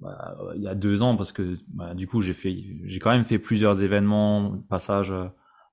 bah, 0.00 0.38
il 0.56 0.62
y 0.62 0.68
a 0.68 0.74
deux 0.74 1.02
ans 1.02 1.18
parce 1.18 1.32
que 1.32 1.58
bah, 1.68 1.92
du 1.92 2.06
coup 2.06 2.22
j'ai 2.22 2.98
quand 2.98 3.10
même 3.10 3.26
fait 3.26 3.38
plusieurs 3.38 3.82
événements 3.82 4.56
passages 4.70 5.12
euh, 5.12 5.28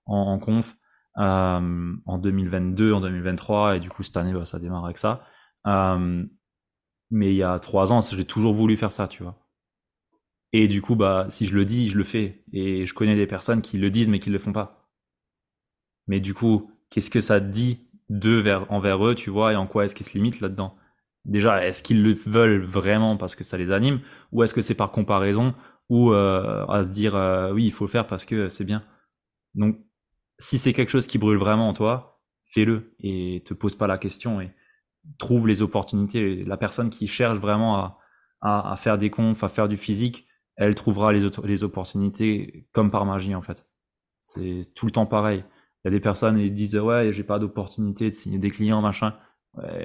en, 0.08 0.40
conf 0.40 0.76
en 1.16 2.18
2022 2.22 2.92
en 2.92 3.00
2023 3.00 3.78
et 3.78 3.80
du 3.80 3.90
coup 3.90 4.04
cette 4.04 4.18
année 4.18 4.34
bah, 4.34 4.46
ça 4.46 4.60
démarre 4.60 4.84
avec 4.84 4.98
ça. 4.98 5.24
Mais 5.66 7.32
il 7.32 7.38
y 7.38 7.44
a 7.44 7.60
trois 7.60 7.94
ans 7.94 8.02
j'ai 8.02 8.26
toujours 8.26 8.54
voulu 8.54 8.76
faire 8.76 8.92
ça 8.92 9.08
tu 9.08 9.24
vois. 9.24 9.38
Et 10.52 10.68
du 10.68 10.82
coup 10.82 10.98
si 11.30 11.46
je 11.46 11.56
le 11.56 11.64
dis 11.64 11.88
je 11.88 11.98
le 11.98 12.04
fais. 12.04 12.44
Et 12.52 12.86
je 12.86 12.94
connais 12.94 13.16
des 13.16 13.26
personnes 13.26 13.62
qui 13.62 13.78
le 13.78 13.90
disent 13.90 14.10
mais 14.10 14.20
qui 14.20 14.32
le 14.32 14.38
font 14.38 14.52
pas 14.52 14.81
mais 16.08 16.20
du 16.20 16.34
coup 16.34 16.72
qu'est-ce 16.90 17.10
que 17.10 17.22
ça 17.22 17.40
dit 17.40 17.88
envers 18.70 19.08
eux 19.08 19.16
tu 19.16 19.30
vois 19.30 19.54
et 19.54 19.56
en 19.56 19.68
quoi 19.68 19.86
est-ce 19.86 19.96
qu'ils 19.96 20.06
se 20.06 20.14
limitent 20.14 20.42
là-dedans? 20.42 20.76
Déjà, 21.26 21.66
est-ce 21.66 21.84
qu'ils 21.84 22.02
le 22.02 22.14
veulent 22.14 22.64
vraiment 22.64 23.16
parce 23.16 23.36
que 23.36 23.44
ça 23.44 23.58
les 23.58 23.72
anime, 23.72 24.02
ou 24.32 24.44
est-ce 24.44 24.54
que 24.54 24.62
c'est 24.62 24.76
par 24.76 24.92
comparaison, 24.92 25.54
ou 25.90 26.12
euh, 26.14 26.66
à 26.68 26.84
se 26.84 26.90
dire 26.90 27.16
euh, 27.16 27.52
oui, 27.52 27.66
il 27.66 27.72
faut 27.72 27.86
le 27.86 27.90
faire 27.90 28.08
parce 28.08 28.26
que 28.26 28.50
c'est 28.50 28.64
bien. 28.64 28.84
Donc, 29.54 29.78
si 30.40 30.58
c'est 30.58 30.74
quelque 30.74 30.90
chose 30.90 31.08
qui 31.08 31.20
brûle 31.20 31.38
vraiment 31.38 31.70
en 31.70 31.74
toi, 31.74 32.22
fais-le 32.46 32.96
et 33.00 33.44
te 33.46 33.54
pose 33.54 33.76
pas 33.76 33.88
la 33.88 33.98
question 33.98 34.42
et 34.42 34.52
trouve 35.20 35.48
les 35.48 35.62
opportunités. 35.62 36.44
La 36.44 36.58
personne 36.58 36.90
qui 36.90 37.08
cherche 37.08 37.38
vraiment 37.38 37.98
à, 38.42 38.76
faire 38.78 38.98
des 38.98 39.12
confs, 39.12 39.44
à 39.44 39.50
faire 39.50 39.68
du 39.70 39.78
physique, 39.78 40.26
elle 40.56 40.74
trouvera 40.76 41.14
les 41.14 41.64
opportunités 41.64 42.68
comme 42.72 42.90
par 42.90 43.06
magie 43.06 43.36
en 43.36 43.42
fait. 43.42 43.68
C'est 44.22 44.74
tout 44.76 44.86
le 44.86 44.92
temps 44.92 45.06
pareil. 45.06 45.44
Il 45.84 45.88
y 45.88 45.90
a 45.90 45.92
des 45.92 46.00
personnes 46.00 46.38
qui 46.38 46.52
disent 46.52 46.76
ouais, 46.78 47.12
j'ai 47.14 47.24
pas 47.24 47.40
d'opportunité 47.40 48.10
de 48.10 48.16
signer 48.16 48.38
des 48.40 48.52
clients 48.52 48.82
machin. 48.82 49.16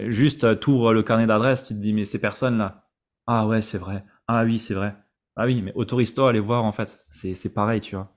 Juste 0.08 0.44
euh, 0.44 0.54
t'ouvres 0.54 0.92
le 0.92 1.02
carnet 1.02 1.26
d'adresses, 1.26 1.64
tu 1.66 1.74
te 1.74 1.78
dis 1.80 1.92
mais 1.92 2.04
ces 2.04 2.20
personnes 2.20 2.58
là, 2.58 2.88
ah 3.26 3.46
ouais 3.46 3.62
c'est 3.62 3.78
vrai, 3.78 4.04
ah 4.28 4.44
oui 4.44 4.58
c'est 4.58 4.74
vrai, 4.74 4.96
ah 5.36 5.44
oui 5.46 5.60
mais 5.62 5.72
autorise-toi 5.74 6.30
à 6.30 6.32
les 6.32 6.40
voir 6.40 6.64
en 6.64 6.72
fait, 6.72 7.04
c'est 7.10 7.34
c'est 7.34 7.52
pareil 7.52 7.80
tu 7.80 7.96
vois. 7.96 8.12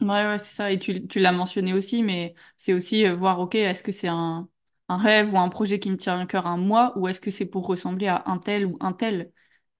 Ouais, 0.00 0.06
ouais, 0.28 0.38
c'est 0.38 0.54
ça. 0.54 0.70
Et 0.70 0.78
tu, 0.78 1.06
tu 1.08 1.18
l'as 1.18 1.32
mentionné 1.32 1.72
aussi, 1.74 2.02
mais 2.04 2.34
c'est 2.56 2.72
aussi 2.72 3.04
euh, 3.04 3.16
voir, 3.16 3.40
ok, 3.40 3.56
est-ce 3.56 3.82
que 3.82 3.90
c'est 3.90 4.06
un, 4.06 4.48
un 4.88 4.96
rêve 4.96 5.34
ou 5.34 5.38
un 5.38 5.48
projet 5.48 5.80
qui 5.80 5.90
me 5.90 5.96
tient 5.96 6.18
à 6.20 6.26
cœur 6.26 6.46
à 6.46 6.56
moi, 6.56 6.92
ou 6.96 7.08
est-ce 7.08 7.20
que 7.20 7.32
c'est 7.32 7.46
pour 7.46 7.66
ressembler 7.66 8.06
à 8.06 8.22
un 8.26 8.38
tel 8.38 8.64
ou 8.64 8.76
un 8.80 8.92
tel? 8.92 9.32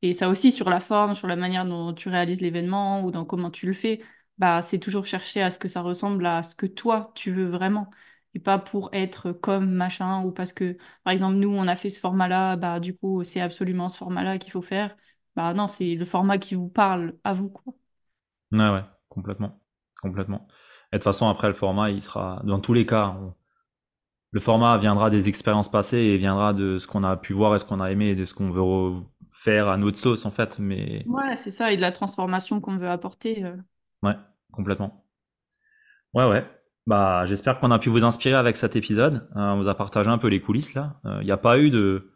Et 0.02 0.12
ça 0.12 0.28
aussi, 0.28 0.50
sur 0.50 0.70
la 0.70 0.80
forme, 0.80 1.14
sur 1.14 1.28
la 1.28 1.36
manière 1.36 1.64
dont 1.66 1.94
tu 1.94 2.08
réalises 2.08 2.40
l'événement 2.40 3.02
ou 3.04 3.12
dans 3.12 3.24
comment 3.24 3.50
tu 3.52 3.66
le 3.66 3.72
fais, 3.72 4.02
bah, 4.38 4.62
c'est 4.62 4.78
toujours 4.78 5.04
chercher 5.04 5.42
à 5.42 5.50
ce 5.50 5.58
que 5.58 5.68
ça 5.68 5.80
ressemble 5.82 6.26
à 6.26 6.42
ce 6.42 6.54
que 6.54 6.66
toi, 6.66 7.12
tu 7.14 7.32
veux 7.32 7.46
vraiment. 7.46 7.90
Et 8.34 8.38
pas 8.40 8.58
pour 8.58 8.90
être 8.92 9.32
comme 9.32 9.70
machin, 9.70 10.22
ou 10.24 10.32
parce 10.32 10.52
que, 10.52 10.76
par 11.04 11.12
exemple, 11.12 11.36
nous, 11.36 11.48
on 11.50 11.66
a 11.68 11.76
fait 11.76 11.90
ce 11.90 12.00
format-là, 12.00 12.56
bah, 12.56 12.80
du 12.80 12.94
coup, 12.96 13.24
c'est 13.24 13.40
absolument 13.40 13.88
ce 13.88 13.96
format-là 13.98 14.38
qu'il 14.38 14.52
faut 14.52 14.62
faire. 14.62 14.96
Bah 15.36 15.54
non, 15.54 15.68
c'est 15.68 15.94
le 15.94 16.04
format 16.04 16.38
qui 16.38 16.54
vous 16.54 16.68
parle 16.68 17.16
à 17.24 17.32
vous, 17.32 17.50
quoi. 17.50 17.74
Ouais 18.52 18.70
ouais, 18.70 18.82
complètement, 19.08 19.60
complètement. 20.00 20.46
Et 20.92 20.96
de 20.96 20.98
toute 20.98 21.04
façon 21.04 21.28
après 21.28 21.48
le 21.48 21.54
format 21.54 21.90
il 21.90 22.02
sera, 22.02 22.40
dans 22.44 22.60
tous 22.60 22.72
les 22.74 22.86
cas, 22.86 23.08
on- 23.20 23.34
le 24.32 24.40
format 24.40 24.78
viendra 24.78 25.10
des 25.10 25.28
expériences 25.28 25.70
passées 25.70 25.98
et 25.98 26.18
viendra 26.18 26.52
de 26.54 26.78
ce 26.78 26.86
qu'on 26.86 27.04
a 27.04 27.16
pu 27.16 27.32
voir 27.34 27.56
et 27.56 27.58
ce 27.60 27.64
qu'on 27.66 27.80
a 27.80 27.90
aimé 27.92 28.10
et 28.10 28.16
de 28.16 28.24
ce 28.26 28.34
qu'on 28.34 28.50
veut 28.50 28.62
re- 28.62 29.04
faire 29.30 29.68
à 29.68 29.76
notre 29.78 29.98
sauce 29.98 30.26
en 30.26 30.30
fait, 30.30 30.58
mais 30.58 31.06
Ouais, 31.06 31.36
c'est 31.36 31.50
ça, 31.50 31.72
et 31.72 31.76
de 31.76 31.80
la 31.80 31.90
transformation 31.92 32.60
qu'on 32.60 32.76
veut 32.76 32.88
apporter. 32.88 33.44
euh. 33.44 33.56
Ouais, 34.02 34.16
complètement. 34.52 35.04
Ouais, 36.14 36.26
ouais. 36.26 36.44
Bah, 36.86 37.26
j'espère 37.26 37.60
qu'on 37.60 37.70
a 37.70 37.78
pu 37.78 37.90
vous 37.90 38.04
inspirer 38.04 38.34
avec 38.34 38.56
cet 38.56 38.74
épisode. 38.76 39.28
Euh, 39.36 39.40
on 39.52 39.58
vous 39.62 39.68
a 39.68 39.74
partagé 39.74 40.08
un 40.08 40.18
peu 40.18 40.28
les 40.28 40.40
coulisses 40.40 40.74
là. 40.74 41.00
Il 41.04 41.24
n'y 41.26 41.30
a 41.32 41.36
pas 41.36 41.58
eu 41.58 41.70
de 41.70 42.10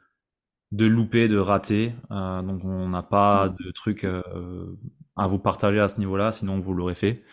de 0.73 0.87
loupé, 0.87 1.29
de 1.29 1.37
raté, 1.37 1.95
euh, 2.11 2.43
donc 2.43 2.65
on 2.65 2.89
n'a 2.89 3.03
pas 3.03 3.51
de 3.51 3.71
trucs 3.73 4.05
euh, 4.05 4.75
à 5.17 5.27
vous 5.27 5.39
partager 5.39 5.79
à 5.81 5.89
ce 5.89 5.99
niveau-là, 5.99 6.33
sinon 6.33 6.61
vous 6.61 6.73
l'aurez 6.73 6.95
fait. 6.95 7.25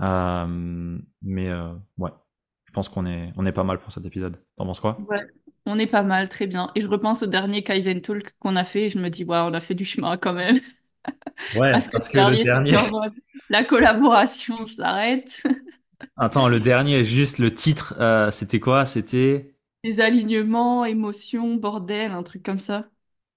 Euh, 0.00 0.98
mais 1.22 1.50
euh, 1.50 1.74
ouais, 1.98 2.10
je 2.64 2.72
pense 2.72 2.88
qu'on 2.88 3.04
est 3.06 3.32
on 3.36 3.44
est 3.44 3.52
pas 3.52 3.64
mal 3.64 3.78
pour 3.78 3.92
cet 3.92 4.06
épisode. 4.06 4.38
T'en 4.56 4.64
penses 4.64 4.80
quoi? 4.80 4.98
Ouais, 5.08 5.26
on 5.66 5.78
est 5.78 5.86
pas 5.86 6.02
mal, 6.02 6.30
très 6.30 6.46
bien. 6.46 6.70
Et 6.74 6.80
je 6.80 6.86
repense 6.86 7.22
au 7.22 7.26
dernier 7.26 7.62
Kaizen 7.62 8.00
Talk 8.00 8.34
qu'on 8.38 8.56
a 8.56 8.64
fait 8.64 8.84
et 8.86 8.88
je 8.88 8.98
me 8.98 9.10
dis, 9.10 9.24
ouais, 9.24 9.38
on 9.38 9.52
a 9.52 9.60
fait 9.60 9.74
du 9.74 9.84
chemin 9.84 10.16
quand 10.16 10.32
même. 10.32 10.60
Ouais, 11.52 11.72
Parce 11.72 11.88
que 11.88 11.96
parce 11.96 12.08
que 12.10 12.18
le 12.18 12.38
dernier, 12.38 12.76
la 13.48 13.64
collaboration 13.64 14.64
s'arrête. 14.66 15.42
Attends, 16.18 16.48
le 16.48 16.60
dernier, 16.60 17.04
juste 17.06 17.38
le 17.38 17.54
titre, 17.54 17.94
euh, 18.00 18.30
c'était 18.30 18.60
quoi? 18.60 18.84
C'était 18.84 19.54
Les 19.84 20.00
alignements, 20.02 20.84
émotions, 20.84 21.54
bordel, 21.56 22.10
un 22.12 22.22
truc 22.22 22.42
comme 22.42 22.58
ça. 22.58 22.90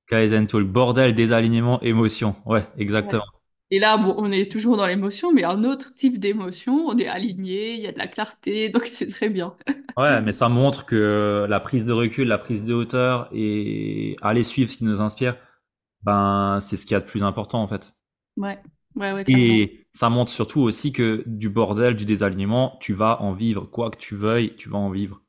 Kaizen 0.08 0.46
Talk, 0.46 0.68
bordel, 0.68 1.16
désalignement, 1.16 1.80
émotion. 1.82 2.36
Ouais, 2.46 2.68
Ouais. 3.00 3.16
exactement. 3.16 3.24
Et 3.72 3.80
là, 3.80 3.98
bon, 3.98 4.16
on 4.18 4.32
est 4.32 4.52
toujours 4.52 4.78
dans 4.78 4.88
l'émotion, 4.88 5.32
mais 5.34 5.44
un 5.44 5.64
autre 5.64 5.94
type 5.96 6.20
d'émotion. 6.20 6.88
On 6.88 6.98
est 6.98 7.08
aligné, 7.08 7.74
il 7.76 7.82
y 7.82 7.88
a 7.88 7.92
de 7.92 7.98
la 8.00 8.08
clarté, 8.08 8.70
donc 8.72 8.88
c'est 8.88 9.08
très 9.08 9.30
bien. 9.30 9.56
Ouais, 9.98 10.22
mais 10.22 10.32
ça 10.32 10.48
montre 10.48 10.86
que 10.86 11.46
la 11.50 11.60
prise 11.60 11.86
de 11.86 11.92
recul, 11.92 12.28
la 12.28 12.38
prise 12.38 12.66
de 12.66 12.74
hauteur 12.74 13.28
et 13.34 14.16
aller 14.22 14.44
suivre 14.46 14.72
ce 14.72 14.78
qui 14.78 14.86
nous 14.86 15.02
inspire, 15.02 15.36
ben, 16.04 16.60
c'est 16.62 16.78
ce 16.78 16.86
qu'il 16.86 16.94
y 16.94 16.96
a 16.96 17.02
de 17.02 17.06
plus 17.06 17.24
important 17.24 17.62
en 17.62 17.68
fait. 17.68 17.94
Ouais, 18.38 18.60
ouais, 18.96 19.12
ouais. 19.14 19.26
Et 19.28 19.88
ça 19.94 20.10
montre 20.10 20.30
surtout 20.30 20.60
aussi 20.60 20.92
que 20.92 21.24
du 21.26 21.48
bordel, 21.50 21.96
du 21.96 22.04
désalignement, 22.04 22.78
tu 22.82 22.92
vas 22.94 23.22
en 23.22 23.32
vivre. 23.32 23.64
Quoi 23.66 23.92
que 23.92 23.98
tu 23.98 24.14
veuilles, 24.14 24.58
tu 24.58 24.68
vas 24.68 24.78
en 24.78 24.90
vivre. 24.90 25.22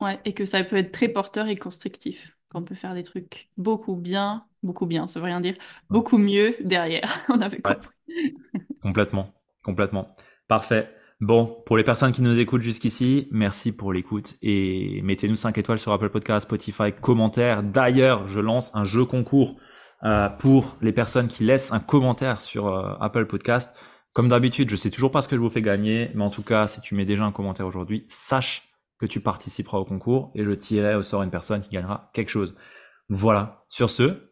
Ouais, 0.00 0.20
et 0.24 0.34
que 0.34 0.44
ça 0.44 0.62
peut 0.64 0.76
être 0.76 0.92
très 0.92 1.08
porteur 1.08 1.46
et 1.48 1.56
constructif. 1.56 2.36
Qu'on 2.50 2.62
peut 2.64 2.74
faire 2.74 2.94
des 2.94 3.02
trucs 3.02 3.50
beaucoup 3.56 3.96
bien, 3.96 4.46
beaucoup 4.62 4.86
bien, 4.86 5.08
ça 5.08 5.20
veut 5.20 5.26
rien 5.26 5.40
dire, 5.40 5.56
beaucoup 5.90 6.18
mieux 6.18 6.54
derrière. 6.60 7.18
On 7.28 7.40
avait 7.40 7.60
Ouais, 7.64 7.76
compris. 7.76 7.90
complètement, 8.82 9.34
complètement. 9.64 10.16
Parfait. 10.48 10.90
Bon, 11.20 11.62
pour 11.66 11.76
les 11.78 11.84
personnes 11.84 12.12
qui 12.12 12.22
nous 12.22 12.38
écoutent 12.38 12.62
jusqu'ici, 12.62 13.28
merci 13.30 13.72
pour 13.74 13.92
l'écoute 13.92 14.36
et 14.42 15.00
mettez-nous 15.02 15.36
5 15.36 15.56
étoiles 15.58 15.78
sur 15.78 15.92
Apple 15.92 16.10
Podcast, 16.10 16.46
Spotify, 16.46 16.92
commentaires. 17.00 17.62
D'ailleurs, 17.62 18.28
je 18.28 18.40
lance 18.40 18.74
un 18.74 18.84
jeu 18.84 19.04
concours 19.06 19.56
euh, 20.02 20.28
pour 20.28 20.76
les 20.80 20.92
personnes 20.92 21.28
qui 21.28 21.44
laissent 21.44 21.72
un 21.72 21.80
commentaire 21.80 22.40
sur 22.40 22.66
euh, 22.68 22.94
Apple 23.00 23.26
Podcast. 23.26 23.76
Comme 24.12 24.28
d'habitude, 24.28 24.70
je 24.70 24.76
sais 24.76 24.90
toujours 24.90 25.10
pas 25.10 25.20
ce 25.22 25.28
que 25.28 25.36
je 25.36 25.40
vous 25.40 25.50
fais 25.50 25.62
gagner, 25.62 26.10
mais 26.14 26.24
en 26.24 26.30
tout 26.30 26.42
cas, 26.42 26.66
si 26.68 26.80
tu 26.80 26.94
mets 26.94 27.04
déjà 27.04 27.24
un 27.24 27.32
commentaire 27.32 27.66
aujourd'hui, 27.66 28.06
sache 28.08 28.62
que 28.98 29.04
tu 29.06 29.20
participeras 29.20 29.78
au 29.78 29.84
concours 29.84 30.32
et 30.34 30.42
je 30.44 30.50
tirerai 30.52 30.94
au 30.94 31.02
sort 31.02 31.22
une 31.22 31.30
personne 31.30 31.60
qui 31.60 31.68
gagnera 31.70 32.10
quelque 32.14 32.30
chose. 32.30 32.54
Voilà. 33.10 33.64
Sur 33.68 33.90
ce, 33.90 34.30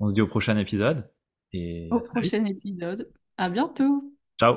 on 0.00 0.08
se 0.08 0.14
dit 0.14 0.22
au 0.22 0.26
prochain 0.26 0.56
épisode 0.56 1.10
et 1.52 1.88
Au 1.90 1.98
vite. 1.98 2.08
prochain 2.08 2.44
épisode. 2.46 3.12
À 3.36 3.50
bientôt. 3.50 4.04
Ciao. 4.40 4.56